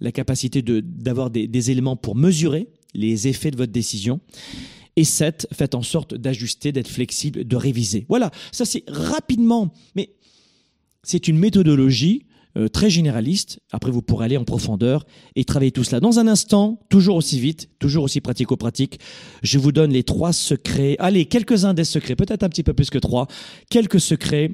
la 0.00 0.12
capacité 0.12 0.62
d'avoir 0.62 1.30
des, 1.30 1.46
des 1.46 1.70
éléments 1.70 1.96
pour 1.96 2.16
mesurer 2.16 2.68
les 2.94 3.28
effets 3.28 3.50
de 3.50 3.56
votre 3.56 3.72
décision. 3.72 4.20
Et 4.96 5.04
7. 5.04 5.48
Faites 5.52 5.74
en 5.74 5.82
sorte 5.82 6.14
d'ajuster, 6.14 6.72
d'être 6.72 6.88
flexible, 6.88 7.44
de 7.44 7.56
réviser. 7.56 8.06
Voilà, 8.08 8.30
ça 8.52 8.64
c'est 8.64 8.84
rapidement, 8.88 9.72
mais 9.94 10.14
c'est 11.02 11.28
une 11.28 11.38
méthodologie 11.38 12.26
euh, 12.56 12.68
très 12.68 12.88
généraliste. 12.88 13.58
Après, 13.72 13.90
vous 13.90 14.02
pourrez 14.02 14.26
aller 14.26 14.36
en 14.36 14.44
profondeur 14.44 15.04
et 15.34 15.44
travailler 15.44 15.72
tout 15.72 15.82
cela. 15.82 15.98
Dans 15.98 16.20
un 16.20 16.28
instant, 16.28 16.78
toujours 16.88 17.16
aussi 17.16 17.40
vite, 17.40 17.68
toujours 17.80 18.04
aussi 18.04 18.20
pratico-pratique, 18.20 19.00
je 19.42 19.58
vous 19.58 19.72
donne 19.72 19.90
les 19.90 20.04
trois 20.04 20.32
secrets. 20.32 20.94
Allez, 21.00 21.26
quelques-uns 21.26 21.74
des 21.74 21.84
secrets, 21.84 22.14
peut-être 22.14 22.44
un 22.44 22.48
petit 22.48 22.62
peu 22.62 22.72
plus 22.72 22.90
que 22.90 22.98
trois. 22.98 23.26
Quelques 23.70 24.00
secrets 24.00 24.52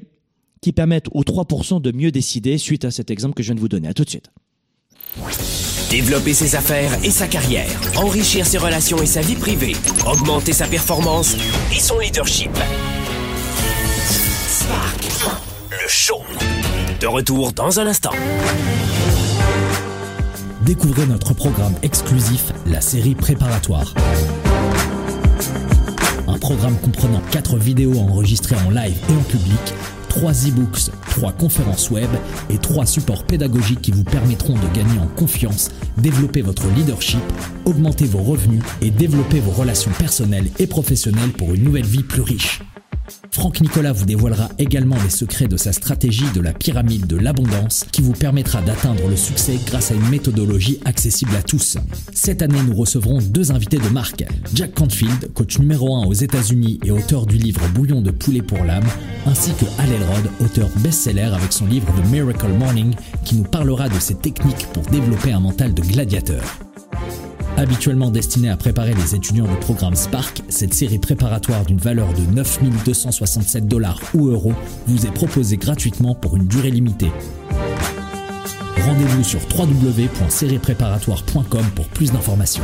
qui 0.61 0.71
permettent 0.71 1.09
aux 1.11 1.23
3% 1.23 1.81
de 1.81 1.91
mieux 1.91 2.11
décider 2.11 2.57
suite 2.57 2.85
à 2.85 2.91
cet 2.91 3.11
exemple 3.11 3.35
que 3.35 3.43
je 3.43 3.49
viens 3.49 3.55
de 3.55 3.59
vous 3.59 3.69
donner. 3.69 3.87
À 3.87 3.93
tout 3.93 4.03
de 4.03 4.09
suite. 4.09 4.31
Développer 5.91 6.33
ses 6.33 6.55
affaires 6.55 6.97
et 7.03 7.11
sa 7.11 7.27
carrière, 7.27 7.67
enrichir 7.97 8.45
ses 8.45 8.57
relations 8.57 9.01
et 9.01 9.05
sa 9.05 9.19
vie 9.19 9.35
privée, 9.35 9.75
augmenter 10.07 10.53
sa 10.53 10.65
performance 10.65 11.35
et 11.75 11.81
son 11.81 11.99
leadership. 11.99 12.49
Spark, 14.47 15.03
le 15.69 15.89
show. 15.89 16.21
De 17.01 17.07
retour 17.07 17.51
dans 17.51 17.77
un 17.81 17.87
instant. 17.87 18.11
Découvrez 20.61 21.07
notre 21.07 21.33
programme 21.33 21.75
exclusif, 21.83 22.53
la 22.67 22.79
série 22.79 23.15
préparatoire. 23.15 23.93
Un 26.25 26.37
programme 26.37 26.77
comprenant 26.77 27.21
4 27.31 27.57
vidéos 27.57 27.99
enregistrées 27.99 28.55
en 28.65 28.69
live 28.69 28.95
et 29.09 29.13
en 29.13 29.23
public, 29.23 29.73
3 30.11 30.47
e-books, 30.49 30.91
3 31.11 31.31
conférences 31.31 31.89
web 31.89 32.09
et 32.49 32.57
3 32.57 32.85
supports 32.85 33.23
pédagogiques 33.23 33.81
qui 33.81 33.91
vous 33.91 34.03
permettront 34.03 34.55
de 34.55 34.75
gagner 34.75 34.99
en 34.99 35.07
confiance, 35.07 35.71
développer 35.97 36.41
votre 36.41 36.67
leadership, 36.75 37.21
augmenter 37.63 38.05
vos 38.05 38.21
revenus 38.21 38.61
et 38.81 38.91
développer 38.91 39.39
vos 39.39 39.51
relations 39.51 39.91
personnelles 39.97 40.51
et 40.59 40.67
professionnelles 40.67 41.31
pour 41.31 41.53
une 41.53 41.63
nouvelle 41.63 41.85
vie 41.85 42.03
plus 42.03 42.21
riche. 42.21 42.59
Franck 43.33 43.61
Nicolas 43.61 43.93
vous 43.93 44.05
dévoilera 44.05 44.49
également 44.59 44.97
les 45.01 45.09
secrets 45.09 45.47
de 45.47 45.55
sa 45.55 45.71
stratégie 45.71 46.29
de 46.35 46.41
la 46.41 46.51
pyramide 46.51 47.07
de 47.07 47.15
l'abondance 47.15 47.85
qui 47.89 48.01
vous 48.01 48.11
permettra 48.11 48.61
d'atteindre 48.61 49.07
le 49.07 49.15
succès 49.15 49.57
grâce 49.65 49.91
à 49.91 49.95
une 49.95 50.09
méthodologie 50.09 50.79
accessible 50.83 51.33
à 51.37 51.41
tous. 51.41 51.77
Cette 52.13 52.41
année, 52.41 52.61
nous 52.67 52.75
recevrons 52.75 53.19
deux 53.19 53.53
invités 53.53 53.77
de 53.77 53.87
marque. 53.87 54.25
Jack 54.53 54.73
Canfield, 54.73 55.33
coach 55.33 55.59
numéro 55.59 55.95
1 55.95 56.07
aux 56.07 56.13
États-Unis 56.13 56.79
et 56.83 56.91
auteur 56.91 57.25
du 57.25 57.37
livre 57.37 57.61
Bouillon 57.73 58.01
de 58.01 58.11
poulet 58.11 58.41
pour 58.41 58.65
l'âme, 58.65 58.87
ainsi 59.25 59.51
que 59.53 59.65
Hal 59.79 59.91
Elrod, 59.93 60.29
auteur 60.43 60.67
best-seller 60.79 61.31
avec 61.33 61.53
son 61.53 61.67
livre 61.67 61.87
The 61.87 62.11
Miracle 62.11 62.51
Morning 62.51 62.93
qui 63.23 63.35
nous 63.35 63.45
parlera 63.45 63.87
de 63.87 63.99
ses 63.99 64.15
techniques 64.15 64.67
pour 64.73 64.83
développer 64.83 65.31
un 65.31 65.39
mental 65.39 65.73
de 65.73 65.81
gladiateur. 65.81 66.43
Habituellement 67.57 68.09
destinée 68.09 68.49
à 68.49 68.55
préparer 68.57 68.93
les 68.93 69.15
étudiants 69.15 69.47
du 69.47 69.55
programme 69.57 69.95
Spark, 69.95 70.41
cette 70.49 70.73
série 70.73 70.99
préparatoire 70.99 71.65
d'une 71.65 71.77
valeur 71.77 72.13
de 72.13 72.21
9267 72.33 73.67
dollars 73.67 74.01
ou 74.13 74.29
euros 74.29 74.53
vous 74.87 75.05
est 75.05 75.11
proposée 75.11 75.57
gratuitement 75.57 76.15
pour 76.15 76.37
une 76.37 76.47
durée 76.47 76.71
limitée. 76.71 77.11
Rendez-vous 78.77 79.23
sur 79.23 79.41
www.sériepréparatoire.com 79.55 81.65
pour 81.75 81.85
plus 81.87 82.11
d'informations. 82.11 82.63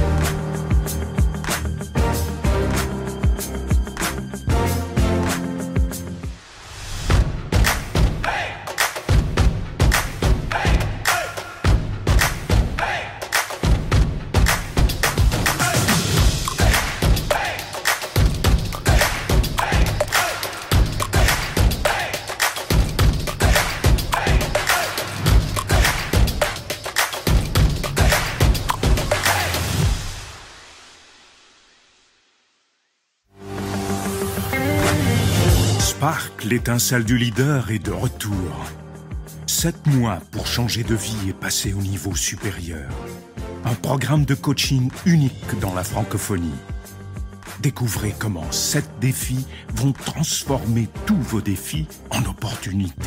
L'étincelle 36.58 37.04
du 37.04 37.20
leader, 37.20 37.70
est 37.70 37.78
de 37.78 37.92
retour. 37.92 38.66
Sept 39.46 39.86
mois 39.86 40.20
pour 40.32 40.48
changer 40.48 40.84
de 40.84 40.96
vie 40.96 41.30
et 41.30 41.34
passer 41.34 41.72
au 41.72 41.82
niveau 41.84 42.16
supérieur. 42.16 42.90
Un 43.64 43.76
programme 43.76 44.26
de 44.26 44.34
coaching 44.34 44.90
unique 45.06 45.60
dans 45.62 45.76
la 45.76 45.84
francophonie. 45.84 46.60
Découvrez 47.62 48.16
comment 48.18 48.52
sept 48.52 48.90
défis 49.00 49.46
vont 49.76 49.92
transformer 49.92 50.90
tous 51.06 51.22
vos 51.22 51.42
défis 51.42 51.86
en 52.10 52.26
opportunités. 52.26 53.06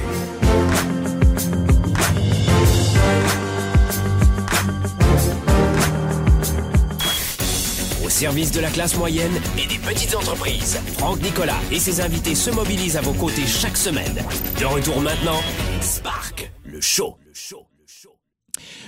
Service 8.20 8.52
de 8.52 8.60
la 8.60 8.68
classe 8.68 8.98
moyenne 8.98 9.32
et 9.56 9.66
des 9.66 9.78
petites 9.78 10.14
entreprises, 10.14 10.78
Franck 10.98 11.22
Nicolas 11.22 11.56
et 11.72 11.78
ses 11.78 12.02
invités 12.02 12.34
se 12.34 12.50
mobilisent 12.50 12.98
à 12.98 13.00
vos 13.00 13.14
côtés 13.14 13.46
chaque 13.46 13.78
semaine. 13.78 14.12
De 14.60 14.66
retour 14.66 15.00
maintenant, 15.00 15.40
Spark, 15.80 16.52
le 16.62 16.82
show. 16.82 17.16
Le 17.24 17.32
le. 17.32 17.56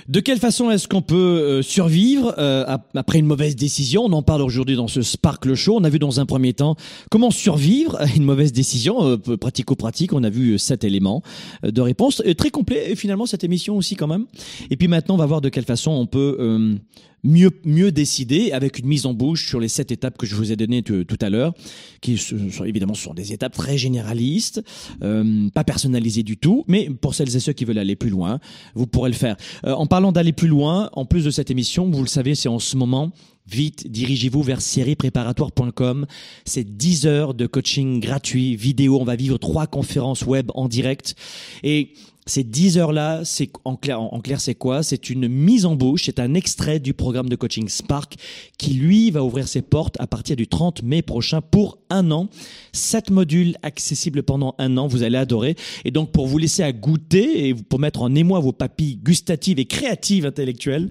De 0.06 0.20
quelle 0.20 0.38
façon 0.38 0.70
est-ce 0.70 0.86
qu'on 0.86 1.00
peut 1.00 1.16
euh, 1.16 1.62
survivre 1.62 2.34
euh, 2.36 2.64
ap- 2.66 2.90
après 2.94 3.20
une 3.20 3.24
mauvaise 3.24 3.56
décision? 3.56 4.02
On 4.04 4.12
en 4.12 4.22
parle 4.22 4.42
aujourd'hui 4.42 4.76
dans 4.76 4.88
ce 4.88 5.00
Sparkle 5.00 5.54
Show. 5.54 5.76
On 5.78 5.84
a 5.84 5.88
vu 5.88 5.98
dans 5.98 6.20
un 6.20 6.26
premier 6.26 6.52
temps 6.52 6.76
comment 7.10 7.30
survivre 7.30 7.96
à 8.00 8.06
une 8.14 8.24
mauvaise 8.24 8.52
décision, 8.52 9.02
euh, 9.02 9.16
pratico-pratique. 9.38 10.12
On 10.12 10.24
a 10.24 10.30
vu 10.30 10.58
sept 10.58 10.84
éléments 10.84 11.22
de 11.62 11.80
réponse, 11.80 12.22
très 12.36 12.50
complet 12.50 12.90
et 12.90 12.96
finalement 12.96 13.24
cette 13.24 13.44
émission 13.44 13.78
aussi 13.78 13.96
quand 13.96 14.08
même. 14.08 14.26
Et 14.70 14.76
puis 14.76 14.88
maintenant, 14.88 15.14
on 15.14 15.18
va 15.18 15.26
voir 15.26 15.40
de 15.40 15.48
quelle 15.48 15.64
façon 15.64 15.90
on 15.92 16.04
peut 16.06 16.76
mieux 17.24 17.50
mieux 17.64 17.92
décider 17.92 18.52
avec 18.52 18.78
une 18.78 18.86
mise 18.86 19.06
en 19.06 19.14
bouche 19.14 19.48
sur 19.48 19.60
les 19.60 19.68
sept 19.68 19.92
étapes 19.92 20.18
que 20.18 20.26
je 20.26 20.34
vous 20.34 20.52
ai 20.52 20.56
données 20.56 20.82
tout, 20.82 21.18
à 21.20 21.30
l'heure, 21.30 21.54
qui 22.00 22.18
sont 22.18 22.64
évidemment 22.64 22.94
sont 22.94 23.14
des 23.14 23.32
étapes 23.32 23.54
très 23.54 23.78
généralistes, 23.78 24.62
euh, 25.02 25.48
pas 25.50 25.64
personnalisées 25.64 26.22
du 26.22 26.36
tout, 26.36 26.64
mais 26.66 26.90
pour 26.90 27.14
celles 27.14 27.34
et 27.34 27.40
ceux 27.40 27.52
qui 27.52 27.64
veulent 27.64 27.78
aller 27.78 27.96
plus 27.96 28.10
loin, 28.10 28.40
vous 28.74 28.86
pourrez 28.86 29.10
le 29.10 29.16
faire. 29.16 29.36
Euh, 29.64 29.72
en 29.72 29.86
parlant 29.86 30.12
d'aller 30.12 30.32
plus 30.32 30.48
loin, 30.48 30.90
en 30.94 31.04
plus 31.04 31.24
de 31.24 31.30
cette 31.30 31.50
émission, 31.50 31.90
vous 31.90 32.02
le 32.02 32.08
savez, 32.08 32.34
c'est 32.34 32.48
en 32.48 32.58
ce 32.58 32.76
moment. 32.76 33.12
Vite, 33.46 33.90
dirigez-vous 33.90 34.42
vers 34.42 34.60
sériepréparatoire.com. 34.60 36.06
C'est 36.44 36.76
10 36.76 37.06
heures 37.06 37.34
de 37.34 37.46
coaching 37.46 38.00
gratuit, 38.00 38.54
vidéo. 38.54 39.00
On 39.00 39.04
va 39.04 39.16
vivre 39.16 39.36
trois 39.36 39.66
conférences 39.66 40.22
web 40.22 40.50
en 40.54 40.68
direct. 40.68 41.16
Et 41.64 41.92
ces 42.24 42.44
10 42.44 42.78
heures-là, 42.78 43.22
c'est 43.24 43.50
en 43.64 43.76
clair, 43.76 44.00
c'est 44.38 44.54
quoi? 44.54 44.84
C'est 44.84 45.10
une 45.10 45.26
mise 45.26 45.66
en 45.66 45.74
bouche, 45.74 46.02
c'est 46.04 46.20
un 46.20 46.34
extrait 46.34 46.78
du 46.78 46.94
programme 46.94 47.28
de 47.28 47.34
coaching 47.34 47.68
Spark 47.68 48.14
qui, 48.58 48.74
lui, 48.74 49.10
va 49.10 49.24
ouvrir 49.24 49.48
ses 49.48 49.62
portes 49.62 49.96
à 50.00 50.06
partir 50.06 50.36
du 50.36 50.46
30 50.46 50.84
mai 50.84 51.02
prochain 51.02 51.40
pour 51.40 51.78
un 51.90 52.12
an. 52.12 52.28
Sept 52.72 53.10
modules 53.10 53.56
accessibles 53.62 54.22
pendant 54.22 54.54
un 54.58 54.76
an, 54.76 54.86
vous 54.86 55.02
allez 55.02 55.18
adorer. 55.18 55.56
Et 55.84 55.90
donc, 55.90 56.12
pour 56.12 56.28
vous 56.28 56.38
laisser 56.38 56.62
à 56.62 56.72
goûter 56.72 57.48
et 57.48 57.54
pour 57.54 57.80
mettre 57.80 58.02
en 58.02 58.14
émoi 58.14 58.38
vos 58.38 58.52
papilles 58.52 58.96
gustatives 59.02 59.58
et 59.58 59.64
créatives 59.64 60.24
intellectuelles, 60.24 60.90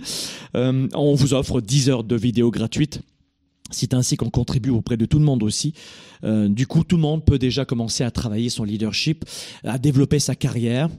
euh, 0.57 0.89
on 0.93 1.15
vous 1.15 1.33
offre 1.33 1.61
10 1.61 1.89
heures 1.89 2.03
de 2.03 2.15
vidéos 2.17 2.51
gratuites. 2.51 3.01
C'est 3.69 3.93
ainsi 3.93 4.17
qu'on 4.17 4.29
contribue 4.29 4.69
auprès 4.69 4.97
de 4.97 5.05
tout 5.05 5.17
le 5.17 5.23
monde 5.23 5.43
aussi. 5.43 5.73
Euh, 6.25 6.49
du 6.49 6.67
coup, 6.67 6.83
tout 6.83 6.97
le 6.97 7.01
monde 7.01 7.23
peut 7.23 7.39
déjà 7.39 7.63
commencer 7.63 8.03
à 8.03 8.11
travailler 8.11 8.49
son 8.49 8.65
leadership, 8.65 9.23
à 9.63 9.77
développer 9.77 10.19
sa 10.19 10.35
carrière, 10.35 10.89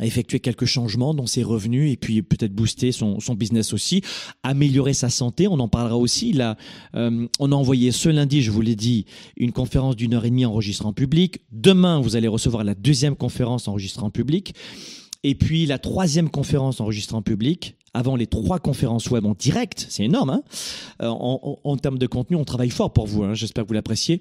à 0.00 0.06
effectuer 0.06 0.40
quelques 0.40 0.64
changements 0.64 1.14
dans 1.14 1.26
ses 1.26 1.42
revenus 1.44 1.92
et 1.92 1.96
puis 1.96 2.20
peut-être 2.22 2.52
booster 2.52 2.90
son, 2.90 3.20
son 3.20 3.34
business 3.34 3.72
aussi, 3.72 4.02
améliorer 4.42 4.92
sa 4.92 5.08
santé. 5.08 5.46
On 5.46 5.60
en 5.60 5.68
parlera 5.68 5.96
aussi. 5.96 6.32
Là, 6.32 6.56
euh, 6.96 7.28
on 7.38 7.52
a 7.52 7.54
envoyé 7.54 7.92
ce 7.92 8.08
lundi, 8.08 8.42
je 8.42 8.50
vous 8.50 8.60
l'ai 8.60 8.74
dit, 8.74 9.06
une 9.36 9.52
conférence 9.52 9.94
d'une 9.94 10.14
heure 10.14 10.24
et 10.24 10.30
demie 10.30 10.46
enregistrée 10.46 10.86
en 10.86 10.92
public. 10.92 11.40
Demain, 11.52 12.00
vous 12.00 12.16
allez 12.16 12.26
recevoir 12.28 12.64
la 12.64 12.74
deuxième 12.74 13.14
conférence 13.14 13.68
enregistrée 13.68 14.02
en 14.02 14.10
public. 14.10 14.54
Et 15.22 15.34
puis 15.36 15.64
la 15.64 15.78
troisième 15.78 16.28
conférence 16.28 16.80
enregistrée 16.80 17.16
en 17.16 17.22
public, 17.22 17.76
avant 17.94 18.16
les 18.16 18.26
trois 18.26 18.58
conférences 18.58 19.08
web 19.10 19.24
en 19.24 19.34
direct, 19.34 19.86
c'est 19.88 20.04
énorme. 20.04 20.30
Hein 20.30 20.42
Euh, 21.02 21.06
en, 21.08 21.58
en- 21.62 21.76
termes 21.76 21.98
de 21.98 22.06
contenu, 22.08 22.36
on 22.36 22.44
travaille 22.44 22.70
fort 22.70 22.92
pour 22.92 23.06
vous. 23.06 23.22
hein. 23.22 23.34
J'espère 23.34 23.62
que 23.64 23.68
vous 23.68 23.74
l'appréciez. 23.74 24.20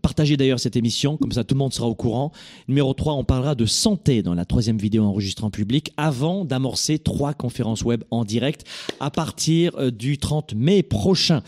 Partagez 0.00 0.38
d'ailleurs 0.38 0.58
cette 0.58 0.76
émission, 0.76 1.18
comme 1.18 1.32
ça 1.32 1.44
tout 1.44 1.54
le 1.54 1.58
monde 1.58 1.74
sera 1.74 1.86
au 1.86 1.94
courant. 1.94 2.32
Numéro 2.66 2.94
3, 2.94 3.12
on 3.14 3.24
parlera 3.24 3.54
de 3.54 3.66
santé 3.66 4.22
dans 4.22 4.32
la 4.32 4.46
troisième 4.46 4.78
vidéo 4.78 5.04
enregistrée 5.04 5.44
en 5.44 5.50
public 5.50 5.92
avant 5.98 6.46
d'amorcer 6.46 6.98
trois 6.98 7.34
conférences 7.34 7.82
web 7.82 8.02
en 8.10 8.24
direct 8.24 8.64
à 9.00 9.10
partir 9.10 9.76
euh, 9.76 9.90
du 9.90 10.16
30 10.16 10.54
mai 10.54 10.82
prochain. 10.82 11.42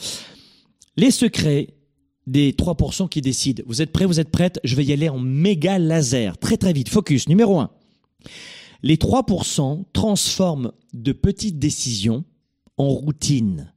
Les 0.97 1.11
secrets 1.11 1.75
des 2.27 2.53
3% 2.53 3.09
qui 3.09 3.21
décident. 3.21 3.63
Vous 3.67 3.83
êtes 3.83 3.93
prêts, 3.93 4.07
vous 4.07 4.21
êtes 4.21 4.31
prêtes? 4.31 4.61
Je 4.65 4.77
vais 4.77 4.85
y 4.85 4.93
aller 4.93 5.09
en 5.09 5.19
méga 5.19 5.79
laser. 5.79 6.39
Très 6.39 6.57
très 6.57 6.73
vite. 6.73 6.89
Focus. 6.89 7.29
Numéro 7.29 7.59
1. 7.59 7.71
Les 8.83 8.97
3% 8.97 9.85
transforment 9.93 10.73
de 10.93 11.13
petites 11.13 11.59
décisions 11.59 12.25
en 12.77 12.89
routine. 12.89 13.74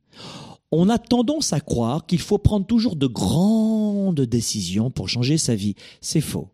On 0.71 0.89
a 0.89 0.97
tendance 0.97 1.53
à 1.53 1.59
croire 1.61 2.05
qu'il 2.05 2.19
faut 2.19 2.37
prendre 2.37 2.65
toujours 2.65 2.95
de 2.95 3.07
grandes 3.07 4.21
décisions 4.21 4.91
pour 4.91 5.07
changer 5.07 5.37
sa 5.37 5.55
vie. 5.55 5.75
C'est 6.01 6.21
faux. 6.21 6.49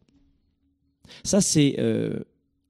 Ça, 1.23 1.41
c'est 1.41 1.75
euh, 1.79 2.19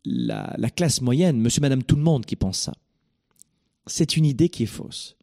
la, 0.05 0.53
la 0.57 0.69
classe 0.69 1.01
moyenne, 1.01 1.39
monsieur, 1.39 1.61
madame, 1.61 1.83
tout 1.83 1.95
le 1.95 2.01
monde 2.01 2.25
qui 2.25 2.35
pense 2.35 2.57
ça. 2.59 2.73
C'est 3.87 4.15
une 4.15 4.25
idée 4.25 4.49
qui 4.49 4.63
est 4.63 4.67
fausse. 4.67 5.17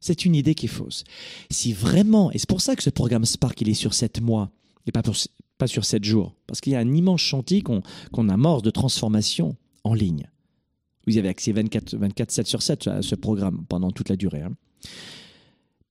C'est 0.00 0.24
une 0.24 0.34
idée 0.34 0.54
qui 0.54 0.66
est 0.66 0.68
fausse. 0.68 1.04
Si 1.50 1.72
vraiment, 1.72 2.30
et 2.32 2.38
c'est 2.38 2.48
pour 2.48 2.60
ça 2.60 2.76
que 2.76 2.82
ce 2.82 2.90
programme 2.90 3.24
Spark, 3.24 3.60
il 3.60 3.68
est 3.68 3.74
sur 3.74 3.94
7 3.94 4.20
mois, 4.20 4.50
et 4.86 4.92
pas, 4.92 5.02
sur 5.66 5.84
7 5.84 6.04
jours, 6.04 6.34
parce 6.46 6.60
qu'il 6.60 6.72
y 6.74 6.76
a 6.76 6.80
un 6.80 6.94
immense 6.94 7.20
chantier 7.20 7.62
qu'on 7.62 7.82
qu'on 8.12 8.28
amorce 8.28 8.62
de 8.62 8.70
transformation 8.70 9.56
en 9.82 9.94
ligne. 9.94 10.28
Vous 11.06 11.16
y 11.16 11.18
avez 11.18 11.28
accès 11.28 11.52
24, 11.52 11.94
24 11.96 12.30
7 12.30 12.46
sur 12.46 12.62
7 12.62 12.86
à 12.88 13.02
ce 13.02 13.14
programme 13.14 13.64
pendant 13.68 13.90
toute 13.90 14.08
la 14.10 14.16
durée. 14.16 14.42
hein. 14.42 14.52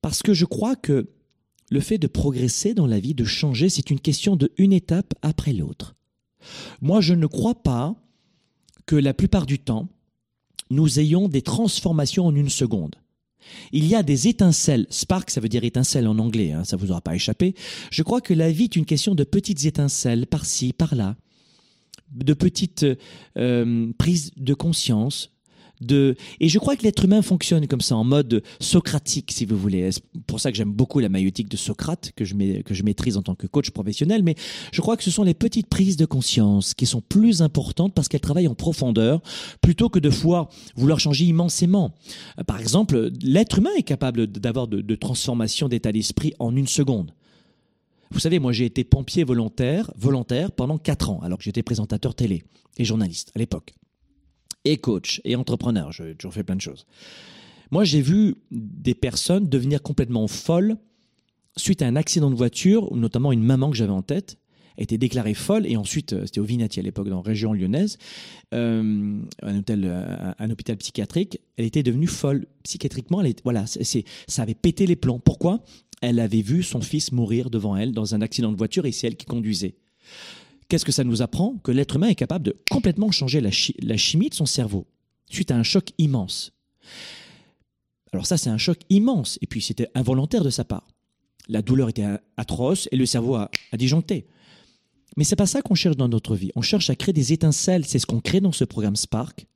Parce 0.04 0.22
que 0.22 0.34
je 0.34 0.44
crois 0.44 0.76
que 0.76 1.08
le 1.70 1.80
fait 1.80 1.96
de 1.96 2.06
progresser 2.06 2.74
dans 2.74 2.86
la 2.86 3.00
vie, 3.00 3.14
de 3.14 3.24
changer, 3.24 3.70
c'est 3.70 3.88
une 3.88 4.00
question 4.00 4.36
de 4.36 4.52
une 4.58 4.74
étape 4.74 5.14
après 5.22 5.54
l'autre. 5.54 5.96
Moi, 6.82 7.00
je 7.00 7.14
ne 7.14 7.26
crois 7.26 7.54
pas 7.54 7.96
que 8.84 8.96
la 8.96 9.14
plupart 9.14 9.46
du 9.46 9.58
temps, 9.58 9.88
nous 10.68 11.00
ayons 11.00 11.26
des 11.26 11.40
transformations 11.40 12.26
en 12.26 12.34
une 12.34 12.50
seconde. 12.50 12.96
Il 13.72 13.86
y 13.86 13.94
a 13.94 14.02
des 14.02 14.28
étincelles. 14.28 14.86
Spark, 14.90 15.30
ça 15.30 15.40
veut 15.40 15.48
dire 15.48 15.64
étincelle 15.64 16.06
en 16.06 16.18
anglais, 16.18 16.52
hein, 16.52 16.64
ça 16.64 16.76
vous 16.76 16.90
aura 16.90 17.00
pas 17.00 17.14
échappé. 17.14 17.54
Je 17.90 18.02
crois 18.02 18.20
que 18.20 18.34
la 18.34 18.50
vie 18.50 18.64
est 18.64 18.76
une 18.76 18.84
question 18.84 19.14
de 19.14 19.24
petites 19.24 19.64
étincelles 19.64 20.26
par-ci, 20.26 20.74
par-là, 20.74 21.16
de 22.12 22.34
petites 22.34 22.84
euh, 23.38 23.90
prises 23.96 24.32
de 24.36 24.52
conscience, 24.52 25.33
et 25.92 26.48
je 26.48 26.58
crois 26.58 26.76
que 26.76 26.82
l'être 26.82 27.04
humain 27.04 27.22
fonctionne 27.22 27.66
comme 27.66 27.80
ça, 27.80 27.96
en 27.96 28.04
mode 28.04 28.42
socratique, 28.60 29.32
si 29.32 29.44
vous 29.44 29.56
voulez. 29.56 29.90
C'est 29.92 30.02
pour 30.26 30.40
ça 30.40 30.50
que 30.50 30.56
j'aime 30.56 30.72
beaucoup 30.72 30.98
la 31.00 31.08
maïotique 31.08 31.48
de 31.48 31.56
Socrate, 31.56 32.12
que 32.16 32.24
je, 32.24 32.34
que 32.62 32.74
je 32.74 32.82
maîtrise 32.82 33.16
en 33.16 33.22
tant 33.22 33.34
que 33.34 33.46
coach 33.46 33.70
professionnel. 33.70 34.22
Mais 34.22 34.34
je 34.72 34.80
crois 34.80 34.96
que 34.96 35.02
ce 35.02 35.10
sont 35.10 35.24
les 35.24 35.34
petites 35.34 35.68
prises 35.68 35.96
de 35.96 36.06
conscience 36.06 36.74
qui 36.74 36.86
sont 36.86 37.00
plus 37.00 37.42
importantes 37.42 37.94
parce 37.94 38.08
qu'elles 38.08 38.20
travaillent 38.20 38.48
en 38.48 38.54
profondeur, 38.54 39.20
plutôt 39.60 39.88
que 39.88 39.98
de 39.98 40.10
fois 40.10 40.48
vouloir 40.76 41.00
changer 41.00 41.24
immensément. 41.24 41.94
Euh, 42.38 42.44
par 42.44 42.60
exemple, 42.60 43.10
l'être 43.22 43.58
humain 43.58 43.70
est 43.76 43.82
capable 43.82 44.26
d'avoir 44.26 44.68
de, 44.68 44.80
de 44.80 44.94
transformation 44.94 45.68
d'état 45.68 45.92
d'esprit 45.92 46.34
en 46.38 46.56
une 46.56 46.68
seconde. 46.68 47.12
Vous 48.10 48.20
savez, 48.20 48.38
moi 48.38 48.52
j'ai 48.52 48.64
été 48.64 48.84
pompier 48.84 49.24
volontaire, 49.24 49.90
volontaire 49.96 50.52
pendant 50.52 50.78
quatre 50.78 51.10
ans, 51.10 51.20
alors 51.22 51.38
que 51.38 51.44
j'étais 51.44 51.62
présentateur 51.62 52.14
télé 52.14 52.44
et 52.76 52.84
journaliste 52.84 53.32
à 53.34 53.38
l'époque 53.38 53.74
et 54.64 54.78
coach 54.78 55.20
et 55.24 55.36
entrepreneur. 55.36 55.92
J'ai 55.92 56.14
toujours 56.14 56.34
fait 56.34 56.44
plein 56.44 56.56
de 56.56 56.60
choses. 56.60 56.86
Moi, 57.70 57.84
j'ai 57.84 58.00
vu 58.00 58.36
des 58.50 58.94
personnes 58.94 59.48
devenir 59.48 59.82
complètement 59.82 60.28
folles 60.28 60.76
suite 61.56 61.82
à 61.82 61.86
un 61.86 61.96
accident 61.96 62.30
de 62.30 62.34
voiture, 62.34 62.94
notamment 62.94 63.32
une 63.32 63.42
maman 63.42 63.70
que 63.70 63.76
j'avais 63.76 63.92
en 63.92 64.02
tête, 64.02 64.38
était 64.76 64.98
déclarée 64.98 65.34
folle 65.34 65.66
et 65.66 65.76
ensuite 65.76 66.14
euh, 66.14 66.22
c'était 66.24 66.40
au 66.40 66.44
Vinati 66.44 66.80
à 66.80 66.82
l'époque 66.82 67.08
dans 67.08 67.18
la 67.18 67.22
région 67.22 67.52
lyonnaise 67.52 67.96
euh, 68.52 69.20
un 69.42 69.58
hôtel 69.58 69.84
un, 70.38 70.50
hôpital 70.50 70.76
psychiatrique. 70.76 71.38
Elle 71.56 71.64
était 71.64 71.84
devenue 71.84 72.08
folle 72.08 72.46
psychiatriquement. 72.64 73.22
Voilà 73.44 73.66
c'est 73.66 74.04
ça 74.26 74.42
avait 74.42 74.54
pété 74.54 74.86
les 74.86 74.96
plombs. 74.96 75.20
Pourquoi? 75.20 75.62
Elle 76.00 76.18
avait 76.18 76.42
vu 76.42 76.64
son 76.64 76.80
fils 76.80 77.12
mourir 77.12 77.50
devant 77.50 77.76
elle 77.76 77.92
dans 77.92 78.14
un 78.16 78.20
accident 78.20 78.50
de 78.50 78.56
voiture 78.56 78.84
et 78.84 78.92
c'est 78.92 79.06
elle 79.06 79.16
qui 79.16 79.26
conduisait 79.26 79.76
Qu'est-ce 80.68 80.84
que 80.84 80.92
ça 80.92 81.04
nous 81.04 81.22
apprend 81.22 81.56
Que 81.62 81.72
l'être 81.72 81.96
humain 81.96 82.08
est 82.08 82.14
capable 82.14 82.44
de 82.44 82.56
complètement 82.70 83.10
changer 83.10 83.40
la, 83.40 83.50
chimie 83.96 84.30
de 84.30 84.34
son 84.34 84.46
cerveau 84.46 84.86
suite 85.30 85.50
à 85.50 85.56
un 85.56 85.62
choc 85.62 85.90
immense. 85.98 86.52
Alors 88.12 88.26
ça, 88.26 88.36
c'est 88.36 88.50
un 88.50 88.58
choc 88.58 88.78
immense, 88.90 89.38
et 89.42 89.46
puis 89.46 89.60
c'était 89.60 89.90
involontaire 89.94 90.44
de 90.44 90.50
sa 90.50 90.64
part. 90.64 90.86
La 91.48 91.62
douleur 91.62 91.88
était 91.88 92.06
atroce 92.36 92.88
et 92.92 92.96
le 92.96 93.06
cerveau 93.06 93.34
a, 93.34 93.50
disjoncté. 93.76 94.26
Mais 95.16 95.24
c'est 95.24 95.36
pas 95.36 95.46
ça 95.46 95.62
qu'on 95.62 95.74
cherche 95.74 95.96
dans 95.96 96.08
notre 96.08 96.34
vie. 96.34 96.50
On 96.56 96.62
cherche 96.62 96.90
à 96.90 96.96
créer 96.96 97.12
des 97.12 97.32
étincelles. 97.32 97.84
C'est 97.84 97.98
ce 97.98 98.06
qu'on 98.06 98.20
crée 98.20 98.40
dans 98.40 98.52
ce 98.52 98.64
programme 98.64 98.96
Spark. 98.96 99.46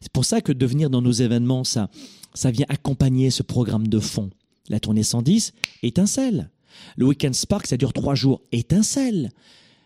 C'est 0.00 0.12
pour 0.12 0.24
ça 0.24 0.40
que 0.40 0.52
devenir 0.52 0.88
dans 0.88 1.02
nos 1.02 1.12
événements, 1.12 1.64
ça, 1.64 1.90
ça 2.34 2.50
vient 2.50 2.66
accompagner 2.68 3.30
ce 3.30 3.42
programme 3.42 3.88
de 3.88 3.98
fond. 3.98 4.30
La 4.68 4.78
tournée 4.78 5.02
110, 5.02 5.52
étincelle. 5.82 6.50
Le 6.96 7.06
week-end 7.06 7.32
Spark, 7.32 7.66
ça 7.66 7.76
dure 7.76 7.92
trois 7.92 8.14
jours, 8.14 8.42
étincelle 8.52 9.30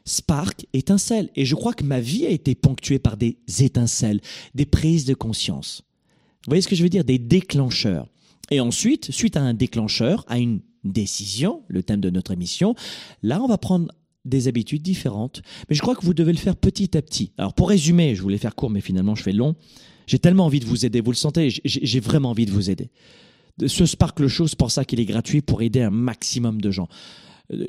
spark, 0.07 0.66
étincelle. 0.72 1.28
Et 1.36 1.44
je 1.44 1.54
crois 1.54 1.74
que 1.74 1.84
ma 1.84 2.00
vie 2.00 2.24
a 2.24 2.30
été 2.30 2.54
ponctuée 2.54 2.98
par 2.98 3.18
des 3.18 3.36
étincelles, 3.61 4.20
des 4.54 4.64
prises 4.64 5.04
de 5.04 5.14
conscience. 5.14 5.82
Vous 6.46 6.50
voyez 6.50 6.62
ce 6.62 6.68
que 6.68 6.76
je 6.76 6.82
veux 6.82 6.88
dire? 6.88 7.04
Des 7.04 7.18
déclencheurs. 7.18 8.09
Et 8.50 8.61
ensuite, 8.61 9.11
suite 9.11 9.36
à 9.36 9.42
un 9.42 9.54
déclencheur, 9.54 10.24
à 10.28 10.38
une 10.38 10.61
décision, 10.84 11.62
le 11.68 11.82
thème 11.82 12.00
de 12.00 12.11
notre 12.11 12.30
émission, 12.30 12.74
là, 13.22 13.42
on 13.42 13.48
va 13.48 13.59
prendre 13.59 13.92
des 14.24 14.48
habitudes 14.48 14.82
différentes. 14.82 15.42
Mais 15.68 15.74
je 15.74 15.82
crois 15.82 15.94
que 15.94 16.04
vous 16.04 16.14
devez 16.14 16.32
le 16.32 16.38
faire 16.38 16.57
petit 16.57 16.96
à 16.96 17.02
petit. 17.02 17.32
Alors, 17.38 17.54
pour 17.54 17.68
résumer, 17.68 18.14
je 18.14 18.22
voulais 18.22 18.38
faire 18.38 18.54
court, 18.54 18.70
mais 18.70 18.80
finalement, 18.80 19.14
je 19.14 19.22
fais 19.22 19.32
long. 19.32 19.57
J'ai 20.07 20.18
tellement 20.18 20.46
envie 20.46 20.61
de 20.61 20.66
vous 20.66 20.86
aider, 20.86 21.00
vous 21.00 21.11
le 21.11 21.16
sentez, 21.16 21.48
j'ai 21.64 22.00
vraiment 22.00 22.30
envie 22.30 22.46
de 22.46 22.52
vous 22.52 22.70
aider. 22.70 22.90
Ce 23.66 23.86
Spark 23.86 24.20
le 24.20 24.28
Show, 24.28 24.46
c'est 24.46 24.59
pour 24.59 24.70
ça 24.70 24.84
qu'il 24.84 25.00
est 25.00 25.04
gratuit, 25.04 25.40
pour 25.40 25.62
aider 25.62 25.82
un 25.82 25.90
maximum 25.90 26.61
de 26.61 26.70
gens. 26.70 26.88
Euh, 27.53 27.66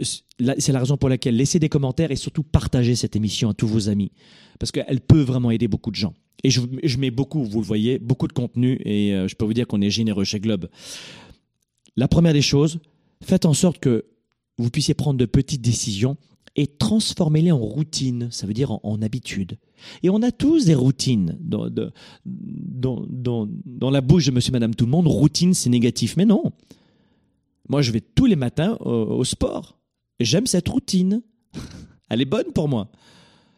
c'est 0.59 0.71
la 0.71 0.79
raison 0.79 0.97
pour 0.97 1.09
laquelle 1.09 1.35
laissez 1.35 1.59
des 1.59 1.69
commentaires 1.69 2.11
et 2.11 2.15
surtout 2.15 2.43
partagez 2.43 2.95
cette 2.95 3.15
émission 3.15 3.49
à 3.49 3.53
tous 3.53 3.67
vos 3.67 3.89
amis. 3.89 4.11
Parce 4.59 4.71
qu'elle 4.71 5.01
peut 5.01 5.21
vraiment 5.21 5.51
aider 5.51 5.67
beaucoup 5.67 5.91
de 5.91 5.95
gens. 5.95 6.13
Et 6.43 6.51
je, 6.51 6.97
mets 6.97 7.11
beaucoup, 7.11 7.43
vous 7.43 7.59
le 7.59 7.65
voyez, 7.65 7.97
beaucoup 7.97 8.27
de 8.27 8.33
contenu 8.33 8.79
et 8.85 9.13
euh, 9.13 9.27
je 9.27 9.35
peux 9.35 9.45
vous 9.45 9.53
dire 9.53 9.67
qu'on 9.67 9.81
est 9.81 9.89
généreux 9.89 10.23
chez 10.23 10.39
Globe. 10.39 10.69
La 11.95 12.07
première 12.07 12.33
des 12.33 12.43
choses, 12.43 12.79
faites 13.23 13.45
en 13.45 13.53
sorte 13.53 13.79
que 13.79 14.05
vous 14.59 14.69
puissiez 14.69 14.93
prendre 14.93 15.17
de 15.17 15.25
petites 15.25 15.61
décisions 15.61 16.15
et 16.55 16.67
transformez-les 16.67 17.51
en 17.51 17.59
routine, 17.59 18.29
ça 18.31 18.47
veut 18.47 18.53
dire 18.53 18.71
en, 18.83 19.01
habitude. 19.01 19.57
Et 20.01 20.09
on 20.09 20.23
a 20.23 20.31
tous 20.31 20.65
des 20.65 20.73
routines. 20.73 21.37
Dans, 21.39 21.69
dans, 22.25 23.91
la 23.91 24.01
bouche 24.01 24.25
de 24.25 24.31
monsieur, 24.31 24.51
madame, 24.51 24.73
tout 24.73 24.85
le 24.85 24.91
monde, 24.91 25.07
routine, 25.07 25.53
c'est 25.53 25.69
négatif. 25.69 26.17
Mais 26.17 26.25
non, 26.25 26.51
moi, 27.69 27.81
je 27.81 27.91
vais 27.91 28.01
tous 28.01 28.25
les 28.25 28.35
matins 28.35 28.77
au, 28.79 29.23
sport. 29.23 29.77
J'aime 30.19 30.47
cette 30.47 30.67
routine. 30.69 31.21
Elle 32.09 32.21
est 32.21 32.25
bonne 32.25 32.51
pour 32.53 32.67
moi. 32.69 32.89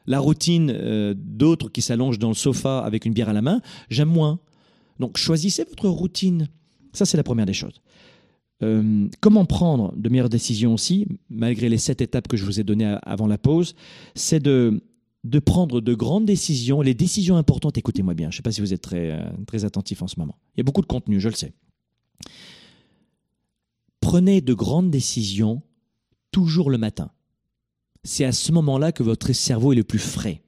La 0.08 0.20
routine 0.20 0.72
euh, 0.74 1.14
d'autres 1.16 1.70
qui 1.70 1.82
s'allongent 1.82 2.18
dans 2.18 2.30
le 2.30 2.36
sofa 2.36 2.80
avec 2.80 3.06
une 3.06 3.14
bière 3.14 3.30
à 3.30 3.34
la 3.34 3.42
main, 3.42 3.62
j'aime 3.90 4.10
moins. 4.10 4.40
Donc, 5.00 5.18
choisissez 5.18 5.64
votre 5.66 5.88
routine. 5.88 6.48
Ça, 6.94 7.06
c'est 7.06 7.18
la 7.18 7.24
première 7.24 7.46
des 7.46 7.54
choses. 7.54 7.82
Euh, 8.62 9.08
comment 9.22 9.46
prendre 9.46 9.94
de 9.96 10.10
meilleures 10.10 10.30
décisions 10.30 10.74
aussi, 10.74 11.08
malgré 11.30 11.70
les 11.70 11.78
sept 11.78 12.02
étapes 12.02 12.28
que 12.28 12.36
je 12.36 12.44
vous 12.44 12.60
ai 12.60 12.64
données 12.64 12.98
avant 13.04 13.28
la 13.28 13.38
pause, 13.38 13.76
c'est 14.16 14.42
de, 14.42 14.82
de 15.24 15.40
prendre 15.40 15.80
de 15.80 15.94
grandes 15.94 16.26
décisions, 16.26 16.82
les 16.82 16.94
décisions 16.94 17.38
importantes. 17.38 17.78
Écoutez-moi 17.78 18.14
bien, 18.16 18.30
je 18.30 18.36
ne 18.36 18.38
sais 18.38 18.44
pas 18.44 18.52
si 18.52 18.62
vous 18.62 18.74
êtes 18.74 18.82
très, 18.82 19.12
euh, 19.12 19.30
très 19.48 19.64
attentif 19.64 20.02
en 20.02 20.08
ce 20.08 20.20
moment. 20.20 20.36
Il 20.56 20.60
y 20.60 20.62
a 20.62 20.64
beaucoup 20.64 20.82
de 20.82 20.88
contenu, 20.88 21.20
je 21.20 21.30
le 21.30 21.36
sais. 21.36 21.54
Prenez 24.10 24.42
de 24.42 24.56
grandes 24.56 24.90
décisions 24.90 25.62
toujours 26.32 26.72
le 26.72 26.80
matin. 26.80 27.12
C'est 28.04 28.26
à 28.26 28.32
ce 28.32 28.52
moment-là 28.54 28.92
que 28.92 29.04
votre 29.04 29.32
cerveau 29.34 29.72
est 29.72 29.76
le 29.76 29.84
plus 29.84 30.00
frais. 30.00 30.42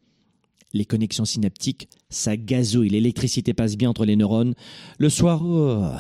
Les 0.74 0.84
connexions 0.84 1.26
synaptiques, 1.26 1.88
ça 2.10 2.38
gazouille, 2.38 2.90
l'électricité 2.90 3.54
passe 3.54 3.78
bien 3.78 3.92
entre 3.92 4.04
les 4.04 4.16
neurones. 4.16 4.56
Le 4.98 5.10
soir, 5.10 5.44
oh. 5.46 5.92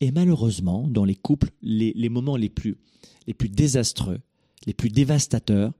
et 0.00 0.12
malheureusement, 0.12 0.88
dans 0.88 1.04
les 1.04 1.14
couples, 1.14 1.50
les, 1.60 2.08
moments 2.08 2.38
les 2.38 2.48
plus, 2.48 2.78
les 3.26 3.34
plus 3.34 3.50
désastreux, 3.50 4.20
les 4.64 4.72
plus 4.72 4.88
dévastateurs, 4.88 5.74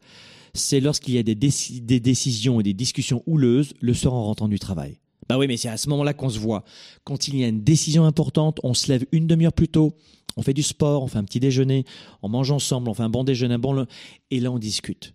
c'est 0.52 0.80
lorsqu'il 0.80 1.14
y 1.14 1.18
a 1.18 1.22
des, 1.22 1.34
des 1.34 2.00
décisions 2.00 2.60
et 2.60 2.64
des 2.64 2.74
discussions 2.74 3.22
houleuses 3.24 3.72
le 3.80 3.94
soir 3.94 4.12
en 4.12 4.24
rentrant 4.24 4.48
du 4.48 4.58
travail. 4.58 4.98
Bah 5.26 5.38
oui, 5.38 5.46
mais 5.46 5.56
c'est 5.56 5.70
à 5.70 5.78
ce 5.78 5.88
moment-là 5.88 6.12
qu'on 6.12 6.28
se 6.28 6.38
voit. 6.38 6.64
Quand 7.04 7.28
il 7.28 7.38
y 7.38 7.44
a 7.44 7.48
une 7.48 7.64
décision 7.64 8.04
importante, 8.04 8.60
on 8.62 8.74
se 8.74 8.92
lève 8.92 9.06
une 9.10 9.26
demi-heure 9.26 9.54
plus 9.54 9.68
tôt, 9.68 9.94
on 10.36 10.42
fait 10.42 10.54
du 10.54 10.62
sport, 10.62 11.02
on 11.02 11.06
fait 11.06 11.18
un 11.18 11.24
petit 11.24 11.40
déjeuner, 11.40 11.84
on 12.22 12.28
mange 12.28 12.50
ensemble, 12.50 12.88
on 12.88 12.94
fait 12.94 13.02
un 13.02 13.10
bon 13.10 13.24
déjeuner, 13.24 13.54
un 13.54 13.58
bon 13.58 13.86
et 14.30 14.40
là 14.40 14.50
on 14.50 14.58
discute. 14.58 15.14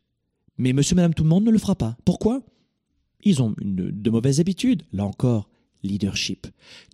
Mais 0.57 0.73
monsieur, 0.73 0.95
madame, 0.95 1.13
tout 1.13 1.23
le 1.23 1.29
monde 1.29 1.45
ne 1.45 1.51
le 1.51 1.57
fera 1.57 1.75
pas. 1.75 1.97
Pourquoi? 2.05 2.41
Ils 3.23 3.41
ont 3.41 3.55
de 3.59 4.09
mauvaises 4.09 4.39
habitudes. 4.39 4.83
Là 4.91 5.05
encore, 5.05 5.49
leadership. 5.83 6.47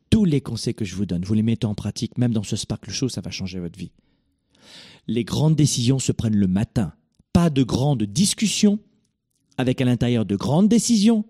Tous 0.10 0.26
les 0.26 0.42
conseils 0.42 0.76
que 0.76 0.86
je 0.86 0.96
vous 0.96 1.06
donne, 1.06 1.24
vous 1.24 1.34
les 1.34 1.44
mettez 1.44 1.66
en 1.66 1.76
pratique, 1.76 2.18
même 2.18 2.34
dans 2.34 2.44
ce 2.44 2.56
Sparkle 2.56 2.92
Show, 2.92 3.10
ça 3.10 3.22
va 3.22 3.32
changer 3.32 3.60
votre 3.60 3.78
vie. 3.78 3.92
Les 5.08 5.24
grandes 5.24 5.56
décisions 5.56 6.00
se 6.00 6.12
prennent 6.12 6.38
le 6.38 6.48
matin. 6.48 6.94
Pas 7.34 7.50
de 7.50 7.64
grandes 7.64 8.04
discussions, 8.04 8.80
avec 9.58 9.82
à 9.82 9.86
l'intérieur 9.86 10.26
de 10.26 10.36
grandes 10.36 10.70
décisions, 10.70 11.26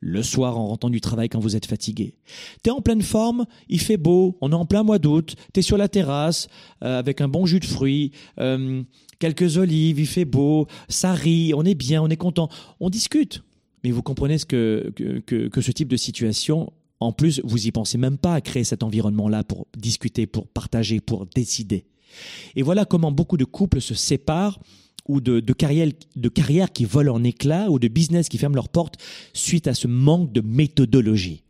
le 0.00 0.22
soir 0.22 0.58
en 0.58 0.68
rentrant 0.68 0.90
du 0.90 1.00
travail 1.00 1.28
quand 1.28 1.40
vous 1.40 1.56
êtes 1.56 1.66
fatigué. 1.66 2.14
T'es 2.62 2.70
en 2.70 2.80
pleine 2.80 3.02
forme, 3.02 3.46
il 3.68 3.80
fait 3.80 3.96
beau, 3.96 4.36
on 4.40 4.52
est 4.52 4.56
en 4.56 4.66
plein 4.66 4.82
mois 4.82 4.98
d'août, 4.98 5.34
t'es 5.52 5.62
sur 5.62 5.76
la 5.76 5.88
terrasse 5.88 6.48
euh, 6.82 6.98
avec 6.98 7.20
un 7.20 7.28
bon 7.28 7.46
jus 7.46 7.60
de 7.60 7.64
fruits, 7.64 8.12
euh, 8.38 8.82
quelques 9.18 9.56
olives, 9.56 9.98
il 9.98 10.06
fait 10.06 10.24
beau, 10.24 10.66
ça 10.88 11.12
rit, 11.12 11.52
on 11.54 11.64
est 11.64 11.74
bien, 11.74 12.02
on 12.02 12.08
est 12.08 12.16
content, 12.16 12.48
on 12.80 12.90
discute. 12.90 13.42
Mais 13.84 13.90
vous 13.90 14.02
comprenez 14.02 14.38
ce 14.38 14.46
que, 14.46 14.92
que, 14.94 15.48
que 15.48 15.60
ce 15.60 15.70
type 15.70 15.88
de 15.88 15.96
situation, 15.96 16.72
en 17.00 17.12
plus, 17.12 17.40
vous 17.44 17.66
y 17.66 17.72
pensez 17.72 17.98
même 17.98 18.18
pas 18.18 18.34
à 18.34 18.40
créer 18.40 18.64
cet 18.64 18.82
environnement-là 18.82 19.44
pour 19.44 19.66
discuter, 19.76 20.26
pour 20.26 20.48
partager, 20.48 21.00
pour 21.00 21.26
décider. 21.26 21.86
Et 22.54 22.62
voilà 22.62 22.84
comment 22.84 23.12
beaucoup 23.12 23.36
de 23.36 23.44
couples 23.44 23.80
se 23.80 23.94
séparent 23.94 24.58
ou 25.08 25.20
de, 25.20 25.40
de, 25.40 25.54
de 26.16 26.28
carrière 26.28 26.72
qui 26.72 26.84
volent 26.84 27.14
en 27.14 27.24
éclats 27.24 27.70
ou 27.70 27.78
de 27.78 27.88
business 27.88 28.28
qui 28.28 28.38
ferment 28.38 28.56
leurs 28.56 28.68
portes 28.68 28.96
suite 29.32 29.66
à 29.66 29.74
ce 29.74 29.86
manque 29.86 30.32
de 30.32 30.40
méthodologie. 30.40 31.42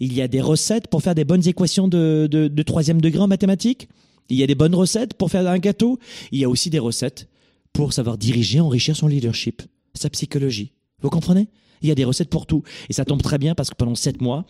Il 0.00 0.12
y 0.12 0.22
a 0.22 0.28
des 0.28 0.40
recettes 0.40 0.88
pour 0.88 1.02
faire 1.02 1.14
des 1.14 1.24
bonnes 1.24 1.46
équations 1.46 1.88
de 1.88 2.62
troisième 2.62 3.00
degré 3.00 3.20
en 3.20 3.28
mathématiques. 3.28 3.88
Il 4.28 4.36
y 4.36 4.42
a 4.42 4.46
des 4.46 4.54
bonnes 4.54 4.74
recettes 4.74 5.14
pour 5.14 5.30
faire 5.30 5.46
un 5.48 5.58
gâteau. 5.58 5.98
Il 6.32 6.38
y 6.38 6.44
a 6.44 6.48
aussi 6.50 6.68
des 6.68 6.78
recettes 6.78 7.28
pour 7.72 7.92
savoir 7.92 8.18
diriger, 8.18 8.60
enrichir 8.60 8.96
son 8.96 9.06
leadership, 9.06 9.62
sa 9.94 10.10
psychologie. 10.10 10.72
Vous 11.00 11.10
comprenez? 11.10 11.48
Il 11.80 11.88
y 11.88 11.92
a 11.92 11.94
des 11.94 12.04
recettes 12.04 12.28
pour 12.28 12.46
tout. 12.46 12.62
Et 12.88 12.92
ça 12.92 13.04
tombe 13.04 13.22
très 13.22 13.38
bien 13.38 13.54
parce 13.54 13.70
que 13.70 13.76
pendant 13.76 13.94
sept 13.94 14.20
mois, 14.20 14.44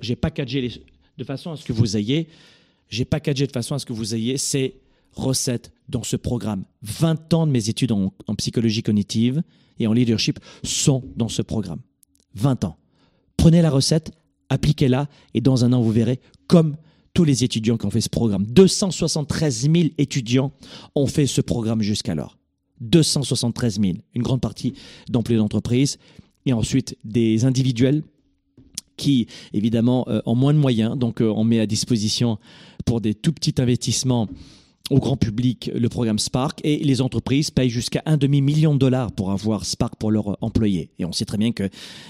j'ai 0.00 0.14
packagé 0.16 0.60
les, 0.60 0.72
de 1.18 1.24
façon 1.24 1.50
à 1.50 1.56
ce 1.56 1.64
que 1.64 1.72
vous 1.72 1.96
ayez, 1.96 2.28
j'ai 2.88 3.04
packagé 3.04 3.46
de 3.46 3.52
façon 3.52 3.74
à 3.74 3.78
ce 3.78 3.84
que 3.84 3.92
vous 3.92 4.14
ayez 4.14 4.38
ces 4.38 4.76
recettes 5.18 5.72
dans 5.88 6.02
ce 6.02 6.16
programme. 6.16 6.64
20 6.82 7.34
ans 7.34 7.46
de 7.46 7.52
mes 7.52 7.68
études 7.68 7.92
en, 7.92 8.12
en 8.26 8.34
psychologie 8.34 8.82
cognitive 8.82 9.42
et 9.78 9.86
en 9.86 9.92
leadership 9.92 10.38
sont 10.62 11.04
dans 11.16 11.28
ce 11.28 11.42
programme. 11.42 11.80
20 12.34 12.64
ans. 12.64 12.76
Prenez 13.36 13.62
la 13.62 13.70
recette, 13.70 14.12
appliquez-la 14.48 15.08
et 15.34 15.40
dans 15.40 15.64
un 15.64 15.72
an, 15.72 15.80
vous 15.80 15.92
verrez 15.92 16.20
comme 16.46 16.76
tous 17.14 17.24
les 17.24 17.44
étudiants 17.44 17.76
qui 17.76 17.86
ont 17.86 17.90
fait 17.90 18.00
ce 18.00 18.08
programme. 18.08 18.46
273 18.46 19.62
000 19.62 19.88
étudiants 19.98 20.52
ont 20.94 21.06
fait 21.06 21.26
ce 21.26 21.40
programme 21.40 21.82
jusqu'alors. 21.82 22.36
273 22.80 23.80
000, 23.80 23.94
une 24.14 24.22
grande 24.22 24.40
partie 24.40 24.74
d'employés 25.08 25.38
d'entreprise 25.38 25.98
et 26.46 26.52
ensuite 26.52 26.96
des 27.04 27.44
individuels 27.44 28.02
qui, 28.96 29.26
évidemment, 29.52 30.06
euh, 30.08 30.20
ont 30.26 30.34
moins 30.34 30.54
de 30.54 30.58
moyens. 30.58 30.96
Donc, 30.96 31.20
euh, 31.20 31.32
on 31.34 31.44
met 31.44 31.60
à 31.60 31.66
disposition 31.66 32.38
pour 32.84 33.00
des 33.00 33.14
tout 33.14 33.32
petits 33.32 33.54
investissements 33.58 34.28
au 34.90 34.98
grand 34.98 35.16
public 35.16 35.70
le 35.74 35.88
programme 35.88 36.18
Spark 36.18 36.60
et 36.64 36.78
les 36.78 37.00
entreprises 37.00 37.50
payent 37.50 37.70
jusqu'à 37.70 38.02
un 38.06 38.16
demi-million 38.16 38.74
de 38.74 38.78
dollars 38.78 39.12
pour 39.12 39.30
avoir 39.30 39.64
Spark 39.64 39.96
pour 39.96 40.10
leurs 40.10 40.36
employés. 40.42 40.90
Et 40.98 41.04
on 41.04 41.12
sait 41.12 41.24
très 41.24 41.38
bien 41.38 41.52
que 41.52 41.68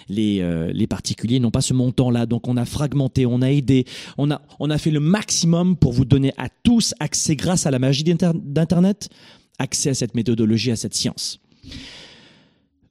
les, 0.09 0.41
euh, 0.41 0.70
les 0.72 0.87
particuliers 0.87 1.41
n'ont 1.41 1.51
pas 1.51 1.61
ce 1.61 1.74
montant-là. 1.74 2.26
Donc 2.26 2.49
on 2.49 2.57
a 2.57 2.64
fragmenté, 2.64 3.26
on 3.26 3.43
a 3.43 3.51
aidé, 3.51 3.85
on 4.16 4.31
a, 4.31 4.41
on 4.61 4.70
a 4.70 4.79
fait 4.79 4.91
le 4.91 5.01
maximum 5.01 5.76
pour 5.76 5.93
vous 5.93 6.05
donner 6.05 6.33
à 6.37 6.49
tous 6.62 6.95
accès 7.01 7.37
grâce 7.37 7.66
à 7.66 7.70
la 7.70 7.79
magie 7.79 8.05
d'Internet, 8.05 9.09
accès 9.59 9.91
à 9.91 9.95
cette 9.95 10.14
méthodologie, 10.14 10.70
à 10.70 10.76
cette 10.76 10.95
science. 10.95 11.41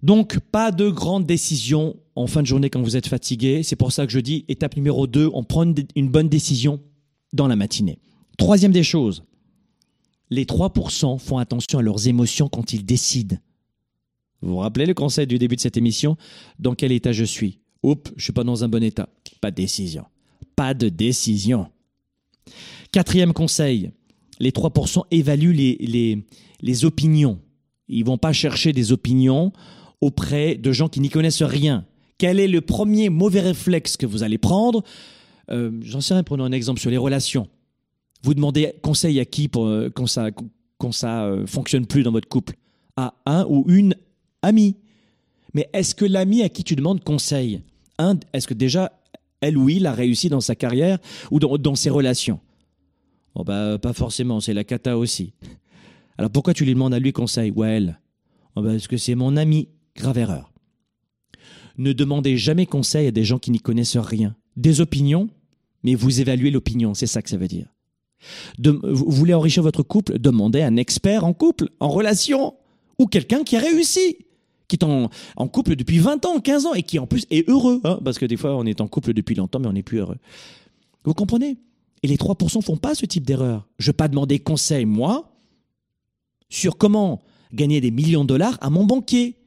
Donc, 0.03 0.39
pas 0.51 0.71
de 0.71 0.89
grandes 0.89 1.25
décisions 1.25 1.95
en 2.15 2.27
fin 2.27 2.41
de 2.41 2.47
journée 2.47 2.69
quand 2.69 2.81
vous 2.81 2.95
êtes 2.97 3.07
fatigué. 3.07 3.63
C'est 3.63 3.75
pour 3.75 3.91
ça 3.91 4.05
que 4.05 4.11
je 4.11 4.19
dis, 4.19 4.45
étape 4.47 4.75
numéro 4.75 5.07
2, 5.07 5.29
on 5.33 5.43
prend 5.43 5.65
une 5.95 6.09
bonne 6.09 6.29
décision 6.29 6.79
dans 7.33 7.47
la 7.47 7.55
matinée. 7.55 7.97
Troisième 8.38 8.71
des 8.71 8.83
choses, 8.83 9.23
les 10.30 10.45
3% 10.45 11.19
font 11.19 11.38
attention 11.38 11.80
à 11.80 11.82
leurs 11.82 12.07
émotions 12.07 12.49
quand 12.49 12.73
ils 12.73 12.86
décident. 12.86 13.38
Vous 14.41 14.51
vous 14.51 14.57
rappelez 14.57 14.86
le 14.86 14.93
conseil 14.93 15.25
du 15.25 15.39
début 15.39 15.55
de 15.55 15.61
cette 15.61 15.78
émission? 15.78 16.17
Dans 16.59 16.75
quel 16.75 16.91
état 16.91 17.11
je 17.11 17.23
suis? 17.23 17.59
Oups, 17.84 18.11
je 18.15 18.23
suis 18.23 18.34
pas 18.34 18.43
dans 18.43 18.63
un 18.63 18.67
bon 18.67 18.84
état. 18.84 19.09
Pas 19.41 19.51
de 19.51 19.55
décision. 19.55 20.05
Pas 20.55 20.73
de 20.73 20.89
décision. 20.89 21.67
Quatrième 22.91 23.34
conseil, 23.34 23.91
les 24.39 24.51
3% 24.51 25.03
évaluent 25.11 25.53
les, 25.53 25.78
les, 25.80 26.25
les 26.61 26.86
opinions. 26.86 27.39
Ils 27.88 28.05
vont 28.05 28.17
pas 28.17 28.34
chercher 28.34 28.73
des 28.73 28.91
opinions 28.91 29.51
auprès 30.01 30.55
de 30.55 30.71
gens 30.71 30.89
qui 30.89 30.99
n'y 30.99 31.09
connaissent 31.09 31.43
rien. 31.43 31.86
Quel 32.17 32.39
est 32.39 32.47
le 32.47 32.61
premier 32.61 33.09
mauvais 33.09 33.41
réflexe 33.41 33.97
que 33.97 34.05
vous 34.05 34.23
allez 34.23 34.38
prendre? 34.38 34.84
Euh, 35.49 35.71
J'en 35.82 36.01
sais 36.01 36.13
rien, 36.13 36.23
prenons 36.23 36.43
un 36.43 36.51
exemple 36.51 36.80
sur 36.80 36.89
les 36.89 36.97
relations. 36.97 37.47
Vous 38.24 38.34
demandez 38.34 38.74
conseil 38.82 39.20
à 39.20 39.26
qui 39.26 39.47
pour, 39.47 39.65
euh, 39.65 39.89
quand 39.93 40.07
ça, 40.07 40.30
quand 40.78 40.91
ça 40.91 41.26
euh, 41.26 41.45
fonctionne 41.45 41.86
plus 41.86 42.03
dans 42.03 42.11
votre 42.11 42.28
couple? 42.28 42.55
À 42.95 43.13
un 43.26 43.45
ou 43.47 43.65
une 43.68 43.95
amie. 44.41 44.78
Mais 45.53 45.70
est-ce 45.74 45.95
que 45.95 46.05
l'ami 46.05 46.41
à 46.41 46.49
qui 46.49 46.63
tu 46.63 46.76
demandes 46.76 47.03
conseil, 47.03 47.61
est-ce 48.34 48.47
que 48.47 48.53
déjà 48.53 48.91
elle 49.41 49.57
ou 49.57 49.70
il 49.70 49.86
a 49.86 49.93
réussi 49.93 50.30
dans 50.30 50.41
sa 50.41 50.55
carrière 50.55 50.99
ou 51.32 51.39
dans, 51.39 51.76
ses 51.76 51.89
relations? 51.89 52.39
Oh 53.36 53.43
bah, 53.43 53.78
Pas 53.80 53.93
forcément, 53.93 54.39
c'est 54.39 54.53
la 54.53 54.63
cata 54.63 54.97
aussi. 54.97 55.34
Alors 56.18 56.32
pourquoi 56.32 56.53
tu 56.53 56.65
lui 56.65 56.74
demandes 56.74 56.93
à 56.93 56.99
lui 56.99 57.13
conseil 57.13 57.51
ou 57.51 57.63
à 57.63 57.68
elle? 57.70 57.99
Oh 58.55 58.61
bah, 58.61 58.72
Parce 58.72 58.88
que 58.88 58.97
c'est 58.97 59.15
mon 59.15 59.38
ami. 59.38 59.70
Grave 59.95 60.20
erreur. 60.20 60.51
Ne 61.78 61.91
demandez 61.91 62.38
jamais 62.38 62.68
conseil 62.68 63.07
à 63.07 63.11
des 63.11 63.24
gens 63.24 63.39
qui 63.39 63.49
n'y 63.49 63.59
connaissent 63.59 63.97
rien. 63.97 64.36
Des 64.55 64.82
opinions, 64.82 65.28
mais 65.84 65.95
vous 65.95 66.22
évaluez 66.22 66.51
l'opinion, 66.51 66.93
c'est 66.93 67.07
ça 67.07 67.24
que 67.24 67.30
ça 67.30 67.38
veut 67.38 67.47
dire 67.47 67.68
vous 68.59 69.11
voulez 69.11 69.34
enrichir 69.34 69.63
votre 69.63 69.84
couple 69.84 70.20
Demandez 70.20 70.61
un 70.61 70.76
expert 70.76 71.24
en 71.24 71.34
couple, 71.34 71.70
en 71.80 71.89
relation, 71.89 72.55
ou 72.99 73.05
quelqu'un 73.05 73.43
qui 73.43 73.55
a 73.55 73.59
réussi, 73.59 74.18
qui 74.68 74.76
est 74.76 74.84
en, 74.84 75.09
couple 75.47 75.76
depuis 75.76 75.99
20 75.99 76.26
ans, 76.26 76.39
15 76.39 76.65
ans, 76.65 76.74
et 76.74 76.84
qui 76.84 76.99
en 76.99 77.07
plus 77.07 77.26
est 77.30 77.47
heureux. 77.49 77.80
Hein, 77.84 77.99
parce 78.03 78.20
que 78.20 78.26
des 78.26 78.38
fois, 78.38 78.55
on 78.55 78.65
est 78.65 78.82
en 78.82 78.88
couple 78.88 79.13
depuis 79.13 79.36
longtemps, 79.36 79.59
mais 79.59 79.68
on 79.68 79.74
n'est 79.74 79.84
plus 79.84 79.99
heureux. 79.99 80.18
Vous 81.03 81.13
comprenez? 81.13 81.57
Et 82.03 82.07
les 82.07 82.18
3% 82.18 82.61
font 82.61 82.78
pas 82.78 82.95
ce 82.95 83.05
type 83.05 83.26
d'erreur. 83.26 83.68
Je 83.80 83.86
ne 83.86 83.91
vais 83.91 83.95
pas 83.95 84.07
demander 84.07 84.39
conseil, 84.39 84.86
moi, 84.86 85.32
sur 86.49 86.78
comment 86.78 87.22
gagner 87.53 87.82
des 87.82 87.91
millions 87.91 88.24
de 88.24 88.28
dollars 88.28 88.57
à 88.61 88.70
mon 88.70 88.86
banquier, 88.86 89.38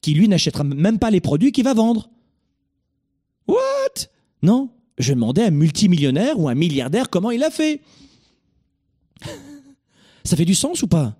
qui 0.00 0.12
lui 0.14 0.28
n'achètera 0.28 0.64
même 0.64 0.98
pas 0.98 1.10
les 1.10 1.20
produits 1.20 1.52
qu'il 1.52 1.64
va 1.64 1.74
vendre. 1.74 2.10
What? 3.46 4.08
Non, 4.42 4.70
je 4.98 5.12
demandais 5.12 5.42
à 5.42 5.46
un 5.46 5.50
multimillionnaire 5.50 6.38
ou 6.38 6.48
un 6.48 6.54
milliardaire 6.54 7.10
comment 7.10 7.30
il 7.30 7.42
a 7.42 7.50
fait. 7.50 7.80
Ça 10.24 10.36
fait 10.36 10.44
du 10.44 10.54
sens 10.54 10.82
ou 10.82 10.86
pas? 10.86 11.16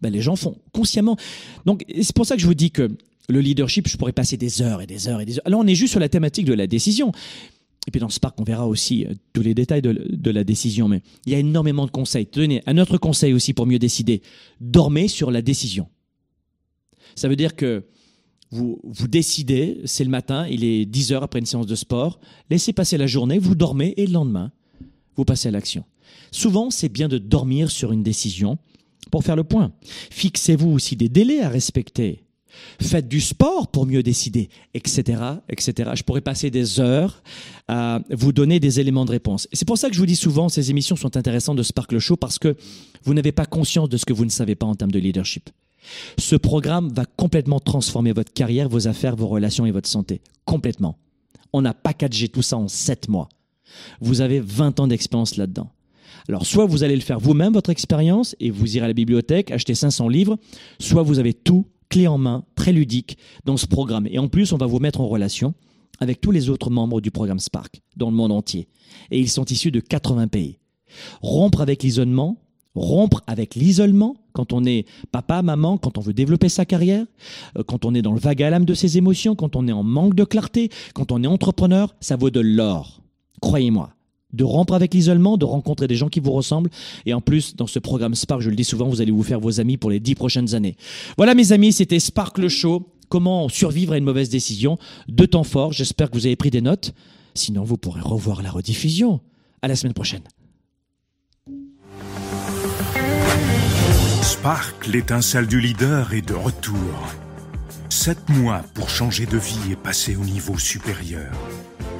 Ben, 0.00 0.10
Les 0.10 0.22
gens 0.22 0.36
font 0.36 0.56
consciemment. 0.72 1.16
Donc 1.66 1.84
c'est 2.00 2.14
pour 2.14 2.26
ça 2.26 2.34
que 2.34 2.40
je 2.40 2.46
vous 2.46 2.54
dis 2.54 2.70
que 2.70 2.88
le 3.28 3.40
leadership, 3.40 3.88
je 3.88 3.96
pourrais 3.96 4.12
passer 4.12 4.36
des 4.36 4.62
heures 4.62 4.80
et 4.80 4.86
des 4.86 5.08
heures 5.08 5.20
et 5.20 5.26
des 5.26 5.34
heures. 5.34 5.46
Alors 5.46 5.60
on 5.60 5.66
est 5.66 5.74
juste 5.74 5.90
sur 5.90 6.00
la 6.00 6.08
thématique 6.08 6.46
de 6.46 6.54
la 6.54 6.66
décision. 6.66 7.12
Et 7.86 7.90
puis 7.90 8.00
dans 8.00 8.08
ce 8.08 8.20
parc, 8.20 8.38
on 8.38 8.44
verra 8.44 8.66
aussi 8.66 9.06
euh, 9.06 9.14
tous 9.32 9.42
les 9.42 9.54
détails 9.54 9.80
de, 9.82 10.30
la 10.30 10.44
décision. 10.44 10.88
Mais 10.88 11.02
il 11.24 11.32
y 11.32 11.34
a 11.34 11.38
énormément 11.38 11.86
de 11.86 11.90
conseils. 11.90 12.26
Tenez, 12.26 12.62
un 12.66 12.76
autre 12.78 12.98
conseil 12.98 13.32
aussi 13.32 13.54
pour 13.54 13.66
mieux 13.66 13.78
décider. 13.78 14.22
Dormez 14.60 15.08
sur 15.08 15.30
la 15.30 15.40
décision. 15.40 15.88
Ça 17.14 17.28
veut 17.28 17.36
dire 17.36 17.56
que 17.56 17.84
vous, 18.50 18.80
vous 18.84 19.08
décidez, 19.08 19.80
c'est 19.84 20.04
le 20.04 20.10
matin, 20.10 20.46
il 20.48 20.64
est 20.64 20.84
10 20.84 21.12
heures 21.12 21.22
après 21.22 21.38
une 21.38 21.46
séance 21.46 21.66
de 21.66 21.74
sport, 21.74 22.20
laissez 22.50 22.72
passer 22.72 22.96
la 22.96 23.06
journée, 23.06 23.38
vous 23.38 23.54
dormez 23.54 23.94
et 23.96 24.06
le 24.06 24.12
lendemain, 24.12 24.52
vous 25.16 25.24
passez 25.24 25.48
à 25.48 25.50
l'action. 25.50 25.84
Souvent, 26.30 26.70
c'est 26.70 26.88
bien 26.88 27.08
de 27.08 27.18
dormir 27.18 27.70
sur 27.70 27.92
une 27.92 28.02
décision 28.02 28.58
pour 29.10 29.24
faire 29.24 29.36
le 29.36 29.44
point. 29.44 29.72
Fixez-vous 30.10 30.70
aussi 30.70 30.96
des 30.96 31.08
délais 31.08 31.40
à 31.40 31.48
respecter. 31.48 32.24
Faites 32.80 33.08
du 33.08 33.20
sport 33.20 33.68
pour 33.68 33.86
mieux 33.86 34.02
décider, 34.02 34.48
etc., 34.74 35.22
etc. 35.48 35.90
Je 35.94 36.02
pourrais 36.02 36.20
passer 36.20 36.50
des 36.50 36.80
heures 36.80 37.22
à 37.68 38.00
vous 38.10 38.32
donner 38.32 38.58
des 38.58 38.80
éléments 38.80 39.04
de 39.04 39.10
réponse. 39.10 39.48
C'est 39.52 39.66
pour 39.66 39.78
ça 39.78 39.88
que 39.88 39.94
je 39.94 40.00
vous 40.00 40.06
dis 40.06 40.16
souvent, 40.16 40.48
ces 40.48 40.70
émissions 40.70 40.96
sont 40.96 41.16
intéressantes 41.16 41.56
de 41.56 41.62
Sparkle 41.62 41.98
Show 41.98 42.16
parce 42.16 42.38
que 42.38 42.56
vous 43.04 43.14
n'avez 43.14 43.32
pas 43.32 43.46
conscience 43.46 43.88
de 43.88 43.96
ce 43.96 44.04
que 44.04 44.12
vous 44.12 44.24
ne 44.24 44.30
savez 44.30 44.54
pas 44.54 44.66
en 44.66 44.74
termes 44.74 44.90
de 44.90 44.98
leadership. 44.98 45.50
Ce 46.18 46.36
programme 46.36 46.92
va 46.92 47.04
complètement 47.04 47.60
transformer 47.60 48.12
votre 48.12 48.32
carrière, 48.32 48.68
vos 48.68 48.88
affaires, 48.88 49.16
vos 49.16 49.28
relations 49.28 49.66
et 49.66 49.70
votre 49.70 49.88
santé. 49.88 50.20
Complètement. 50.44 50.98
On 51.52 51.64
a 51.64 51.74
packagé 51.74 52.28
tout 52.28 52.42
ça 52.42 52.56
en 52.56 52.68
7 52.68 53.08
mois. 53.08 53.28
Vous 54.00 54.20
avez 54.20 54.40
20 54.40 54.80
ans 54.80 54.86
d'expérience 54.86 55.36
là-dedans. 55.36 55.70
Alors, 56.28 56.44
soit 56.44 56.66
vous 56.66 56.84
allez 56.84 56.94
le 56.94 57.00
faire 57.00 57.18
vous-même, 57.18 57.54
votre 57.54 57.70
expérience, 57.70 58.36
et 58.38 58.50
vous 58.50 58.76
irez 58.76 58.84
à 58.84 58.88
la 58.88 58.94
bibliothèque, 58.94 59.50
acheter 59.50 59.74
500 59.74 60.08
livres, 60.08 60.36
soit 60.78 61.02
vous 61.02 61.18
avez 61.18 61.32
tout 61.32 61.66
clé 61.88 62.06
en 62.06 62.18
main, 62.18 62.44
très 62.54 62.72
ludique, 62.72 63.16
dans 63.46 63.56
ce 63.56 63.66
programme. 63.66 64.06
Et 64.10 64.18
en 64.18 64.28
plus, 64.28 64.52
on 64.52 64.58
va 64.58 64.66
vous 64.66 64.78
mettre 64.78 65.00
en 65.00 65.08
relation 65.08 65.54
avec 66.00 66.20
tous 66.20 66.30
les 66.30 66.50
autres 66.50 66.70
membres 66.70 67.00
du 67.00 67.10
programme 67.10 67.38
Spark 67.38 67.80
dans 67.96 68.10
le 68.10 68.16
monde 68.16 68.32
entier. 68.32 68.68
Et 69.10 69.18
ils 69.18 69.30
sont 69.30 69.44
issus 69.46 69.70
de 69.70 69.80
80 69.80 70.28
pays. 70.28 70.58
Rompre 71.22 71.62
avec 71.62 71.82
l'isolement, 71.82 72.38
rompre 72.74 73.22
avec 73.26 73.54
l'isolement 73.54 74.16
quand 74.32 74.52
on 74.52 74.64
est 74.64 74.86
papa, 75.10 75.42
maman, 75.42 75.78
quand 75.78 75.98
on 75.98 76.00
veut 76.00 76.12
développer 76.12 76.48
sa 76.48 76.64
carrière, 76.64 77.06
euh, 77.56 77.64
quand 77.64 77.84
on 77.84 77.94
est 77.94 78.02
dans 78.02 78.12
le 78.12 78.20
vague 78.20 78.42
à 78.42 78.50
l'âme 78.50 78.64
de 78.64 78.74
ses 78.74 78.98
émotions, 78.98 79.34
quand 79.34 79.56
on 79.56 79.66
est 79.66 79.72
en 79.72 79.82
manque 79.82 80.14
de 80.14 80.24
clarté, 80.24 80.70
quand 80.94 81.10
on 81.10 81.22
est 81.22 81.26
entrepreneur, 81.26 81.94
ça 82.00 82.16
vaut 82.16 82.30
de 82.30 82.40
l'or. 82.40 83.02
Croyez-moi 83.40 83.90
de 84.32 84.44
rompre 84.44 84.74
avec 84.74 84.94
l'isolement, 84.94 85.36
de 85.36 85.44
rencontrer 85.44 85.86
des 85.86 85.96
gens 85.96 86.08
qui 86.08 86.20
vous 86.20 86.32
ressemblent. 86.32 86.70
Et 87.06 87.14
en 87.14 87.20
plus, 87.20 87.56
dans 87.56 87.66
ce 87.66 87.78
programme 87.78 88.14
Spark, 88.14 88.40
je 88.40 88.50
le 88.50 88.56
dis 88.56 88.64
souvent, 88.64 88.88
vous 88.88 89.00
allez 89.00 89.12
vous 89.12 89.22
faire 89.22 89.40
vos 89.40 89.60
amis 89.60 89.76
pour 89.76 89.90
les 89.90 90.00
dix 90.00 90.14
prochaines 90.14 90.54
années. 90.54 90.76
Voilà 91.16 91.34
mes 91.34 91.52
amis, 91.52 91.72
c'était 91.72 92.00
Spark 92.00 92.38
le 92.38 92.48
show. 92.48 92.92
Comment 93.08 93.48
survivre 93.48 93.94
à 93.94 93.98
une 93.98 94.04
mauvaise 94.04 94.28
décision. 94.28 94.76
Deux 95.08 95.26
temps 95.26 95.44
forts, 95.44 95.72
j'espère 95.72 96.10
que 96.10 96.18
vous 96.18 96.26
avez 96.26 96.36
pris 96.36 96.50
des 96.50 96.60
notes. 96.60 96.92
Sinon, 97.34 97.64
vous 97.64 97.78
pourrez 97.78 98.02
revoir 98.02 98.42
la 98.42 98.50
rediffusion. 98.50 99.20
À 99.62 99.68
la 99.68 99.76
semaine 99.76 99.94
prochaine. 99.94 100.22
Spark, 104.22 104.86
l'étincelle 104.86 105.46
du 105.46 105.60
leader, 105.60 106.12
est 106.12 106.22
de 106.22 106.34
retour. 106.34 106.76
Sept 107.88 108.28
mois 108.28 108.62
pour 108.74 108.90
changer 108.90 109.24
de 109.24 109.38
vie 109.38 109.72
et 109.72 109.76
passer 109.76 110.14
au 110.14 110.24
niveau 110.24 110.58
supérieur 110.58 111.32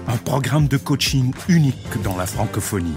un 0.08 0.16
programme 0.16 0.68
de 0.68 0.78
coaching 0.78 1.32
unique 1.48 2.02
dans 2.02 2.16
la 2.16 2.26
francophonie. 2.26 2.96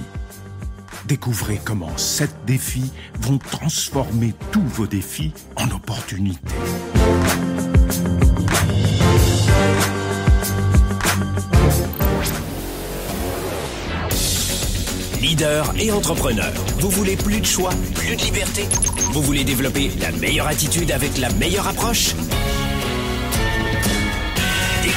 Découvrez 1.05 1.59
comment 1.63 1.95
sept 1.97 2.33
défis 2.47 2.89
vont 3.19 3.37
transformer 3.37 4.33
tous 4.51 4.63
vos 4.63 4.87
défis 4.87 5.33
en 5.57 5.69
opportunités. 5.71 6.39
Leader 15.19 15.73
et 15.77 15.91
entrepreneur, 15.91 16.51
vous 16.79 16.89
voulez 16.89 17.17
plus 17.17 17.41
de 17.41 17.45
choix, 17.45 17.71
plus 17.95 18.15
de 18.15 18.21
liberté? 18.21 18.63
Vous 19.11 19.21
voulez 19.21 19.43
développer 19.43 19.91
la 19.99 20.11
meilleure 20.13 20.47
attitude 20.47 20.91
avec 20.91 21.17
la 21.17 21.29
meilleure 21.33 21.67
approche? 21.67 22.15